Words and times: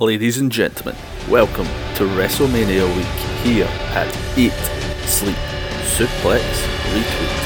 Ladies 0.00 0.38
and 0.38 0.50
gentlemen, 0.50 0.96
welcome 1.28 1.66
to 1.96 2.04
WrestleMania 2.04 2.88
week 2.96 3.44
here 3.44 3.66
at 3.90 4.08
Eat, 4.34 4.50
Sleep, 5.06 5.36
Suplex, 5.92 6.40
Retweet. 6.94 7.36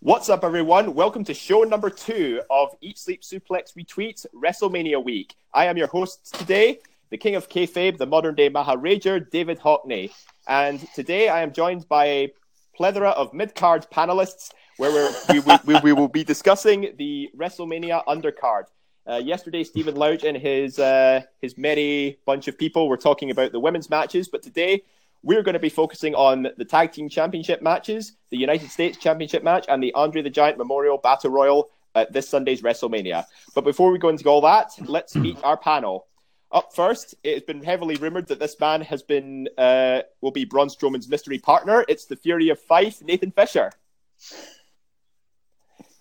What's 0.00 0.30
up, 0.30 0.42
everyone? 0.42 0.94
Welcome 0.94 1.24
to 1.24 1.34
show 1.34 1.64
number 1.64 1.90
two 1.90 2.40
of 2.48 2.74
Eat, 2.80 2.96
Sleep, 2.96 3.20
Suplex, 3.20 3.74
Retweet 3.74 4.24
WrestleMania 4.34 5.04
week. 5.04 5.34
I 5.52 5.66
am 5.66 5.76
your 5.76 5.88
host 5.88 6.34
today, 6.34 6.78
the 7.10 7.18
king 7.18 7.34
of 7.34 7.50
kayfabe, 7.50 7.98
the 7.98 8.06
modern 8.06 8.34
day 8.34 8.48
Maharaja, 8.48 9.18
David 9.18 9.58
Hockney. 9.58 10.12
And 10.48 10.80
today 10.94 11.28
I 11.28 11.42
am 11.42 11.52
joined 11.52 11.86
by 11.88 12.06
a 12.06 12.32
plethora 12.74 13.10
of 13.10 13.34
mid 13.34 13.54
card 13.54 13.86
panelists 13.92 14.50
where 14.78 15.12
we, 15.28 15.40
we, 15.40 15.58
we, 15.66 15.80
we 15.84 15.92
will 15.92 16.08
be 16.08 16.24
discussing 16.24 16.94
the 16.96 17.28
WrestleMania 17.36 18.02
undercard. 18.06 18.64
Uh, 19.06 19.16
yesterday, 19.16 19.62
Stephen 19.62 19.94
Louch 19.94 20.24
and 20.24 20.36
his, 20.36 20.78
uh, 20.78 21.20
his 21.42 21.58
merry 21.58 22.18
bunch 22.24 22.48
of 22.48 22.56
people 22.56 22.88
were 22.88 22.96
talking 22.96 23.30
about 23.30 23.52
the 23.52 23.60
women's 23.60 23.90
matches, 23.90 24.28
but 24.28 24.42
today 24.42 24.82
we're 25.22 25.42
going 25.42 25.54
to 25.54 25.58
be 25.58 25.68
focusing 25.68 26.14
on 26.14 26.48
the 26.56 26.64
Tag 26.64 26.92
Team 26.92 27.08
Championship 27.10 27.60
matches, 27.60 28.12
the 28.30 28.38
United 28.38 28.70
States 28.70 28.96
Championship 28.96 29.42
match, 29.42 29.66
and 29.68 29.82
the 29.82 29.92
Andre 29.94 30.22
the 30.22 30.30
Giant 30.30 30.56
Memorial 30.56 30.96
Battle 30.96 31.30
Royal 31.30 31.68
at 31.94 32.12
this 32.12 32.28
Sunday's 32.28 32.62
WrestleMania. 32.62 33.24
But 33.54 33.64
before 33.64 33.90
we 33.90 33.98
go 33.98 34.08
into 34.08 34.28
all 34.28 34.40
that, 34.42 34.70
let's 34.86 35.14
meet 35.14 35.38
our 35.42 35.56
panel. 35.56 36.06
Up 36.50 36.74
first, 36.74 37.14
it 37.22 37.34
has 37.34 37.42
been 37.42 37.62
heavily 37.62 37.96
rumored 37.96 38.26
that 38.28 38.38
this 38.38 38.58
man 38.58 38.80
has 38.80 39.02
been 39.02 39.48
uh, 39.58 40.00
will 40.22 40.30
be 40.30 40.46
Braun 40.46 40.68
Strowman's 40.68 41.06
mystery 41.06 41.38
partner. 41.38 41.84
It's 41.88 42.06
the 42.06 42.16
Fury 42.16 42.48
of 42.48 42.58
Fife, 42.58 43.02
Nathan 43.02 43.32
Fisher. 43.32 43.70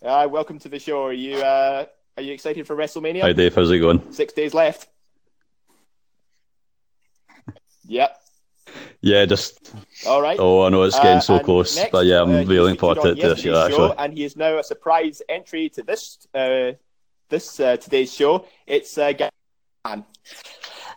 Uh, 0.02 0.28
welcome 0.32 0.58
to 0.60 0.70
the 0.70 0.80
show. 0.80 1.04
Are 1.06 1.12
you 1.14 1.36
uh, 1.36 1.86
are 2.16 2.24
you 2.24 2.32
excited 2.32 2.66
for 2.66 2.78
WrestleMania? 2.78 3.22
Hi 3.24 3.34
Dave, 3.34 3.56
how's 3.56 3.70
it 3.72 3.80
going? 3.80 4.14
Six 4.14 4.32
days 4.32 4.54
left. 4.54 4.88
Yep. 7.88 8.18
Yeah, 9.02 9.26
just 9.26 9.74
All 10.08 10.22
right. 10.22 10.38
oh, 10.40 10.64
I 10.64 10.70
know 10.70 10.84
it's 10.84 10.96
getting 10.96 11.18
Uh, 11.18 11.22
so 11.22 11.40
close, 11.40 11.76
next, 11.76 11.92
but 11.92 12.06
yeah, 12.06 12.22
I'm 12.22 12.30
uh, 12.30 12.44
really 12.44 12.60
looking 12.60 12.78
forward 12.78 13.02
to, 13.02 13.16
this 13.16 13.44
year 13.44 13.56
actually. 13.56 13.90
show, 13.90 13.96
and 13.98 14.14
he 14.14 14.24
is 14.24 14.38
now 14.38 14.60
a 14.60 14.64
surprise 14.64 15.22
entry 15.28 15.68
to 15.70 15.84
this 15.84 16.26
uh, 16.34 16.72
this 17.28 17.60
uh, 17.60 17.76
today's 17.76 18.14
show. 18.14 18.46
It's 18.66 18.98
uh, 18.98 19.12
Gavin. 19.88 20.06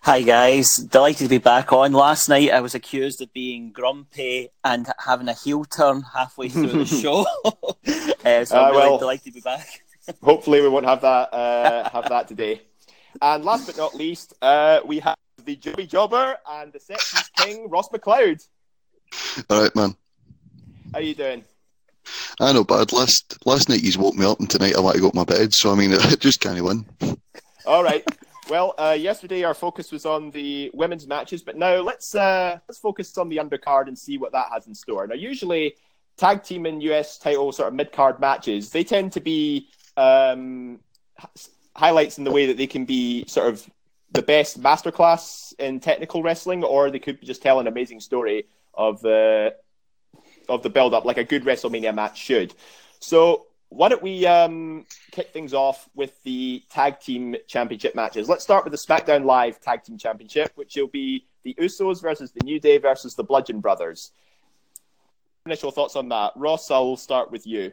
Hi 0.03 0.23
guys, 0.23 0.77
delighted 0.77 1.25
to 1.25 1.29
be 1.29 1.39
back 1.39 1.73
on. 1.73 1.93
Last 1.93 2.29
night 2.29 2.51
I 2.51 2.61
was 2.61 2.75
accused 2.75 3.21
of 3.21 3.33
being 3.33 3.71
grumpy 3.71 4.49
and 4.65 4.87
having 4.99 5.29
a 5.29 5.35
heel 5.35 5.65
turn 5.65 6.03
halfway 6.15 6.49
through 6.49 6.85
the 6.85 6.85
show, 7.03 7.25
uh, 7.45 8.45
so 8.45 8.57
Ah, 8.57 8.65
I'm 8.67 8.71
really 8.73 8.89
well. 8.91 8.99
delighted 8.99 9.27
to 9.27 9.33
be 9.33 9.41
back. 9.41 9.67
Hopefully, 10.25 10.61
we 10.63 10.69
won't 10.69 10.87
have 10.87 11.03
that 11.03 11.33
uh, 11.35 11.89
have 11.91 12.09
that 12.09 12.27
today. 12.29 12.63
And 13.21 13.45
last 13.45 13.67
but 13.67 13.77
not 13.77 13.95
least, 13.95 14.33
uh, 14.43 14.81
we 14.85 14.99
have 15.01 15.17
the 15.45 15.55
Joey 15.57 15.87
Jobber 15.87 16.37
and 16.49 16.73
the 16.73 16.79
Sepsis 16.79 17.31
King, 17.37 17.69
Ross 17.69 17.89
McLeod. 17.91 18.43
All 19.51 19.63
right, 19.63 19.77
man. 19.77 19.95
How 20.95 21.01
you 21.01 21.15
doing? 21.15 21.45
I 22.41 22.53
know, 22.55 22.65
bad. 22.65 22.93
Last 22.93 23.37
last 23.47 23.69
night 23.69 23.81
he's 23.83 23.99
woke 23.99 24.15
me 24.17 24.25
up, 24.27 24.41
and 24.41 24.49
tonight 24.49 24.75
I 24.77 24.81
want 24.81 24.97
to 24.97 25.03
go 25.03 25.11
to 25.11 25.17
my 25.17 25.25
bed. 25.25 25.53
So 25.53 25.71
I 25.71 25.75
mean, 25.77 25.93
I 25.93 26.15
just 26.17 26.41
can't 26.41 26.61
win. 26.65 26.87
All 27.67 27.85
right. 27.85 28.03
Well, 28.51 28.75
uh, 28.79 28.97
yesterday 28.99 29.45
our 29.45 29.55
focus 29.55 29.93
was 29.93 30.05
on 30.05 30.33
the 30.33 30.73
women's 30.75 31.07
matches, 31.07 31.41
but 31.41 31.57
now 31.57 31.77
let's 31.77 32.17
uh, 32.17 32.59
let's 32.69 32.81
focus 32.81 33.17
on 33.17 33.29
the 33.29 33.37
undercard 33.37 33.87
and 33.87 33.97
see 33.97 34.19
what 34.19 34.33
that 34.33 34.49
has 34.53 34.67
in 34.67 34.75
store. 34.75 35.07
Now, 35.07 35.15
usually 35.15 35.77
tag 36.17 36.43
team 36.43 36.67
and 36.67 36.83
US 36.83 37.17
title 37.17 37.53
sort 37.53 37.69
of 37.69 37.75
mid 37.75 37.93
card 37.93 38.19
matches, 38.19 38.71
they 38.71 38.83
tend 38.83 39.13
to 39.13 39.21
be 39.21 39.69
um, 39.97 40.81
highlights 41.77 42.19
in 42.19 42.25
the 42.25 42.33
way 42.33 42.47
that 42.47 42.57
they 42.57 42.67
can 42.67 42.85
be 42.85 43.25
sort 43.29 43.47
of 43.47 43.71
the 44.11 44.23
best 44.23 44.61
masterclass 44.61 45.55
in 45.61 45.79
technical 45.79 46.21
wrestling, 46.21 46.65
or 46.65 46.91
they 46.91 46.99
could 46.99 47.23
just 47.23 47.43
tell 47.43 47.61
an 47.61 47.69
amazing 47.69 48.01
story 48.01 48.49
of 48.75 49.01
the 49.01 49.55
of 50.49 50.65
the 50.65 50.71
build 50.71 50.93
up, 50.93 51.05
like 51.05 51.19
a 51.19 51.25
good 51.25 51.45
WrestleMania 51.45 51.95
match 51.95 52.19
should. 52.19 52.53
So 52.99 53.47
why 53.71 53.89
don't 53.89 54.03
we 54.03 54.27
um, 54.27 54.85
kick 55.13 55.33
things 55.33 55.55
off 55.55 55.89
with 55.95 56.21
the 56.25 56.63
tag 56.71 57.01
team 57.01 57.37
championship 57.47 57.95
matches? 57.95 58.29
Let's 58.29 58.43
start 58.43 58.65
with 58.65 58.73
the 58.73 58.79
SmackDown 58.79 59.25
Live 59.25 59.61
tag 59.61 59.85
team 59.85 59.97
championship, 59.97 60.51
which 60.57 60.75
will 60.77 60.89
be 60.89 61.27
the 61.45 61.55
Usos 61.55 62.03
versus 62.03 62.33
the 62.33 62.45
New 62.45 62.59
Day 62.59 62.79
versus 62.79 63.15
the 63.15 63.23
Bludgeon 63.23 63.61
Brothers. 63.61 64.11
Initial 65.47 65.71
thoughts 65.71 65.95
on 65.95 66.09
that, 66.09 66.33
Ross? 66.37 66.71
I'll 66.71 66.97
start 66.97 67.31
with 67.31 67.47
you. 67.47 67.73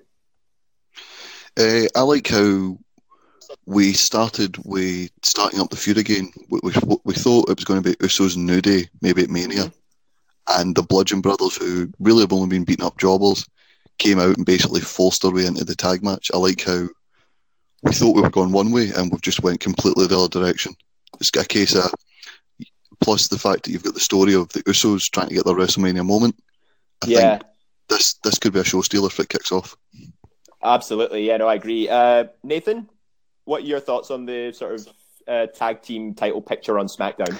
Uh, 1.59 1.88
I 1.96 2.02
like 2.02 2.28
how 2.28 2.78
we 3.66 3.94
started 3.94 4.56
with 4.66 5.09
starting 5.24 5.59
up 5.59 5.72
the 5.72 5.78
feud 5.78 5.97
again. 5.97 6.31
We, 6.50 6.59
we, 6.62 6.74
we 7.03 7.13
thought 7.16 7.50
it 7.50 7.57
was 7.57 7.66
going 7.66 7.81
to 7.81 7.90
be 7.90 7.96
Usos 7.97 8.36
and 8.36 8.46
New 8.46 8.62
Day, 8.62 8.88
maybe 9.02 9.24
at 9.24 9.31
Mania, 9.31 9.74
and 10.47 10.75
the 10.75 10.84
Bludgeon 10.84 11.22
Brothers, 11.22 11.57
who 11.57 11.91
really 12.00 12.22
have 12.22 12.34
only 12.34 12.50
been 12.50 12.66
beating 12.66 12.86
up 12.86 13.00
jobbers, 13.00 13.47
came 13.97 14.19
out 14.19 14.38
and 14.38 14.46
basically 14.46 14.81
forced 14.81 15.22
their 15.22 15.31
way 15.31 15.46
into 15.46 15.66
the 15.66 15.75
tag 15.75 16.03
match. 16.03 16.31
I 16.34 16.38
like 16.38 16.63
how 16.63 16.88
we 17.84 17.94
thought 17.94 18.16
we 18.16 18.22
were 18.22 18.30
going 18.30 18.52
one 18.52 18.72
way 18.72 18.91
and 18.96 19.12
we've 19.12 19.22
just 19.22 19.44
went 19.44 19.59
completely 19.59 20.08
the 20.08 20.19
other 20.19 20.40
direction. 20.40 20.75
It's 21.19 21.31
a 21.35 21.46
case 21.46 21.75
of 21.75 21.91
plus 23.00 23.28
the 23.28 23.38
fact 23.38 23.63
that 23.63 23.72
you've 23.72 23.84
got 23.84 23.94
the 23.94 24.00
story 24.00 24.34
of 24.34 24.50
the 24.50 24.63
Usos 24.63 25.09
trying 25.09 25.30
to 25.30 25.36
get 25.36 25.46
their 25.46 25.56
WrestleMania 25.56 26.06
moment. 26.06 26.36
I 27.03 27.07
yeah, 27.07 27.38
think 27.38 27.44
this 27.90 28.16
this 28.24 28.40
could 28.40 28.53
be 28.53 28.59
a 28.59 28.63
show 28.63 28.81
stealer 28.81 29.07
if 29.07 29.19
it 29.19 29.30
kicks 29.30 29.52
off. 29.52 29.75
absolutely. 30.63 31.25
Yeah, 31.25 31.38
no, 31.38 31.47
I 31.47 31.56
agree. 31.56 31.88
Uh, 31.88 32.25
Nathan, 32.44 32.90
what 33.46 33.63
are 33.63 33.66
your 33.66 33.80
thoughts 33.80 34.12
on 34.12 34.25
the 34.25 34.52
sort 34.52 34.74
of 34.74 34.88
uh, 35.28 35.47
tag 35.47 35.81
team 35.81 36.13
title 36.13 36.41
picture 36.41 36.80
on 36.80 36.88
SmackDown? 36.88 37.38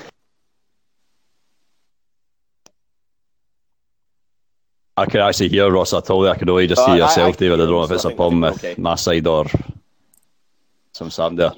I 4.98 5.06
can 5.06 5.22
actually 5.22 5.50
hear 5.50 5.72
Ross. 5.72 5.94
I 5.94 6.02
told 6.02 6.26
you 6.26 6.32
I 6.32 6.38
could 6.38 6.50
only 6.50 6.68
just 6.68 6.82
Uh, 6.82 6.86
see 6.86 6.92
I- 6.92 6.96
I 6.96 6.98
yourself, 6.98 7.38
can 7.38 7.46
David. 7.48 7.62
I 7.62 7.66
don't 7.66 7.72
know 7.74 7.84
if 7.84 7.92
it's 7.92 8.06
a 8.06 8.12
problem 8.12 8.42
with 8.42 8.56
okay. 8.64 8.76
my 8.82 8.96
side 8.96 9.28
or 9.28 9.46
some 10.92 11.12
sound 11.12 11.38
there. 11.38 11.54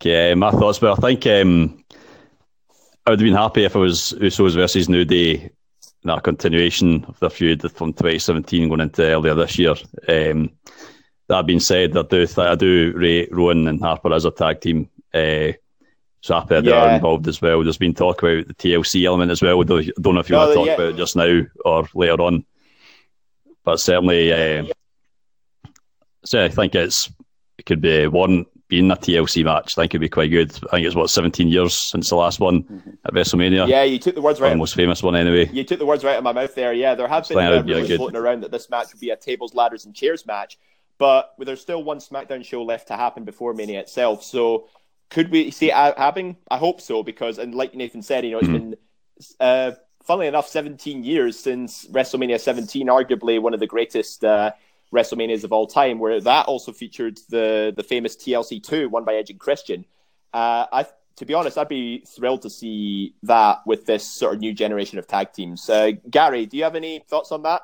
Okay, 0.00 0.34
my 0.34 0.50
thoughts, 0.50 0.78
but 0.78 0.98
I 0.98 1.00
think 1.00 1.26
um, 1.26 1.82
I 3.06 3.10
would 3.10 3.20
have 3.20 3.24
been 3.26 3.34
happy 3.34 3.64
if 3.64 3.74
it 3.74 3.78
was 3.78 4.12
Usos 4.20 4.54
versus 4.54 4.88
New 4.88 5.04
Day, 5.04 5.50
that 6.02 6.22
continuation 6.22 7.04
of 7.08 7.18
the 7.20 7.30
feud 7.30 7.62
from 7.72 7.92
2017 7.92 8.68
going 8.68 8.80
into 8.80 9.02
earlier 9.02 9.34
this 9.34 9.58
year. 9.58 9.74
Um, 10.08 10.50
that 11.28 11.46
being 11.46 11.60
said, 11.60 11.96
I 11.96 12.02
do 12.02 12.26
th- 12.26 12.38
I 12.38 12.54
do 12.54 12.92
rate 12.96 13.28
Rowan 13.32 13.66
and 13.68 13.80
Harper 13.80 14.12
as 14.12 14.24
a 14.26 14.30
tag 14.30 14.60
team. 14.60 14.90
Uh, 15.14 15.52
so 16.24 16.34
happy 16.36 16.54
that 16.54 16.64
Yeah. 16.64 16.86
they're 16.86 16.94
involved 16.96 17.28
as 17.28 17.42
well. 17.42 17.62
There's 17.62 17.76
been 17.76 17.92
talk 17.92 18.22
about 18.22 18.48
the 18.48 18.54
TLC 18.54 19.04
element 19.04 19.30
as 19.30 19.42
well. 19.42 19.62
Don't 19.62 19.86
don't 20.00 20.14
know 20.14 20.20
if 20.20 20.30
you 20.30 20.36
No, 20.36 20.40
want 20.40 20.50
to 20.52 20.54
talk 20.56 20.66
yeah. 20.68 20.72
about 20.74 20.86
it 20.88 20.96
just 20.96 21.16
now 21.16 21.42
or 21.66 21.86
later 21.94 22.22
on, 22.22 22.44
but 23.62 23.78
certainly, 23.78 24.32
uh, 24.32 24.64
so 26.24 26.42
I 26.42 26.48
think 26.48 26.74
it's 26.74 27.10
it 27.58 27.66
could 27.66 27.80
be 27.82 28.06
one 28.06 28.46
being 28.68 28.90
a 28.90 28.96
TLC 28.96 29.44
match. 29.44 29.76
I 29.76 29.82
think 29.82 29.90
it'd 29.92 30.00
be 30.00 30.08
quite 30.08 30.30
good. 30.30 30.50
I 30.72 30.76
think 30.76 30.86
it's 30.86 30.96
what 30.96 31.10
17 31.10 31.48
years 31.48 31.76
since 31.76 32.08
the 32.08 32.16
last 32.16 32.40
one 32.40 32.98
at 33.04 33.12
WrestleMania, 33.12 33.68
Yeah, 33.68 33.82
you 33.82 33.98
took 33.98 34.14
the 34.14 34.22
words 34.22 34.40
right. 34.40 34.48
the 34.48 34.56
most 34.56 34.74
famous 34.74 35.02
one 35.02 35.14
anyway. 35.14 35.50
You 35.52 35.62
took 35.64 35.78
the 35.78 35.84
words 35.86 36.02
right 36.02 36.12
out 36.14 36.18
of 36.18 36.24
my 36.24 36.32
mouth 36.32 36.54
there. 36.54 36.72
Yeah, 36.72 36.94
there 36.94 37.06
have 37.06 37.28
been 37.28 37.36
be 37.66 37.72
rumors 37.74 37.88
good- 37.88 37.98
floating 37.98 38.16
around 38.16 38.42
that 38.42 38.50
this 38.50 38.70
match 38.70 38.86
would 38.94 39.00
be 39.00 39.10
a 39.10 39.16
tables, 39.16 39.54
ladders, 39.54 39.84
and 39.84 39.94
chairs 39.94 40.24
match, 40.24 40.58
but 40.96 41.34
there's 41.38 41.60
still 41.60 41.84
one 41.84 41.98
SmackDown 41.98 42.42
show 42.42 42.62
left 42.64 42.88
to 42.88 42.96
happen 42.96 43.24
before 43.24 43.52
Mania 43.52 43.80
itself. 43.80 44.24
So, 44.24 44.68
could 45.14 45.30
we 45.30 45.52
see 45.52 45.70
it 45.70 45.74
happening? 45.74 46.36
I 46.50 46.58
hope 46.58 46.80
so, 46.80 47.04
because 47.04 47.38
and 47.38 47.54
like 47.54 47.72
Nathan 47.74 48.02
said, 48.02 48.24
you 48.24 48.32
know, 48.32 48.40
it's 48.40 48.48
Mhm. 48.48 48.52
been, 48.52 48.76
uh, 49.38 49.70
funnily 50.02 50.26
enough, 50.26 50.48
17 50.48 51.04
years 51.04 51.38
since 51.38 51.86
WrestleMania 51.86 52.40
17, 52.40 52.88
arguably 52.88 53.40
one 53.40 53.54
of 53.54 53.60
the 53.60 53.66
greatest 53.68 54.24
uh, 54.24 54.50
WrestleManias 54.92 55.44
of 55.44 55.52
all 55.52 55.68
time, 55.68 56.00
where 56.00 56.20
that 56.20 56.46
also 56.46 56.72
featured 56.72 57.18
the 57.30 57.72
the 57.76 57.84
famous 57.84 58.16
TLC 58.16 58.58
2 58.60 58.88
won 58.88 59.04
by 59.04 59.14
Edge 59.14 59.30
and 59.30 59.38
Christian. 59.38 59.84
Uh, 60.32 60.66
I, 60.72 60.86
to 61.16 61.24
be 61.24 61.34
honest, 61.34 61.56
I'd 61.56 61.68
be 61.68 62.04
thrilled 62.14 62.42
to 62.42 62.50
see 62.50 63.14
that 63.22 63.64
with 63.66 63.86
this 63.86 64.04
sort 64.04 64.34
of 64.34 64.40
new 64.40 64.52
generation 64.52 64.98
of 64.98 65.06
tag 65.06 65.32
teams. 65.32 65.70
Uh, 65.70 65.92
Gary, 66.10 66.44
do 66.46 66.56
you 66.56 66.64
have 66.64 66.74
any 66.74 66.98
thoughts 67.08 67.30
on 67.30 67.42
that? 67.42 67.62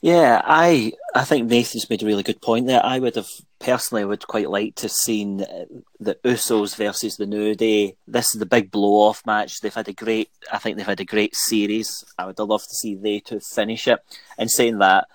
Yeah, 0.00 0.40
I 0.44 0.92
I 1.14 1.24
think 1.24 1.50
Nathan's 1.50 1.90
made 1.90 2.02
a 2.02 2.06
really 2.06 2.22
good 2.22 2.40
point 2.40 2.66
there. 2.66 2.84
I 2.84 2.98
would 3.00 3.16
have 3.16 3.28
personally 3.58 4.04
would 4.04 4.26
quite 4.26 4.50
like 4.50 4.76
to 4.76 4.82
have 4.82 4.92
seen 4.92 5.42
uh, 5.42 5.64
the 5.98 6.14
Usos 6.24 6.76
versus 6.76 7.16
the 7.16 7.26
New 7.26 7.54
Day. 7.54 7.96
This 8.06 8.34
is 8.34 8.38
the 8.38 8.46
big 8.46 8.70
blow 8.70 9.08
off 9.08 9.24
match. 9.26 9.60
They've 9.60 9.74
had 9.74 9.88
a 9.88 9.92
great, 9.92 10.30
I 10.52 10.58
think 10.58 10.76
they've 10.76 10.86
had 10.86 11.00
a 11.00 11.04
great 11.04 11.34
series. 11.34 12.04
I 12.18 12.26
would 12.26 12.38
love 12.38 12.62
to 12.62 12.74
see 12.74 12.94
they 12.94 13.20
to 13.20 13.40
finish 13.40 13.88
it. 13.88 13.98
And 14.38 14.50
saying 14.50 14.78
that, 14.78 15.08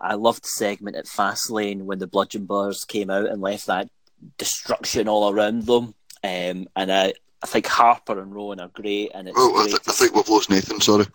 I 0.00 0.14
loved 0.14 0.44
the 0.44 0.48
segment 0.48 0.96
at 0.96 1.06
Fastlane 1.06 1.82
when 1.82 1.98
the 1.98 2.06
Bludgeon 2.06 2.46
Brothers 2.46 2.84
came 2.84 3.10
out 3.10 3.26
and 3.28 3.40
left 3.40 3.66
that 3.68 3.88
destruction 4.38 5.08
all 5.08 5.30
around 5.32 5.66
them. 5.66 5.94
Um, 6.22 6.68
and 6.74 6.92
I, 6.92 7.12
I 7.42 7.46
think 7.46 7.66
Harper 7.66 8.18
and 8.20 8.34
Rowan 8.34 8.60
are 8.60 8.68
great, 8.68 9.12
and 9.14 9.28
it's 9.28 9.36
Oh, 9.38 9.62
I, 9.62 9.66
th- 9.66 9.80
I 9.86 9.92
think 9.92 10.14
we've 10.14 10.28
lost 10.28 10.50
Nathan. 10.50 10.80
Sorry. 10.80 11.06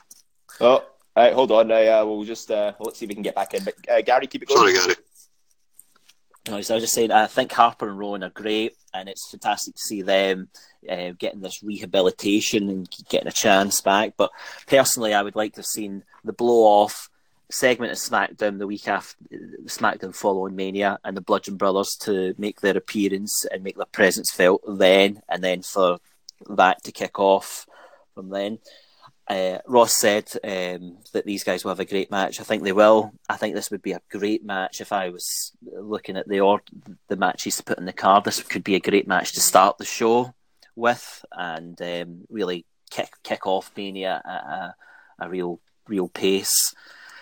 Oh, 0.61 0.85
right, 1.15 1.33
hold 1.33 1.51
on. 1.51 1.71
Uh, 1.71 2.03
we'll 2.05 2.23
just 2.23 2.51
uh, 2.51 2.73
let's 2.79 2.99
see 2.99 3.05
if 3.05 3.09
we 3.09 3.15
can 3.15 3.23
get 3.23 3.35
back 3.35 3.53
in. 3.53 3.63
But 3.63 3.73
uh, 3.91 4.01
Gary, 4.01 4.27
keep 4.27 4.43
it 4.43 4.47
going. 4.49 4.59
Sorry, 4.59 4.73
Gary. 4.73 4.95
No, 6.49 6.61
so 6.61 6.73
I 6.73 6.77
was 6.77 6.83
just 6.83 6.95
saying, 6.95 7.11
I 7.11 7.27
think 7.27 7.51
Harper 7.51 7.87
and 7.87 7.99
Rowan 7.99 8.23
are 8.23 8.31
great, 8.31 8.75
and 8.91 9.07
it's 9.07 9.29
fantastic 9.29 9.75
to 9.75 9.81
see 9.81 10.01
them 10.01 10.49
uh, 10.89 11.11
getting 11.11 11.41
this 11.41 11.61
rehabilitation 11.61 12.69
and 12.69 12.89
getting 13.07 13.27
a 13.27 13.31
chance 13.31 13.81
back. 13.81 14.13
But 14.17 14.31
personally, 14.65 15.13
I 15.13 15.21
would 15.21 15.35
like 15.35 15.53
to 15.53 15.59
have 15.59 15.67
seen 15.67 16.03
the 16.23 16.33
blow 16.33 16.63
off 16.63 17.09
segment 17.51 17.91
of 17.91 17.99
SmackDown 17.99 18.57
the 18.57 18.65
week 18.65 18.87
after 18.87 19.15
SmackDown 19.65 20.15
following 20.15 20.55
Mania 20.55 20.97
and 21.03 21.15
the 21.15 21.21
Bludgeon 21.21 21.55
Brothers 21.55 21.95
to 22.01 22.33
make 22.39 22.61
their 22.61 22.77
appearance 22.77 23.45
and 23.45 23.63
make 23.63 23.77
their 23.77 23.85
presence 23.85 24.31
felt 24.31 24.63
then, 24.67 25.21
and 25.29 25.43
then 25.43 25.61
for 25.61 25.99
that 26.49 26.83
to 26.83 26.91
kick 26.91 27.19
off 27.19 27.67
from 28.15 28.29
then. 28.29 28.57
Uh, 29.29 29.59
Ross 29.67 29.95
said 29.95 30.27
um, 30.43 30.97
that 31.13 31.23
these 31.23 31.43
guys 31.43 31.63
will 31.63 31.69
have 31.69 31.79
a 31.79 31.85
great 31.85 32.09
match. 32.09 32.39
I 32.39 32.43
think 32.43 32.63
they 32.63 32.71
will. 32.71 33.13
I 33.29 33.37
think 33.37 33.53
this 33.53 33.69
would 33.69 33.83
be 33.83 33.91
a 33.91 34.01
great 34.09 34.43
match 34.43 34.81
if 34.81 34.91
I 34.91 35.09
was 35.09 35.51
looking 35.61 36.17
at 36.17 36.27
the 36.27 36.39
or- 36.39 36.63
the 37.09 37.15
matches 37.15 37.57
to 37.57 37.63
put 37.63 37.77
in 37.77 37.85
the 37.85 37.93
card. 37.93 38.23
This 38.23 38.41
could 38.41 38.63
be 38.63 38.73
a 38.73 38.79
great 38.79 39.07
match 39.07 39.33
to 39.33 39.39
start 39.41 39.77
the 39.77 39.85
show 39.85 40.33
with 40.75 41.23
and 41.31 41.79
um, 41.81 42.21
really 42.29 42.65
kick 42.89 43.11
kick 43.21 43.45
off 43.45 43.71
Mania 43.77 44.21
at 44.25 44.31
a, 44.31 44.75
a 45.19 45.29
real 45.29 45.59
real 45.87 46.07
pace. 46.07 46.73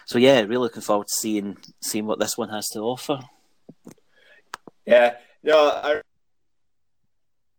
So 0.06 0.18
yeah, 0.18 0.40
really 0.40 0.58
looking 0.58 0.82
forward 0.82 1.08
to 1.08 1.14
seeing 1.14 1.58
seeing 1.82 2.06
what 2.06 2.20
this 2.20 2.38
one 2.38 2.50
has 2.50 2.70
to 2.70 2.80
offer. 2.80 3.20
Yeah, 4.86 5.16
no, 5.44 5.70
I, 5.70 6.02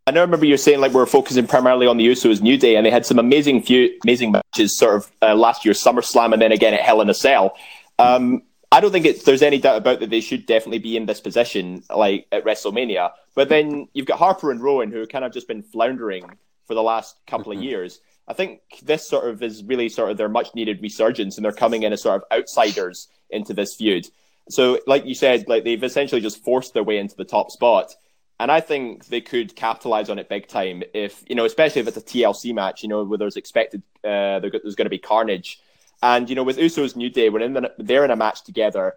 I 0.09 0.11
know. 0.11 0.21
Remember 0.21 0.47
you 0.47 0.57
saying 0.57 0.79
like 0.79 0.91
we 0.91 0.99
are 0.99 1.05
focusing 1.05 1.45
primarily 1.45 1.85
on 1.85 1.97
the 1.97 2.07
Usos 2.07 2.41
New 2.41 2.57
Day, 2.57 2.75
and 2.75 2.83
they 2.83 2.89
had 2.89 3.05
some 3.05 3.19
amazing 3.19 3.61
few 3.61 3.95
amazing 4.03 4.31
matches, 4.31 4.75
sort 4.75 4.95
of 4.95 5.11
uh, 5.21 5.35
last 5.35 5.63
year's 5.63 5.79
SummerSlam, 5.83 6.33
and 6.33 6.41
then 6.41 6.51
again 6.51 6.73
at 6.73 6.81
Hell 6.81 6.99
in 7.01 7.11
a 7.11 7.13
Cell. 7.13 7.55
Um, 7.99 8.41
I 8.71 8.79
don't 8.79 8.91
think 8.91 9.21
there's 9.21 9.43
any 9.43 9.59
doubt 9.59 9.77
about 9.77 9.99
that 9.99 10.09
they 10.09 10.19
should 10.21 10.47
definitely 10.47 10.79
be 10.79 10.97
in 10.97 11.05
this 11.05 11.21
position, 11.21 11.83
like 11.95 12.25
at 12.31 12.43
WrestleMania. 12.43 13.11
But 13.35 13.49
then 13.49 13.87
you've 13.93 14.07
got 14.07 14.17
Harper 14.17 14.49
and 14.49 14.59
Rowan, 14.59 14.91
who 14.91 14.97
have 14.97 15.09
kind 15.09 15.23
of 15.23 15.31
just 15.31 15.47
been 15.47 15.61
floundering 15.61 16.27
for 16.65 16.73
the 16.73 16.81
last 16.81 17.19
couple 17.27 17.51
Mm-hmm. 17.51 17.59
of 17.59 17.65
years. 17.65 17.99
I 18.27 18.33
think 18.33 18.61
this 18.81 19.07
sort 19.07 19.29
of 19.29 19.43
is 19.43 19.63
really 19.63 19.89
sort 19.89 20.09
of 20.09 20.17
their 20.17 20.27
much 20.27 20.55
needed 20.55 20.81
resurgence, 20.81 21.37
and 21.37 21.45
they're 21.45 21.51
coming 21.51 21.83
in 21.83 21.93
as 21.93 22.01
sort 22.01 22.15
of 22.15 22.23
outsiders 22.35 23.09
into 23.29 23.53
this 23.53 23.75
feud. 23.75 24.07
So, 24.49 24.79
like 24.87 25.05
you 25.05 25.13
said, 25.13 25.47
like 25.47 25.65
they've 25.65 25.83
essentially 25.83 26.19
just 26.21 26.43
forced 26.43 26.73
their 26.73 26.83
way 26.83 26.97
into 26.97 27.15
the 27.15 27.25
top 27.25 27.51
spot. 27.51 27.93
And 28.39 28.51
I 28.51 28.61
think 28.61 29.07
they 29.07 29.19
could 29.21 29.55
capitalize 29.55 30.09
on 30.09 30.17
it 30.17 30.29
big 30.29 30.47
time 30.47 30.83
if, 30.93 31.23
you 31.27 31.35
know, 31.35 31.45
especially 31.45 31.81
if 31.81 31.87
it's 31.87 31.97
a 31.97 32.01
TLC 32.01 32.53
match, 32.53 32.83
you 32.83 32.89
know, 32.89 33.03
where 33.03 33.17
there's 33.17 33.35
expected, 33.35 33.81
uh, 34.03 34.39
there's 34.39 34.75
going 34.75 34.85
to 34.85 34.89
be 34.89 34.97
carnage. 34.97 35.59
And, 36.01 36.29
you 36.29 36.35
know, 36.35 36.43
with 36.43 36.57
Usos 36.57 36.95
New 36.95 37.09
Day, 37.09 37.29
when 37.29 37.41
in 37.41 37.53
the, 37.53 37.73
they're 37.77 38.05
in 38.05 38.11
a 38.11 38.15
match 38.15 38.43
together, 38.43 38.95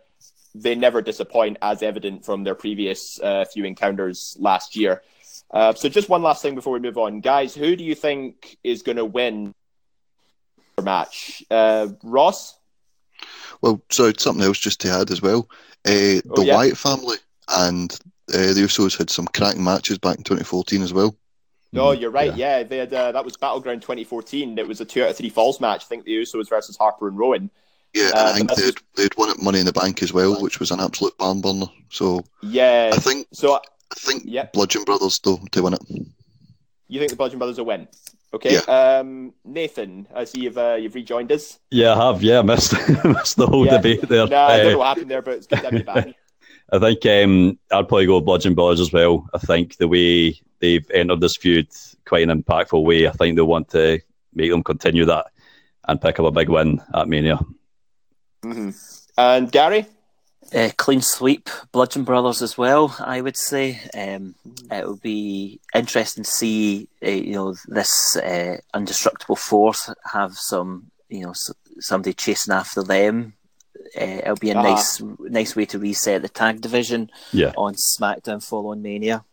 they 0.55 0.77
never 0.77 1.03
disappoint, 1.03 1.57
as 1.61 1.83
evident 1.83 2.25
from 2.25 2.45
their 2.45 2.55
previous 2.55 3.19
uh, 3.21 3.45
few 3.45 3.65
encounters 3.65 4.37
last 4.39 4.77
year. 4.77 5.03
Uh, 5.51 5.75
so, 5.75 5.89
just 5.89 6.09
one 6.09 6.23
last 6.23 6.43
thing 6.43 6.55
before 6.55 6.73
we 6.73 6.79
move 6.79 6.97
on. 6.99 7.21
Guys, 7.21 7.55
who 7.55 7.75
do 7.75 7.83
you 7.83 7.95
think 7.95 8.59
is 8.63 8.83
going 8.83 8.97
to 8.97 9.05
win 9.05 9.55
the 10.77 10.83
match? 10.83 11.43
Uh, 11.51 11.89
Ross? 12.03 12.59
Well, 13.61 13.83
so 13.91 14.13
something 14.17 14.45
else 14.45 14.59
just 14.59 14.81
to 14.83 14.91
add 14.91 15.11
as 15.11 15.23
well. 15.23 15.49
Uh, 15.87 16.21
Oh, 16.31 16.37
the 16.37 16.45
yeah. 16.45 16.55
Wyatt 16.55 16.77
family 16.79 17.17
and 17.49 17.99
uh, 18.33 18.53
the 18.55 18.61
Usos 18.65 18.97
had 18.99 19.11
some 19.11 19.27
cracking 19.27 19.65
matches 19.65 19.99
back 19.99 20.19
in 20.19 20.25
2014 20.25 20.83
as 20.83 20.93
well. 20.93 21.17
No, 21.75 21.93
you're 21.93 22.11
right. 22.11 22.35
Yeah, 22.37 22.63
they 22.65 22.79
had 22.79 22.93
uh, 22.93 23.13
that 23.13 23.25
was 23.25 23.37
Battleground 23.37 23.81
2014. 23.83 24.59
It 24.59 24.69
was 24.69 24.81
a 24.81 24.85
two 24.85 25.03
out 25.05 25.11
of 25.11 25.17
three 25.17 25.31
falls 25.31 25.59
match. 25.61 25.85
I 25.85 25.87
think 25.87 26.05
the 26.05 26.13
Usos 26.23 26.49
versus 26.51 26.77
Harper 26.77 27.09
and 27.09 27.17
Rowan. 27.19 27.51
Yeah, 27.95 28.09
and 28.09 28.15
Uh, 28.15 28.25
I 28.25 28.33
think 28.35 28.55
they'd, 28.55 28.75
they'd 28.97 29.17
won 29.17 29.31
at 29.31 29.43
Money 29.43 29.61
in 29.61 29.67
the 29.67 29.73
Bank 29.73 30.03
as 30.03 30.13
well, 30.13 30.41
which 30.43 30.61
was 30.61 30.71
an 30.71 30.81
absolute 30.81 31.17
barn 31.19 31.41
burner. 31.41 31.67
So 31.91 32.25
Yeah. 32.43 32.91
I 32.93 32.97
think 32.99 33.27
So 33.33 33.55
I 33.55 33.61
think 33.97 34.23
Yeah. 34.27 34.49
Bludgeon 34.53 34.85
Brothers 34.85 35.19
though 35.21 35.41
to 35.53 35.63
win 35.63 35.75
it. 35.75 35.81
you 36.89 36.99
think 36.99 37.11
the 37.11 37.17
Bludgeon 37.17 37.39
Brothers 37.39 37.57
will 37.59 37.67
win? 37.67 37.89
Okay. 38.35 38.57
Um, 38.57 39.35
Nathan, 39.45 40.09
I 40.15 40.25
see 40.25 40.41
you've 40.43 40.57
uh, 40.59 40.75
you've 40.81 40.95
rejoined 40.95 41.31
us. 41.33 41.59
Yeah, 41.71 41.95
I 41.95 42.07
have. 42.13 42.23
Yeah, 42.23 42.39
I 42.39 42.43
missed, 42.43 42.73
missed 43.05 43.37
the 43.37 43.47
whole 43.47 43.65
Yeah. 43.67 43.77
debate 43.79 44.03
there. 44.09 44.27
Nah, 44.27 44.47
I 44.47 44.57
don't 44.59 44.67
Uh, 44.67 44.71
know 44.73 44.79
what 44.79 44.89
happened 44.89 45.11
there, 45.11 45.21
but 45.23 45.35
it's 45.35 45.47
good 45.47 45.59
to 45.61 45.65
have 45.65 45.75
you 45.75 45.85
back. 45.85 46.15
I 46.73 46.79
think 46.79 47.05
um, 47.05 47.59
I'd 47.71 47.89
probably 47.89 48.07
go 48.07 48.17
with 48.17 48.25
Bludgeon 48.25 48.55
Brothers 48.55 48.81
as 48.81 48.93
well. 48.93 49.29
I 49.35 49.39
think 49.39 49.77
the 49.77 49.89
way 49.89 50.41
they've 50.61 50.91
entered 50.93 51.21
this 51.21 51.37
feud, 51.37 51.69
quite 52.07 52.27
an 52.27 52.43
impactful 52.43 52.83
way. 52.83 53.07
I 53.07 53.13
think 53.13 53.37
they 53.37 53.43
want 53.43 53.69
to 53.71 54.01
make 54.35 54.51
them 54.51 54.63
continue 54.63 55.05
that 55.05 55.27
and 55.87 56.01
pick 56.01 56.19
up 56.19 56.25
a 56.25 56.31
big 56.31 56.49
win 56.49 56.81
at 56.95 57.09
Mania. 57.09 57.39
hmm 58.43 58.71
And 59.19 59.53
Gary, 59.53 59.87
Uh, 60.55 60.71
clean 60.77 61.01
sweep, 61.01 61.49
Bludgeon 61.73 62.05
Brothers 62.05 62.43
as 62.43 62.59
well. 62.59 62.95
I 62.99 63.21
would 63.23 63.37
say 63.37 63.81
um, 63.95 64.35
it 64.71 64.87
will 64.87 65.01
be 65.03 65.61
interesting 65.75 66.25
to 66.25 66.31
see 66.31 66.89
uh, 67.03 67.09
you 67.09 67.33
know 67.33 67.55
this 67.69 68.17
uh, 68.17 68.57
indestructible 68.75 69.37
force 69.37 69.89
have 70.13 70.35
some 70.35 70.91
you 71.09 71.23
know 71.25 71.33
somebody 71.81 72.13
chasing 72.13 72.53
after 72.55 72.83
them. 72.83 73.33
Uh, 74.01 74.05
it'll 74.25 74.37
be 74.37 74.51
a 74.51 74.55
Uh-huh. 74.59 74.71
nice 74.71 75.01
nice 75.19 75.57
way 75.57 75.65
to 75.67 75.79
reset 75.79 76.23
the 76.23 76.29
tag 76.29 76.61
division 76.61 77.11
Yeah. 77.33 77.53
on 77.57 77.75
SmackDown 77.75 78.43
following 78.47 78.83
Mania. 78.83 79.25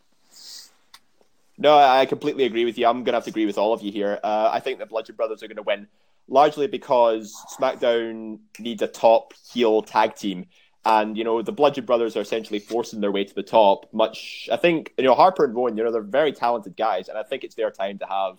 no, 1.58 1.76
I 1.78 2.00
I 2.02 2.06
completely 2.06 2.46
agree 2.46 2.66
with 2.66 2.78
you. 2.78 2.88
I'm 2.88 2.98
going 3.04 3.14
to 3.14 3.20
have 3.20 3.26
to 3.26 3.30
agree 3.32 3.46
with 3.46 3.58
all 3.58 3.74
of 3.74 3.82
you 3.82 3.92
here. 3.92 4.20
Uh, 4.24 4.50
I 4.52 4.60
think 4.62 4.80
the 4.80 4.86
Bludgeon 4.86 5.16
Brothers 5.16 5.44
are 5.44 5.48
going 5.48 5.58
to 5.58 5.62
win 5.64 5.88
largely 6.28 6.68
because 6.68 7.34
SmackDown 7.58 8.40
needs 8.60 8.82
a 8.82 8.88
top 8.88 9.34
heel 9.52 9.82
tag 9.82 10.16
team. 10.16 10.46
And, 10.86 11.18
you 11.18 11.24
know, 11.26 11.42
the 11.42 11.52
Bludgeon 11.52 11.86
Brothers 11.86 12.16
are 12.16 12.22
essentially 12.22 12.60
forcing 12.60 13.02
their 13.02 13.12
way 13.12 13.26
to 13.26 13.36
the 13.36 13.44
top. 13.44 13.92
Much, 13.92 14.48
I 14.52 14.56
think, 14.56 14.94
you 14.98 15.04
know, 15.04 15.14
Harper 15.14 15.44
and 15.44 15.54
Rowan, 15.54 15.76
you 15.78 15.84
know, 15.84 15.92
they're 15.92 16.02
very 16.02 16.32
talented 16.32 16.78
guys. 16.78 17.10
And 17.10 17.18
I 17.18 17.24
think 17.24 17.44
it's 17.44 17.56
their 17.56 17.70
time 17.72 17.98
to 18.00 18.06
have 18.06 18.38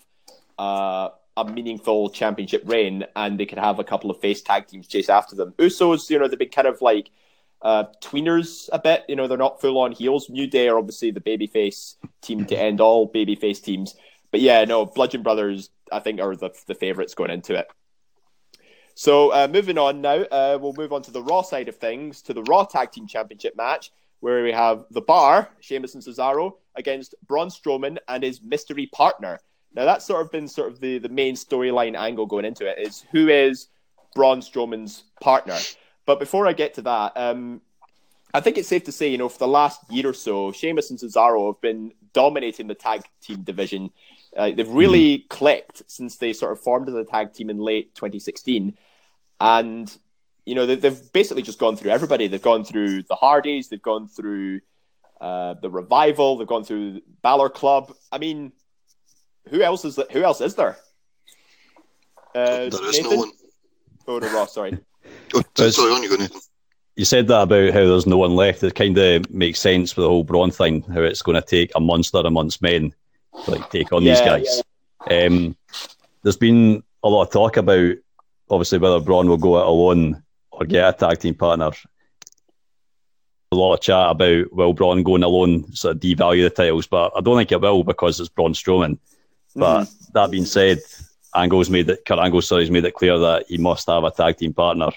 uh, 0.58 1.10
a 1.40 1.52
meaningful 1.52 2.10
championship 2.10 2.62
reign 2.66 3.04
and 3.16 3.38
they 3.38 3.46
could 3.46 3.58
have 3.58 3.78
a 3.78 3.84
couple 3.84 4.10
of 4.10 4.20
face 4.20 4.42
tag 4.42 4.66
teams 4.66 4.86
chase 4.86 5.08
after 5.08 5.36
them. 5.36 5.52
Usos, 5.58 6.10
you 6.10 6.18
know, 6.18 6.28
they've 6.28 6.38
been 6.38 6.48
kind 6.48 6.68
of 6.68 6.80
like 6.82 7.10
uh, 7.62 7.84
tweeners 8.02 8.68
a 8.72 8.78
bit. 8.78 9.04
You 9.08 9.16
know, 9.16 9.26
they're 9.26 9.38
not 9.38 9.60
full 9.60 9.78
on 9.78 9.92
heels. 9.92 10.28
New 10.30 10.46
Day 10.46 10.68
are 10.68 10.78
obviously 10.78 11.10
the 11.10 11.20
babyface 11.20 11.96
team 12.20 12.44
to 12.46 12.58
end 12.58 12.80
all 12.80 13.10
babyface 13.10 13.62
teams. 13.62 13.94
But 14.30 14.40
yeah, 14.40 14.64
no, 14.64 14.86
Bludgeon 14.86 15.22
Brothers, 15.22 15.70
I 15.90 16.00
think, 16.00 16.20
are 16.20 16.36
the, 16.36 16.50
the 16.66 16.74
favourites 16.74 17.14
going 17.14 17.30
into 17.30 17.54
it. 17.54 17.66
So 18.94 19.32
uh, 19.32 19.48
moving 19.50 19.78
on 19.78 20.00
now, 20.00 20.22
uh, 20.22 20.58
we'll 20.60 20.74
move 20.74 20.92
on 20.92 21.02
to 21.02 21.10
the 21.10 21.22
Raw 21.22 21.42
side 21.42 21.68
of 21.68 21.76
things, 21.76 22.22
to 22.22 22.34
the 22.34 22.42
Raw 22.42 22.64
Tag 22.64 22.92
Team 22.92 23.06
Championship 23.06 23.56
match, 23.56 23.92
where 24.20 24.42
we 24.42 24.52
have 24.52 24.84
The 24.90 25.00
Bar, 25.00 25.48
Sheamus 25.60 25.94
and 25.94 26.04
Cesaro, 26.04 26.54
against 26.76 27.14
Braun 27.26 27.48
Strowman 27.48 27.98
and 28.08 28.22
his 28.22 28.42
mystery 28.42 28.86
partner. 28.92 29.40
Now 29.74 29.84
that's 29.84 30.04
sort 30.04 30.22
of 30.22 30.32
been 30.32 30.48
sort 30.48 30.72
of 30.72 30.80
the, 30.80 30.98
the 30.98 31.08
main 31.08 31.34
storyline 31.34 31.96
angle 31.96 32.26
going 32.26 32.44
into 32.44 32.66
it 32.66 32.78
is 32.78 33.04
who 33.12 33.28
is 33.28 33.68
Braun 34.14 34.40
Strowman's 34.40 35.04
partner. 35.20 35.56
But 36.06 36.18
before 36.18 36.46
I 36.46 36.52
get 36.52 36.74
to 36.74 36.82
that, 36.82 37.16
um, 37.16 37.60
I 38.32 38.40
think 38.40 38.58
it's 38.58 38.68
safe 38.68 38.84
to 38.84 38.92
say, 38.92 39.08
you 39.08 39.18
know, 39.18 39.28
for 39.28 39.38
the 39.38 39.48
last 39.48 39.80
year 39.90 40.08
or 40.08 40.12
so, 40.12 40.52
Sheamus 40.52 40.90
and 40.90 40.98
Cesaro 40.98 41.52
have 41.52 41.60
been 41.60 41.92
dominating 42.12 42.66
the 42.66 42.74
tag 42.74 43.02
team 43.20 43.42
division. 43.42 43.90
Uh, 44.36 44.50
they've 44.50 44.68
really 44.68 45.26
clicked 45.28 45.82
since 45.86 46.16
they 46.16 46.32
sort 46.32 46.52
of 46.52 46.60
formed 46.60 46.88
as 46.88 46.94
a 46.94 47.04
tag 47.04 47.32
team 47.32 47.50
in 47.50 47.58
late 47.58 47.94
2016. 47.94 48.76
And, 49.40 49.98
you 50.44 50.54
know, 50.54 50.66
they, 50.66 50.76
they've 50.76 51.12
basically 51.12 51.42
just 51.42 51.58
gone 51.58 51.76
through 51.76 51.90
everybody. 51.90 52.28
They've 52.28 52.40
gone 52.40 52.64
through 52.64 53.02
the 53.04 53.16
Hardys, 53.16 53.68
they've 53.68 53.82
gone 53.82 54.06
through 54.06 54.60
uh, 55.20 55.54
the 55.54 55.70
Revival, 55.70 56.38
they've 56.38 56.46
gone 56.46 56.64
through 56.64 57.02
Balor 57.22 57.50
Club. 57.50 57.92
I 58.12 58.18
mean, 58.18 58.52
who 59.48 59.62
else 59.62 59.84
is 59.84 59.96
there 59.96 60.06
who 60.12 60.22
else 60.22 60.40
is 60.40 60.54
there? 60.54 60.76
Uh, 62.34 62.44
there 62.44 62.66
is 62.66 62.98
Nathan? 62.98 63.10
no 63.10 63.16
one. 63.16 63.30
Oh, 64.06 64.18
no, 64.18 64.32
Ross, 64.34 64.54
sorry. 64.54 64.78
Oh, 65.34 65.42
There's- 65.56 65.76
sorry, 65.76 65.92
on 65.92 66.02
you 66.02 66.08
go, 66.08 66.16
Nathan. 66.16 66.40
You 66.96 67.04
said 67.04 67.28
that 67.28 67.42
about 67.42 67.72
how 67.72 67.80
there's 67.86 68.06
no 68.06 68.18
one 68.18 68.34
left. 68.36 68.62
It 68.62 68.74
kind 68.74 68.96
of 68.98 69.30
makes 69.30 69.58
sense 69.60 69.96
with 69.96 70.04
the 70.04 70.08
whole 70.08 70.24
Braun 70.24 70.50
thing, 70.50 70.82
how 70.82 71.00
it's 71.00 71.22
going 71.22 71.40
to 71.40 71.46
take 71.46 71.70
a 71.74 71.80
monster 71.80 72.18
amongst 72.18 72.60
men 72.60 72.92
to 73.44 73.50
like 73.52 73.70
take 73.70 73.92
on 73.92 74.04
these 74.04 74.18
Yeah, 74.20 74.38
guys. 74.38 74.62
Um, 75.10 75.56
there's 76.22 76.36
been 76.36 76.82
a 77.02 77.08
lot 77.08 77.22
of 77.22 77.30
talk 77.32 77.56
about 77.56 77.94
obviously 78.50 78.78
whether 78.78 79.00
Braun 79.00 79.28
will 79.28 79.38
go 79.38 79.58
out 79.58 79.66
alone 79.68 80.22
or 80.50 80.66
get 80.66 80.88
a 80.88 80.92
tag 80.92 81.20
team 81.20 81.34
partner. 81.36 81.70
A 83.52 83.56
lot 83.56 83.74
of 83.74 83.80
chat 83.80 84.10
about 84.10 84.52
will 84.52 84.74
Braun 84.74 85.02
going 85.02 85.22
alone 85.22 85.72
sort 85.74 85.96
of 85.96 86.02
devalue 86.02 86.42
the 86.42 86.50
titles, 86.50 86.86
but 86.86 87.12
I 87.16 87.20
don't 87.20 87.36
think 87.38 87.50
it 87.52 87.60
will 87.60 87.82
because 87.82 88.20
it's 88.20 88.28
Braun 88.28 88.52
Strowman. 88.52 88.98
But 89.54 89.88
that 90.14 90.30
being 90.30 90.44
said, 90.44 90.78
Angle's 91.34 91.70
made 91.70 91.88
it. 91.90 92.04
Kurt 92.04 92.18
Angle, 92.18 92.42
sorry, 92.42 92.62
has 92.62 92.70
made 92.70 92.84
it 92.84 92.94
clear 92.94 93.18
that 93.18 93.46
he 93.48 93.58
must 93.58 93.88
have 93.88 94.04
a 94.04 94.10
tag 94.10 94.36
team 94.36 94.52
partner. 94.52 94.90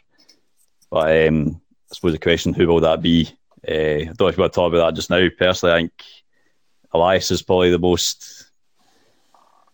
But 0.89 1.27
um, 1.27 1.61
I 1.91 1.95
suppose 1.95 2.13
the 2.13 2.19
question, 2.19 2.53
who 2.53 2.67
will 2.67 2.81
that 2.81 3.01
be? 3.01 3.29
Uh, 3.67 3.71
I 3.71 4.03
don't 4.05 4.21
know 4.21 4.27
if 4.27 4.37
you 4.37 4.41
want 4.41 4.53
to 4.53 4.55
talk 4.55 4.73
about 4.73 4.87
that 4.87 4.95
just 4.95 5.09
now. 5.09 5.27
Personally, 5.37 5.73
I 5.73 5.77
think 5.79 5.93
Elias 6.91 7.31
is 7.31 7.41
probably 7.41 7.71
the 7.71 7.79
most. 7.79 8.51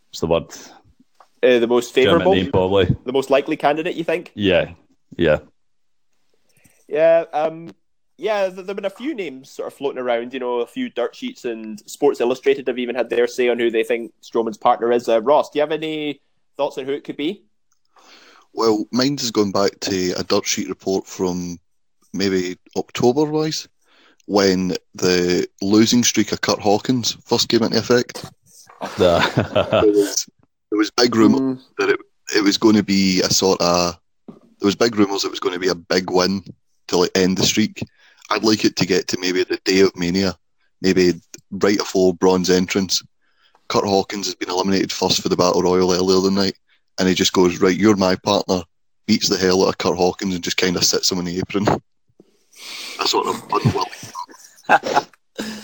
What's 0.09 0.21
the 0.21 0.27
word? 0.27 0.53
uh, 1.43 1.59
the 1.59 1.67
most 1.67 1.93
favourable, 1.93 2.33
name, 2.33 2.51
probably. 2.51 2.95
the 3.05 3.13
most 3.13 3.29
likely 3.29 3.55
candidate. 3.55 3.95
You 3.95 4.03
think? 4.03 4.31
Yeah, 4.35 4.73
yeah. 5.15 5.39
Yeah, 6.87 7.25
um, 7.33 7.69
yeah. 8.19 8.49
There've 8.49 8.75
been 8.75 8.85
a 8.85 8.89
few 8.89 9.15
names 9.15 9.49
sort 9.49 9.67
of 9.67 9.73
floating 9.73 9.99
around. 9.99 10.33
You 10.33 10.39
know, 10.39 10.59
a 10.59 10.67
few 10.67 10.89
dirt 10.89 11.15
sheets 11.15 11.45
and 11.45 11.79
Sports 11.89 12.21
Illustrated 12.21 12.67
have 12.67 12.79
even 12.79 12.95
had 12.95 13.09
their 13.09 13.27
say 13.27 13.49
on 13.49 13.59
who 13.59 13.71
they 13.71 13.83
think 13.83 14.13
Strowman's 14.21 14.57
partner 14.57 14.91
is. 14.91 15.09
Uh, 15.09 15.21
Ross, 15.21 15.49
do 15.49 15.59
you 15.59 15.61
have 15.61 15.71
any 15.71 16.21
thoughts 16.57 16.77
on 16.77 16.85
who 16.85 16.91
it 16.91 17.03
could 17.03 17.17
be? 17.17 17.43
Well, 18.53 18.85
mine's 18.91 19.21
has 19.21 19.31
gone 19.31 19.51
back 19.51 19.79
to 19.81 20.13
a 20.17 20.23
dirt 20.23 20.45
sheet 20.45 20.69
report 20.69 21.05
from 21.05 21.59
maybe 22.13 22.57
October 22.75 23.25
wise, 23.25 23.67
when 24.25 24.75
the 24.95 25.47
losing 25.61 26.03
streak 26.03 26.31
of 26.31 26.41
Kurt 26.41 26.59
Hawkins 26.59 27.13
first 27.25 27.49
came 27.49 27.63
into 27.63 27.77
effect. 27.77 28.25
There 28.97 29.19
was, 29.83 30.27
there 30.71 30.77
was 30.77 30.91
big 30.91 31.15
rumour 31.15 31.59
that 31.79 31.89
it, 31.89 31.99
it 32.35 32.43
was 32.43 32.57
going 32.57 32.75
to 32.75 32.83
be 32.83 33.19
a 33.21 33.29
sort 33.29 33.59
of 33.59 33.99
there 34.27 34.65
was 34.65 34.75
big 34.75 34.95
rumours 34.95 35.25
it 35.25 35.31
was 35.31 35.39
going 35.39 35.53
to 35.53 35.59
be 35.59 35.67
a 35.67 35.75
big 35.75 36.11
win 36.11 36.43
to 36.87 36.97
like 36.97 37.11
end 37.15 37.37
the 37.37 37.43
streak. 37.43 37.81
I'd 38.29 38.43
like 38.43 38.65
it 38.65 38.75
to 38.77 38.85
get 38.85 39.07
to 39.09 39.17
maybe 39.19 39.43
the 39.43 39.57
day 39.65 39.81
of 39.81 39.95
Mania, 39.95 40.35
maybe 40.81 41.13
right 41.51 41.77
before 41.77 42.13
Braun's 42.13 42.49
entrance. 42.49 43.01
Kurt 43.67 43.85
Hawkins 43.85 44.25
has 44.27 44.35
been 44.35 44.49
eliminated 44.49 44.91
first 44.91 45.21
for 45.21 45.29
the 45.29 45.37
Battle 45.37 45.61
Royal 45.61 45.91
earlier 45.93 46.21
the 46.21 46.31
night, 46.31 46.55
and 46.99 47.07
he 47.07 47.13
just 47.15 47.33
goes, 47.33 47.59
Right, 47.59 47.77
you're 47.77 47.95
my 47.95 48.15
partner, 48.15 48.61
beats 49.05 49.29
the 49.29 49.37
hell 49.37 49.63
out 49.63 49.69
of 49.69 49.77
Kurt 49.77 49.97
Hawkins 49.97 50.33
and 50.35 50.43
just 50.43 50.57
kind 50.57 50.75
of 50.75 50.83
sits 50.83 51.11
him 51.11 51.19
on 51.19 51.25
the 51.25 51.37
apron. 51.39 51.67
a 53.01 53.07
sort 53.07 53.27
of 53.27 53.43
unwilling. 53.51 55.05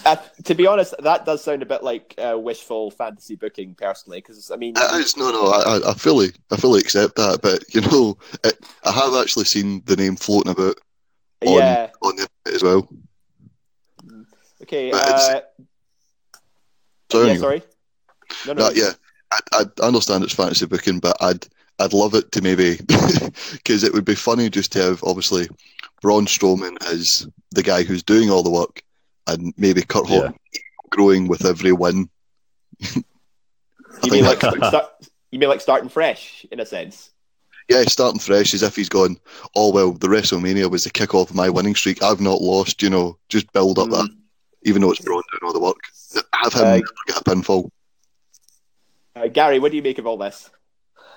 Uh, 0.06 0.16
to 0.46 0.56
be 0.56 0.66
honest, 0.68 0.94
that 1.00 1.26
does 1.26 1.44
sound 1.44 1.62
a 1.62 1.66
bit 1.66 1.84
like 1.84 2.14
uh, 2.18 2.38
wishful 2.40 2.92
fantasy 2.92 3.36
booking, 3.36 3.76
personally. 3.76 4.20
Because 4.20 4.50
I 4.50 4.56
mean, 4.56 4.74
is, 4.94 5.18
no, 5.18 5.32
no, 5.32 5.48
I, 5.48 5.78
I- 5.80 5.92
I 5.92 5.94
fully, 5.96 6.28
I 6.50 6.56
fully 6.56 6.80
accept 6.80 7.16
that, 7.16 7.40
but 7.42 7.62
you 7.74 7.82
know, 7.82 8.18
it, 8.46 8.58
I 8.86 8.92
have 8.92 9.16
actually 9.16 9.44
seen 9.46 9.82
the 9.86 9.98
name 9.98 10.16
floating 10.16 10.52
about 10.54 10.80
on, 11.46 11.58
yeah. 11.58 11.90
on 12.02 12.16
the 12.16 12.28
internet 12.46 12.56
as 12.56 12.64
well. 12.64 12.90
Okay. 14.62 14.92
Uh, 14.92 15.42
So 17.12 17.22
yeah. 17.22 17.32
anyway. 17.32 17.38
Sorry. 17.38 17.64
No, 18.48 18.54
no. 18.54 18.68
No, 18.68 18.74
yeah, 18.74 18.92
I, 19.32 19.66
I 19.82 19.86
understand 19.86 20.24
it's 20.24 20.34
fantasy 20.34 20.66
booking, 20.66 21.00
but 21.00 21.16
I'd 21.22 21.46
I'd 21.80 21.94
love 21.94 22.16
it 22.16 22.32
to 22.34 22.42
maybe 22.42 22.78
because 23.52 23.84
it 23.84 23.94
would 23.94 24.06
be 24.06 24.16
funny 24.16 24.50
just 24.50 24.72
to 24.74 24.82
have 24.82 25.04
obviously 25.04 25.48
Braun 26.02 26.26
Strowman 26.26 26.82
as 26.92 27.28
the 27.52 27.64
guy 27.64 27.84
who's 27.84 28.04
doing 28.04 28.30
all 28.30 28.44
the 28.44 28.50
work, 28.50 28.82
and 29.28 29.54
maybe 29.58 29.82
Kurt 29.82 30.10
Yeah. 30.10 30.32
Growing 30.90 31.28
with 31.28 31.46
every 31.46 31.72
win. 31.74 32.10
You 34.04 34.12
mean 34.12 34.24
like 34.26 34.40
start, 34.40 34.86
you 35.32 35.40
mean 35.40 35.50
like 35.50 35.62
starting 35.62 35.90
fresh 35.90 36.46
in 36.52 36.60
a 36.60 36.66
sense? 36.66 37.10
Yeah, 37.68 37.82
starting 37.88 38.20
fresh 38.20 38.54
as 38.54 38.62
if 38.62 38.76
he's 38.76 38.90
gone. 38.90 39.18
Oh 39.56 39.72
well, 39.72 39.92
the 39.94 40.08
WrestleMania 40.08 40.70
was 40.70 40.84
the 40.84 40.92
kick-off 40.92 41.32
of 41.32 41.36
my 41.36 41.50
winning 41.50 41.74
streak. 41.76 42.04
I've 42.04 42.22
not 42.22 42.42
lost. 42.42 42.82
You 42.84 42.90
know, 42.92 43.18
just 43.30 43.52
build 43.54 43.80
up 43.80 43.88
Mm. 43.88 43.92
that, 43.92 44.10
even 44.64 44.82
though 44.82 44.92
it's 44.92 45.02
Braun 45.02 45.24
doing 45.32 45.48
all 45.48 45.54
the 45.54 45.60
work. 45.60 45.78
Have 46.34 46.54
him 46.54 46.62
Uh, 46.68 46.78
get 47.08 47.18
a 47.18 47.24
pinfall. 47.24 47.70
Uh, 49.16 49.28
Gary, 49.28 49.60
what 49.60 49.72
do 49.72 49.78
you 49.78 49.84
make 49.84 49.98
of 49.98 50.06
all 50.06 50.18
this? 50.18 50.52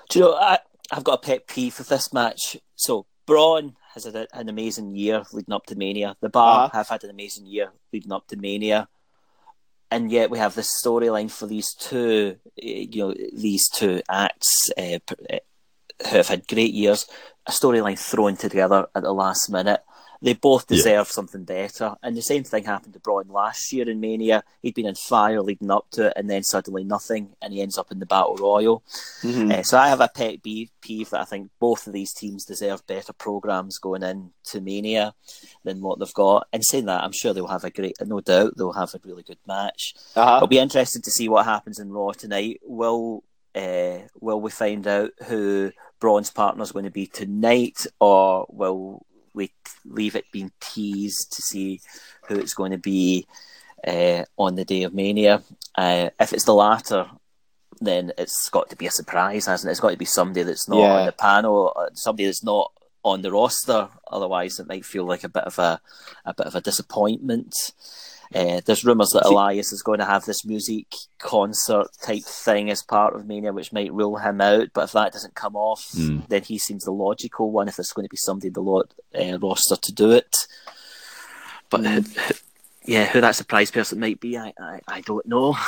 Do 0.09 0.19
you 0.19 0.25
know, 0.25 0.33
I, 0.35 0.57
I've 0.91 1.03
got 1.03 1.19
a 1.23 1.25
pet 1.25 1.47
peeve 1.47 1.77
with 1.77 1.89
this 1.89 2.11
match. 2.13 2.57
So, 2.75 3.05
Braun 3.27 3.75
has 3.93 4.05
had 4.05 4.15
a, 4.15 4.27
an 4.33 4.49
amazing 4.49 4.95
year 4.95 5.23
leading 5.31 5.53
up 5.53 5.65
to 5.67 5.75
Mania. 5.75 6.15
The 6.19 6.29
Bar 6.29 6.65
Uh-huh. 6.65 6.77
have 6.77 6.87
had 6.89 7.03
an 7.03 7.11
amazing 7.11 7.45
year 7.45 7.71
leading 7.93 8.11
up 8.11 8.27
to 8.29 8.37
Mania. 8.37 8.87
And 9.91 10.11
yet 10.11 10.29
we 10.31 10.37
have 10.39 10.55
this 10.55 10.81
storyline 10.83 11.29
for 11.29 11.45
these 11.45 11.73
two, 11.75 12.37
eh, 12.61 12.87
you 12.91 13.07
know, 13.07 13.13
these 13.33 13.67
two 13.69 14.01
acts 14.09 14.69
uh, 14.77 14.99
who 16.07 16.17
have 16.17 16.27
had 16.27 16.47
great 16.47 16.73
years. 16.73 17.05
A 17.47 17.51
storyline 17.51 17.97
thrown 17.97 18.35
together 18.35 18.87
at 18.93 19.03
the 19.03 19.13
last 19.13 19.49
minute. 19.49 19.81
They 20.21 20.33
both 20.33 20.65
Yeah. 20.69 20.75
deserve 20.75 21.07
something 21.07 21.45
better. 21.45 21.95
And 22.03 22.15
the 22.15 22.21
same 22.21 22.43
thing 22.43 22.65
happened 22.65 22.93
to 22.93 22.99
Braun 22.99 23.29
last 23.29 23.71
year 23.71 23.89
in 23.89 24.01
Mania. 24.01 24.43
He'd 24.61 24.75
been 24.75 24.85
in 24.85 24.95
fire 24.95 25.41
leading 25.41 25.71
up 25.71 25.89
to 25.91 26.07
it, 26.07 26.13
and 26.17 26.29
then 26.29 26.43
suddenly 26.43 26.83
nothing, 26.83 27.37
and 27.41 27.53
he 27.53 27.61
ends 27.61 27.77
up 27.77 27.89
in 27.89 27.99
the 27.99 28.05
Battle 28.05 28.35
Royal. 28.35 28.83
Uh, 29.23 29.63
so 29.63 29.77
I 29.77 29.87
have 29.87 30.01
a 30.01 30.09
pet 30.09 30.43
peeve 30.43 31.09
that 31.09 31.21
I 31.21 31.23
think 31.23 31.51
both 31.57 31.87
of 31.87 31.93
these 31.93 32.13
teams 32.13 32.43
deserve 32.43 32.85
better 32.85 33.13
programs 33.13 33.77
going 33.79 34.03
into 34.03 34.59
Mania 34.59 35.15
than 35.63 35.79
what 35.79 35.99
they've 35.99 36.13
got. 36.13 36.47
And 36.51 36.65
saying 36.65 36.85
that, 36.87 37.01
I'm 37.01 37.13
sure 37.13 37.33
they'll 37.33 37.47
have 37.47 37.63
a 37.63 37.69
great, 37.69 37.95
no 38.01 38.19
doubt, 38.19 38.57
they'll 38.57 38.73
have 38.73 38.93
a 38.93 38.99
really 39.05 39.23
good 39.23 39.39
match. 39.47 39.95
Uh-huh. 40.17 40.35
It'll 40.35 40.47
be 40.47 40.59
interesting 40.59 41.01
to 41.03 41.11
see 41.11 41.29
what 41.29 41.45
happens 41.45 41.79
in 41.79 41.93
Raw 41.93 42.11
tonight. 42.11 42.59
Will 42.63 43.23
uh, 43.55 43.99
will 44.19 44.41
we 44.41 44.51
find 44.51 44.85
out 44.85 45.11
who 45.27 45.71
Braun's 45.99 46.31
partner 46.31 46.63
is 46.63 46.71
going 46.71 46.85
to 46.85 46.91
be 46.91 47.07
tonight, 47.07 47.85
or 47.99 48.45
will 48.49 49.05
we 49.33 49.51
leave 49.85 50.15
it 50.15 50.25
being 50.31 50.51
teased 50.59 51.33
to 51.33 51.41
see 51.41 51.81
who 52.27 52.39
it's 52.39 52.53
going 52.53 52.71
to 52.71 52.77
be 52.77 53.25
uh, 53.87 54.23
on 54.37 54.55
the 54.55 54.65
day 54.65 54.83
of 54.83 54.93
Mania? 54.93 55.43
Uh, 55.75 56.09
if 56.19 56.33
it's 56.33 56.45
the 56.45 56.53
latter, 56.53 57.07
then 57.81 58.11
it's 58.17 58.49
got 58.49 58.69
to 58.69 58.75
be 58.75 58.87
a 58.87 58.91
surprise, 58.91 59.45
hasn't 59.45 59.69
it? 59.69 59.71
It's 59.71 59.79
got 59.79 59.91
to 59.91 59.97
be 59.97 60.05
somebody 60.05 60.43
that's 60.43 60.67
not 60.67 60.79
Yeah. 60.79 60.95
on 60.99 61.05
the 61.05 61.11
panel, 61.11 61.73
uh, 61.75 61.87
somebody 61.93 62.25
that's 62.25 62.43
not 62.43 62.71
on 63.03 63.21
the 63.21 63.31
roster. 63.31 63.89
Otherwise, 64.11 64.59
it 64.59 64.67
might 64.67 64.85
feel 64.85 65.05
like 65.05 65.23
a 65.23 65.29
bit 65.29 65.43
of 65.45 65.57
a 65.59 65.79
a 66.25 66.33
bit 66.33 66.47
of 66.47 66.55
a 66.55 66.61
disappointment. 66.61 67.53
Uh, 68.33 68.61
there's 68.65 68.85
rumours 68.85 69.09
that 69.09 69.25
Elias 69.25 69.71
is 69.71 69.81
going 69.81 69.97
to 69.99 70.05
have 70.05 70.23
this 70.25 70.45
music 70.45 70.85
concert 71.17 71.87
type 72.03 72.23
thing 72.23 72.69
as 72.69 72.83
part 72.83 73.15
of 73.15 73.25
Mania, 73.25 73.51
which 73.51 73.73
might 73.73 73.91
rule 73.91 74.17
him 74.17 74.39
out. 74.39 74.67
But 74.73 74.83
if 74.83 74.91
that 74.91 75.13
doesn't 75.13 75.33
come 75.33 75.55
off, 75.55 75.89
Hmm. 75.95 76.19
then 76.29 76.43
he 76.43 76.59
seems 76.59 76.83
the 76.83 76.91
logical 76.91 77.51
one. 77.51 77.67
If 77.67 77.77
there's 77.77 77.91
going 77.91 78.05
to 78.05 78.09
be 78.09 78.17
somebody 78.17 78.47
in 78.47 78.53
the 78.53 78.61
lo- 78.61 78.83
uh, 79.19 79.39
roster 79.39 79.75
to 79.77 79.91
do 79.91 80.11
it, 80.11 80.35
but 81.69 81.85
who- 81.85 82.03
yeah, 82.85 83.05
who 83.07 83.21
that 83.21 83.35
surprise 83.35 83.71
person 83.71 83.99
might 83.99 84.19
be, 84.19 84.37
I 84.37 84.53
I, 84.59 84.79
I 84.87 85.01
don't 85.01 85.25
know. 85.25 85.55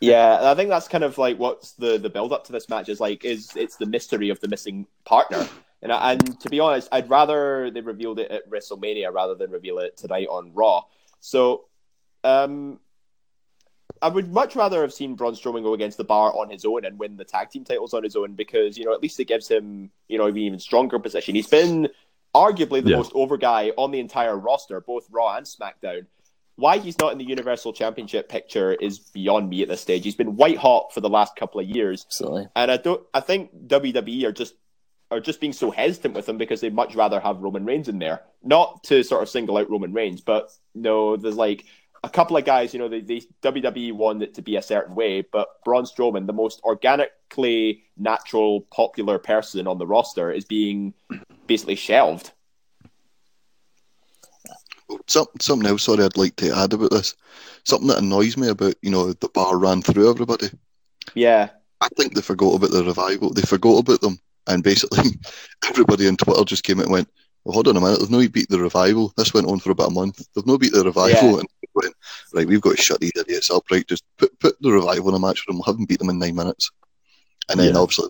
Yeah, 0.00 0.38
I 0.50 0.54
think 0.54 0.70
that's 0.70 0.86
kind 0.88 1.02
of 1.04 1.18
like 1.18 1.36
what's 1.38 1.72
the 1.72 1.98
the 1.98 2.08
build 2.08 2.32
up 2.32 2.44
to 2.44 2.52
this 2.52 2.68
match 2.68 2.88
is 2.88 3.00
like 3.00 3.24
is 3.24 3.50
it's 3.56 3.76
the 3.76 3.84
mystery 3.86 4.30
of 4.30 4.40
the 4.40 4.46
missing 4.48 4.86
partner. 5.04 5.46
And 5.82 5.90
and 5.92 6.40
to 6.40 6.48
be 6.48 6.60
honest, 6.60 6.88
I'd 6.92 7.10
rather 7.10 7.70
they 7.70 7.80
revealed 7.80 8.18
it 8.20 8.30
at 8.30 8.48
WrestleMania 8.48 9.12
rather 9.12 9.34
than 9.34 9.50
reveal 9.50 9.78
it 9.80 9.96
tonight 9.98 10.28
on 10.30 10.52
Raw. 10.54 10.84
So, 11.18 11.64
um, 12.24 12.78
I 14.02 14.08
would 14.08 14.32
much 14.32 14.56
rather 14.56 14.80
have 14.82 14.92
seen 14.92 15.14
Braun 15.14 15.34
Strowman 15.34 15.62
go 15.62 15.74
against 15.74 15.98
the 15.98 16.04
Bar 16.04 16.34
on 16.36 16.48
his 16.50 16.64
own 16.64 16.84
and 16.84 16.98
win 16.98 17.16
the 17.16 17.24
tag 17.24 17.50
team 17.50 17.64
titles 17.64 17.92
on 17.92 18.02
his 18.02 18.16
own 18.16 18.34
because 18.34 18.78
you 18.78 18.84
know 18.84 18.92
at 18.94 19.02
least 19.02 19.20
it 19.20 19.26
gives 19.26 19.46
him 19.48 19.90
you 20.08 20.16
know 20.18 20.26
an 20.26 20.36
even 20.38 20.58
stronger 20.58 20.98
position. 20.98 21.34
He's 21.34 21.48
been 21.48 21.88
arguably 22.34 22.82
the 22.82 22.90
Yeah. 22.90 22.96
most 22.96 23.12
over 23.14 23.36
guy 23.36 23.72
on 23.76 23.90
the 23.90 24.00
entire 24.00 24.36
roster, 24.36 24.80
both 24.80 25.06
Raw 25.10 25.36
and 25.36 25.44
SmackDown. 25.46 26.06
Why 26.56 26.78
he's 26.78 26.98
not 26.98 27.12
in 27.12 27.18
the 27.18 27.24
Universal 27.24 27.72
Championship 27.72 28.28
picture 28.28 28.74
is 28.74 28.98
beyond 28.98 29.48
me 29.48 29.62
at 29.62 29.68
this 29.68 29.80
stage. 29.80 30.04
He's 30.04 30.14
been 30.14 30.36
white 30.36 30.58
hot 30.58 30.92
for 30.92 31.00
the 31.00 31.08
last 31.08 31.34
couple 31.34 31.58
of 31.60 31.66
years, 31.66 32.04
Absolutely. 32.06 32.48
and 32.54 32.70
I 32.70 32.76
don't. 32.76 33.02
I 33.14 33.20
think 33.20 33.50
WWE 33.66 34.24
are 34.24 34.32
just 34.32 34.54
are 35.10 35.20
just 35.20 35.40
being 35.40 35.52
so 35.52 35.70
hesitant 35.72 36.14
with 36.14 36.28
him 36.28 36.38
because 36.38 36.60
they'd 36.60 36.72
much 36.74 36.94
rather 36.94 37.18
have 37.18 37.38
Roman 37.40 37.64
Reigns 37.64 37.88
in 37.88 37.98
there. 37.98 38.22
Not 38.44 38.84
to 38.84 39.02
sort 39.02 39.22
of 39.22 39.28
single 39.28 39.56
out 39.56 39.68
Roman 39.70 39.92
Reigns, 39.92 40.20
but 40.20 40.52
no, 40.74 41.16
there's 41.16 41.36
like 41.36 41.64
a 42.02 42.08
couple 42.08 42.36
of 42.36 42.44
guys. 42.44 42.72
You 42.72 42.80
know, 42.80 42.88
they, 42.88 43.00
they 43.00 43.22
WWE 43.42 43.92
wanted 43.92 44.28
it 44.28 44.34
to 44.34 44.42
be 44.42 44.56
a 44.56 44.62
certain 44.62 44.94
way, 44.94 45.22
but 45.22 45.62
Braun 45.64 45.84
Strowman, 45.84 46.26
the 46.26 46.32
most 46.32 46.60
organically 46.62 47.84
natural, 47.96 48.62
popular 48.72 49.18
person 49.18 49.66
on 49.66 49.78
the 49.78 49.86
roster, 49.86 50.30
is 50.30 50.44
being 50.44 50.94
basically 51.46 51.76
shelved. 51.76 52.32
Some, 55.06 55.26
something 55.40 55.68
else, 55.68 55.84
sorry, 55.84 56.04
I'd 56.04 56.16
like 56.16 56.36
to 56.36 56.56
add 56.56 56.72
about 56.72 56.90
this. 56.90 57.14
Something 57.64 57.88
that 57.88 57.98
annoys 57.98 58.36
me 58.36 58.48
about, 58.48 58.74
you 58.82 58.90
know, 58.90 59.12
the 59.12 59.28
bar 59.28 59.56
ran 59.56 59.82
through 59.82 60.10
everybody. 60.10 60.50
Yeah, 61.14 61.50
I 61.80 61.88
think 61.96 62.14
they 62.14 62.20
forgot 62.20 62.54
about 62.54 62.70
the 62.70 62.84
revival. 62.84 63.32
They 63.32 63.42
forgot 63.42 63.78
about 63.80 64.00
them. 64.00 64.18
And 64.46 64.62
basically, 64.62 65.10
everybody 65.68 66.08
on 66.08 66.16
Twitter 66.16 66.44
just 66.44 66.64
came 66.64 66.78
out 66.78 66.84
and 66.84 66.92
went, 66.92 67.08
well, 67.44 67.54
hold 67.54 67.68
on 67.68 67.76
a 67.76 67.80
minute, 67.80 68.00
they've 68.00 68.10
not 68.10 68.32
beat 68.32 68.48
the 68.48 68.60
revival. 68.60 69.12
This 69.16 69.32
went 69.32 69.46
on 69.48 69.58
for 69.60 69.70
about 69.70 69.90
a 69.90 69.94
month. 69.94 70.22
They've 70.34 70.46
not 70.46 70.60
beat 70.60 70.72
the 70.72 70.84
revival. 70.84 71.30
Yeah. 71.32 71.38
And 71.38 71.48
went, 71.74 71.94
right, 72.34 72.46
we've 72.46 72.60
got 72.60 72.76
to 72.76 72.82
shut 72.82 73.00
these 73.00 73.12
idiots 73.16 73.50
up, 73.50 73.64
right? 73.70 73.86
Just 73.86 74.04
put, 74.18 74.38
put 74.40 74.56
the 74.60 74.70
revival 74.72 75.08
in 75.10 75.14
a 75.14 75.18
match 75.18 75.40
for 75.40 75.52
them. 75.52 75.56
We'll 75.58 75.64
have 75.64 75.76
them 75.76 75.86
beat 75.86 75.98
them 76.00 76.10
in 76.10 76.18
nine 76.18 76.34
minutes. 76.34 76.70
And 77.48 77.58
then 77.58 77.74
Yeah. 77.74 77.80
obviously, 77.80 78.08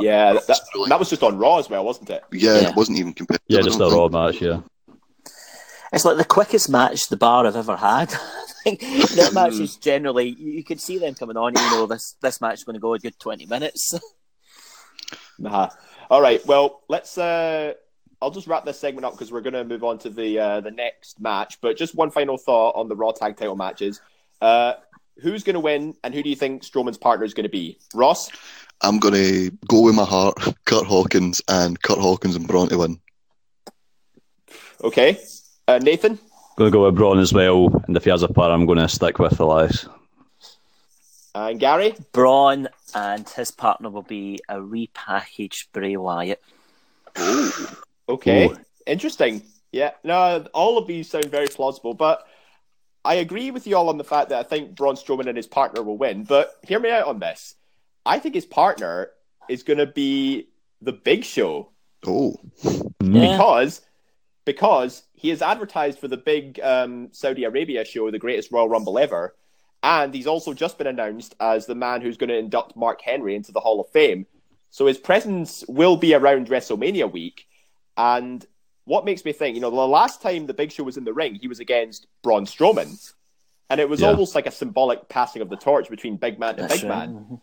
yeah. 0.00 0.32
That, 0.34 0.46
that, 0.46 0.60
Really? 0.74 0.88
that 0.88 0.98
was 0.98 1.08
just 1.10 1.22
on 1.22 1.38
Raw 1.38 1.58
as 1.58 1.70
well, 1.70 1.84
wasn't 1.84 2.10
it? 2.10 2.24
yeah, 2.32 2.60
Yeah. 2.60 2.68
it 2.70 2.76
wasn't 2.76 2.98
even 2.98 3.12
competitive. 3.14 3.46
Yeah, 3.48 3.60
just 3.62 3.78
don't 3.78 3.92
a 3.92 3.96
raw 3.96 4.08
match. 4.08 4.40
Yeah, 4.42 4.60
It's 5.92 6.04
like 6.04 6.16
the 6.18 6.24
quickest 6.24 6.68
match 6.68 7.08
the 7.08 7.16
bar 7.16 7.44
have 7.44 7.56
ever 7.56 7.76
had. 7.76 8.12
That 8.64 9.32
match 9.34 9.52
is 9.60 9.76
generally 9.76 10.30
you 10.30 10.52
you 10.52 10.64
could 10.64 10.80
see 10.80 10.96
them 10.96 11.14
coming 11.14 11.36
on. 11.36 11.52
You 11.54 11.60
know, 11.70 11.84
this 11.86 12.16
this 12.22 12.40
match 12.40 12.54
is 12.54 12.64
going 12.64 12.72
to 12.74 12.80
go 12.80 12.94
a 12.94 12.98
good 12.98 13.18
twenty 13.18 13.44
minutes. 13.44 13.92
Uh-huh. 15.44 15.68
All 16.10 16.22
right. 16.22 16.44
Well, 16.46 16.80
let's. 16.88 17.18
Uh, 17.18 17.74
I'll 18.24 18.30
just 18.30 18.46
wrap 18.46 18.64
this 18.64 18.78
segment 18.78 19.04
up 19.04 19.12
because 19.12 19.30
we're 19.30 19.42
going 19.42 19.52
to 19.52 19.64
move 19.64 19.84
on 19.84 19.98
to 19.98 20.08
the 20.08 20.38
uh, 20.38 20.60
the 20.62 20.70
next 20.70 21.20
match. 21.20 21.60
But 21.60 21.76
just 21.76 21.94
one 21.94 22.10
final 22.10 22.38
thought 22.38 22.74
on 22.74 22.88
the 22.88 22.96
Raw 22.96 23.12
Tag 23.12 23.36
Title 23.36 23.54
matches. 23.54 24.00
Uh, 24.40 24.74
who's 25.20 25.44
going 25.44 25.54
to 25.54 25.60
win, 25.60 25.94
and 26.02 26.14
who 26.14 26.22
do 26.22 26.30
you 26.30 26.34
think 26.34 26.62
Strowman's 26.62 26.96
partner 26.96 27.26
is 27.26 27.34
going 27.34 27.44
to 27.44 27.50
be? 27.50 27.78
Ross. 27.92 28.30
I'm 28.80 28.98
going 28.98 29.12
to 29.12 29.50
go 29.68 29.82
with 29.82 29.94
my 29.94 30.06
heart, 30.06 30.38
Kurt 30.64 30.86
Hawkins, 30.86 31.42
and 31.48 31.80
Kurt 31.82 31.98
Hawkins 31.98 32.34
and 32.34 32.48
Braun 32.48 32.68
to 32.70 32.78
win. 32.78 32.98
Okay. 34.82 35.18
Uh, 35.68 35.78
Nathan? 35.82 36.18
Going 36.56 36.72
to 36.72 36.76
go 36.76 36.86
with 36.86 36.94
Braun 36.94 37.18
as 37.18 37.34
well, 37.34 37.68
and 37.86 37.94
if 37.94 38.04
he 38.04 38.10
has 38.10 38.22
a 38.22 38.28
partner, 38.28 38.54
I'm 38.54 38.64
going 38.64 38.78
to 38.78 38.88
stick 38.88 39.18
with 39.18 39.38
Elias. 39.38 39.86
And 41.34 41.60
Gary? 41.60 41.94
Braun 42.12 42.68
and 42.94 43.28
his 43.28 43.50
partner 43.50 43.90
will 43.90 44.02
be 44.02 44.38
a 44.48 44.56
repackaged 44.56 45.66
Bray 45.72 45.98
Wyatt. 45.98 46.40
Okay. 48.08 48.48
Ooh. 48.48 48.56
Interesting. 48.86 49.42
Yeah. 49.72 49.92
No, 50.04 50.46
all 50.54 50.78
of 50.78 50.86
these 50.86 51.08
sound 51.10 51.26
very 51.26 51.46
plausible, 51.48 51.94
but 51.94 52.26
I 53.04 53.14
agree 53.14 53.50
with 53.50 53.66
you 53.66 53.76
all 53.76 53.88
on 53.88 53.98
the 53.98 54.04
fact 54.04 54.28
that 54.30 54.38
I 54.38 54.42
think 54.48 54.74
Braun 54.74 54.94
Strowman 54.96 55.26
and 55.26 55.36
his 55.36 55.46
partner 55.46 55.82
will 55.82 55.98
win. 55.98 56.24
But 56.24 56.52
hear 56.62 56.78
me 56.80 56.90
out 56.90 57.06
on 57.06 57.18
this. 57.18 57.54
I 58.06 58.18
think 58.18 58.34
his 58.34 58.46
partner 58.46 59.10
is 59.48 59.62
going 59.62 59.78
to 59.78 59.86
be 59.86 60.48
the 60.80 60.92
Big 60.92 61.24
Show 61.24 61.70
Oh, 62.06 62.36
Yeah. 62.62 62.82
because 63.36 63.80
because 64.44 65.02
he 65.14 65.30
is 65.30 65.40
advertised 65.40 65.98
for 65.98 66.06
the 66.08 66.18
big 66.18 66.60
um, 66.62 67.08
Saudi 67.12 67.44
Arabia 67.44 67.82
show, 67.84 68.10
the 68.10 68.18
greatest 68.18 68.52
Royal 68.52 68.68
Rumble 68.68 68.98
ever, 68.98 69.34
and 69.82 70.14
he's 70.14 70.26
also 70.26 70.52
just 70.52 70.76
been 70.76 70.86
announced 70.86 71.34
as 71.40 71.64
the 71.64 71.74
man 71.74 72.02
who's 72.02 72.18
going 72.18 72.28
to 72.28 72.36
induct 72.36 72.76
Mark 72.76 73.00
Henry 73.00 73.34
into 73.34 73.52
the 73.52 73.60
Hall 73.60 73.80
of 73.80 73.88
Fame. 73.88 74.26
So 74.70 74.84
his 74.86 74.98
presence 74.98 75.64
will 75.66 75.96
be 75.96 76.12
around 76.14 76.48
WrestleMania 76.48 77.10
week, 77.10 77.46
and 77.96 78.44
what 78.84 79.04
makes 79.04 79.24
me 79.24 79.32
think, 79.32 79.54
you 79.54 79.60
know, 79.60 79.70
the 79.70 79.76
last 79.76 80.20
time 80.20 80.46
the 80.46 80.54
Big 80.54 80.70
Show 80.72 80.84
was 80.84 80.96
in 80.96 81.04
the 81.04 81.12
ring, 81.12 81.34
he 81.36 81.48
was 81.48 81.60
against 81.60 82.06
Braun 82.22 82.44
Strowman, 82.44 83.12
and 83.70 83.80
it 83.80 83.88
was 83.88 84.00
Yeah. 84.00 84.08
almost 84.08 84.34
like 84.34 84.46
a 84.46 84.50
symbolic 84.50 85.08
passing 85.08 85.40
of 85.42 85.48
the 85.48 85.56
torch 85.56 85.88
between 85.88 86.16
Big 86.16 86.38
Man 86.38 86.50
and 86.58 86.68
That's 86.68 86.80
Big 86.82 86.90
right. 86.90 87.08
Man. 87.08 87.40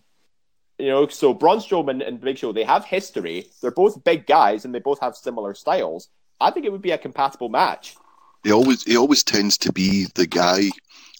You 0.77 0.88
know, 0.88 1.08
so 1.08 1.34
Braun 1.34 1.60
Strowman 1.60 2.05
and 2.08 2.20
Big 2.20 2.38
Show, 2.38 2.51
they 2.51 2.63
have 2.63 2.86
history. 2.86 3.48
They're 3.62 3.72
both 3.72 4.03
big 4.03 4.25
guys 4.25 4.65
and 4.65 4.74
they 4.74 4.79
both 4.79 5.00
have 5.01 5.15
similar 5.15 5.53
styles. 5.53 6.10
I 6.39 6.50
think 6.51 6.65
it 6.65 6.72
would 6.72 6.81
be 6.81 6.91
a 6.91 6.98
compatible 6.98 7.50
match. 7.50 7.96
he 8.43 8.51
always 8.51 8.81
he 8.84 8.98
always 8.98 9.24
tends 9.24 9.55
to 9.60 9.72
be 9.72 10.08
the 10.15 10.25
guy. 10.25 10.70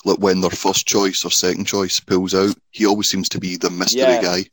Like 0.03 0.17
when 0.17 0.41
their 0.41 0.50
first 0.50 0.88
choice 0.88 1.23
or 1.23 1.29
second 1.29 1.65
choice 1.65 2.00
pulls 2.00 2.33
out, 2.33 2.55
he 2.71 2.88
always 2.88 3.07
seems 3.07 3.29
to 3.29 3.39
be 3.39 3.55
the 3.57 3.69
mystery 3.69 4.01
Yeah. 4.01 4.21
guy. 4.21 4.45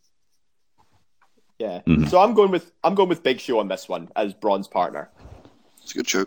Yeah. 1.58 1.80
Mhm. 1.86 2.08
So 2.08 2.20
I'm 2.20 2.34
going 2.34 2.50
with 2.50 2.72
I'm 2.84 2.94
going 2.94 3.08
with 3.08 3.22
Big 3.22 3.40
Show 3.40 3.58
on 3.58 3.68
this 3.68 3.88
one 3.88 4.08
as 4.16 4.32
Braun's 4.34 4.68
partner. 4.68 5.10
It's 5.82 5.92
a 5.92 5.94
good 5.94 6.08
show. 6.08 6.26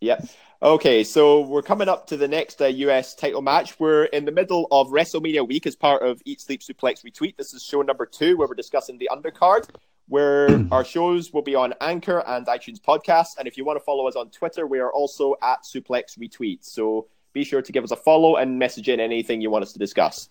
Yep. 0.00 0.28
Okay, 0.62 1.04
so 1.04 1.42
we're 1.42 1.62
coming 1.62 1.88
up 1.88 2.06
to 2.06 2.16
the 2.16 2.26
next 2.26 2.60
uh, 2.62 2.66
US 2.66 3.14
title 3.14 3.42
match. 3.42 3.78
We're 3.78 4.04
in 4.04 4.24
the 4.24 4.32
middle 4.32 4.66
of 4.70 4.88
WrestleMania 4.88 5.46
week 5.46 5.66
as 5.66 5.76
part 5.76 6.02
of 6.02 6.22
Eat 6.24 6.40
Sleep 6.40 6.62
Suplex 6.62 7.04
Retweet. 7.04 7.36
This 7.36 7.52
is 7.52 7.62
show 7.62 7.82
number 7.82 8.06
two 8.06 8.36
where 8.36 8.48
we're 8.48 8.54
discussing 8.54 8.96
the 8.96 9.10
undercard, 9.12 9.68
where 10.08 10.64
our 10.72 10.84
shows 10.84 11.32
will 11.32 11.42
be 11.42 11.54
on 11.54 11.74
Anchor 11.80 12.24
and 12.26 12.46
iTunes 12.46 12.80
podcasts. 12.80 13.36
And 13.38 13.46
if 13.46 13.58
you 13.58 13.64
want 13.64 13.78
to 13.78 13.84
follow 13.84 14.08
us 14.08 14.16
on 14.16 14.30
Twitter, 14.30 14.66
we 14.66 14.78
are 14.78 14.90
also 14.90 15.34
at 15.42 15.64
Suplex 15.64 16.18
Retweet. 16.18 16.64
So 16.64 17.08
be 17.34 17.44
sure 17.44 17.60
to 17.60 17.72
give 17.72 17.84
us 17.84 17.90
a 17.90 17.96
follow 17.96 18.36
and 18.36 18.58
message 18.58 18.88
in 18.88 19.00
anything 19.00 19.42
you 19.42 19.50
want 19.50 19.64
us 19.64 19.72
to 19.74 19.78
discuss. 19.78 20.30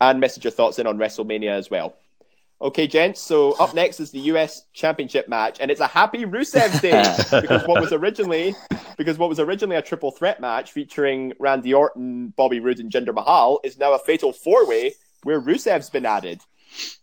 And 0.00 0.20
message 0.20 0.44
your 0.44 0.52
thoughts 0.52 0.78
in 0.78 0.86
on 0.86 0.98
WrestleMania 0.98 1.50
as 1.50 1.68
well. 1.68 1.96
Okay, 2.64 2.86
gents. 2.86 3.20
So 3.20 3.52
up 3.60 3.74
next 3.74 4.00
is 4.00 4.10
the 4.10 4.20
US 4.20 4.64
Championship 4.72 5.28
match, 5.28 5.58
and 5.60 5.70
it's 5.70 5.82
a 5.82 5.86
happy 5.86 6.24
Rusev 6.24 6.80
Day 6.80 7.02
because 7.42 7.68
what 7.68 7.78
was 7.78 7.92
originally 7.92 8.56
because 8.96 9.18
what 9.18 9.28
was 9.28 9.38
originally 9.38 9.76
a 9.76 9.82
triple 9.82 10.10
threat 10.10 10.40
match 10.40 10.72
featuring 10.72 11.34
Randy 11.38 11.74
Orton, 11.74 12.28
Bobby 12.28 12.60
Roode, 12.60 12.80
and 12.80 12.90
Jinder 12.90 13.14
Mahal 13.14 13.60
is 13.64 13.76
now 13.76 13.92
a 13.92 13.98
fatal 13.98 14.32
four 14.32 14.66
way 14.66 14.94
where 15.24 15.42
Rusev's 15.42 15.90
been 15.90 16.06
added. 16.06 16.40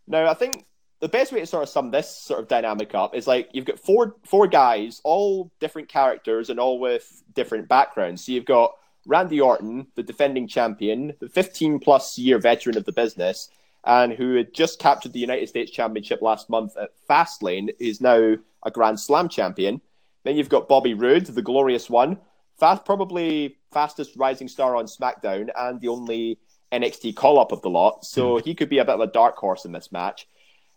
Now, 0.08 0.28
I 0.28 0.34
think 0.34 0.66
the 1.00 1.08
best 1.08 1.32
way 1.32 1.42
to 1.42 1.46
sort 1.46 1.62
of 1.62 1.70
sum 1.70 1.92
this 1.92 2.10
sort 2.10 2.40
of 2.40 2.48
dynamic 2.48 2.96
up 2.96 3.14
is 3.14 3.28
like 3.28 3.50
you've 3.54 3.66
got 3.66 3.78
four 3.78 4.16
four 4.26 4.48
guys, 4.48 5.00
all 5.04 5.52
different 5.60 5.90
characters 5.90 6.50
and 6.50 6.60
all 6.60 6.80
with 6.80 7.22
different 7.36 7.70
backgrounds. 7.70 8.26
So 8.26 8.32
you've 8.32 8.46
got 8.46 8.74
Randy 9.06 9.40
Orton, 9.40 9.86
the 9.94 10.02
defending 10.02 10.48
champion, 10.48 11.14
the 11.20 11.30
15 11.30 11.78
plus 11.80 12.18
year 12.18 12.40
veteran 12.40 12.78
of 12.78 12.86
the 12.86 12.92
business, 12.92 13.50
and 13.84 14.14
who 14.14 14.36
had 14.36 14.54
just 14.54 14.80
captured 14.80 15.14
the 15.14 15.20
United 15.20 15.50
States 15.50 15.72
Championship 15.72 16.22
last 16.22 16.50
month 16.50 16.78
at 16.78 16.90
Fastlane, 17.10 17.70
is 17.80 18.00
now 18.02 18.36
a 18.64 18.72
Grand 18.72 19.00
Slam 19.00 19.28
champion. 19.30 19.82
Then 20.24 20.36
you've 20.36 20.50
got 20.50 20.68
Bobby 20.70 20.94
Roode, 20.94 21.26
the 21.26 21.42
glorious 21.42 21.90
one, 21.90 22.20
fast, 22.60 22.86
probably 22.86 23.58
fastest 23.72 24.16
rising 24.16 24.48
star 24.48 24.76
on 24.76 24.86
SmackDown 24.86 25.50
and 25.58 25.82
the 25.82 25.88
only 25.88 26.38
NXT 26.72 27.16
call 27.16 27.40
up 27.40 27.52
of 27.52 27.62
the 27.64 27.70
lot. 27.70 28.06
So 28.06 28.38
he 28.38 28.54
could 28.54 28.70
be 28.70 28.78
a 28.78 28.86
bit 28.86 28.94
of 28.96 29.02
a 29.02 29.08
dark 29.08 29.36
horse 29.38 29.66
in 29.66 29.72
this 29.72 29.92
match. 29.92 30.28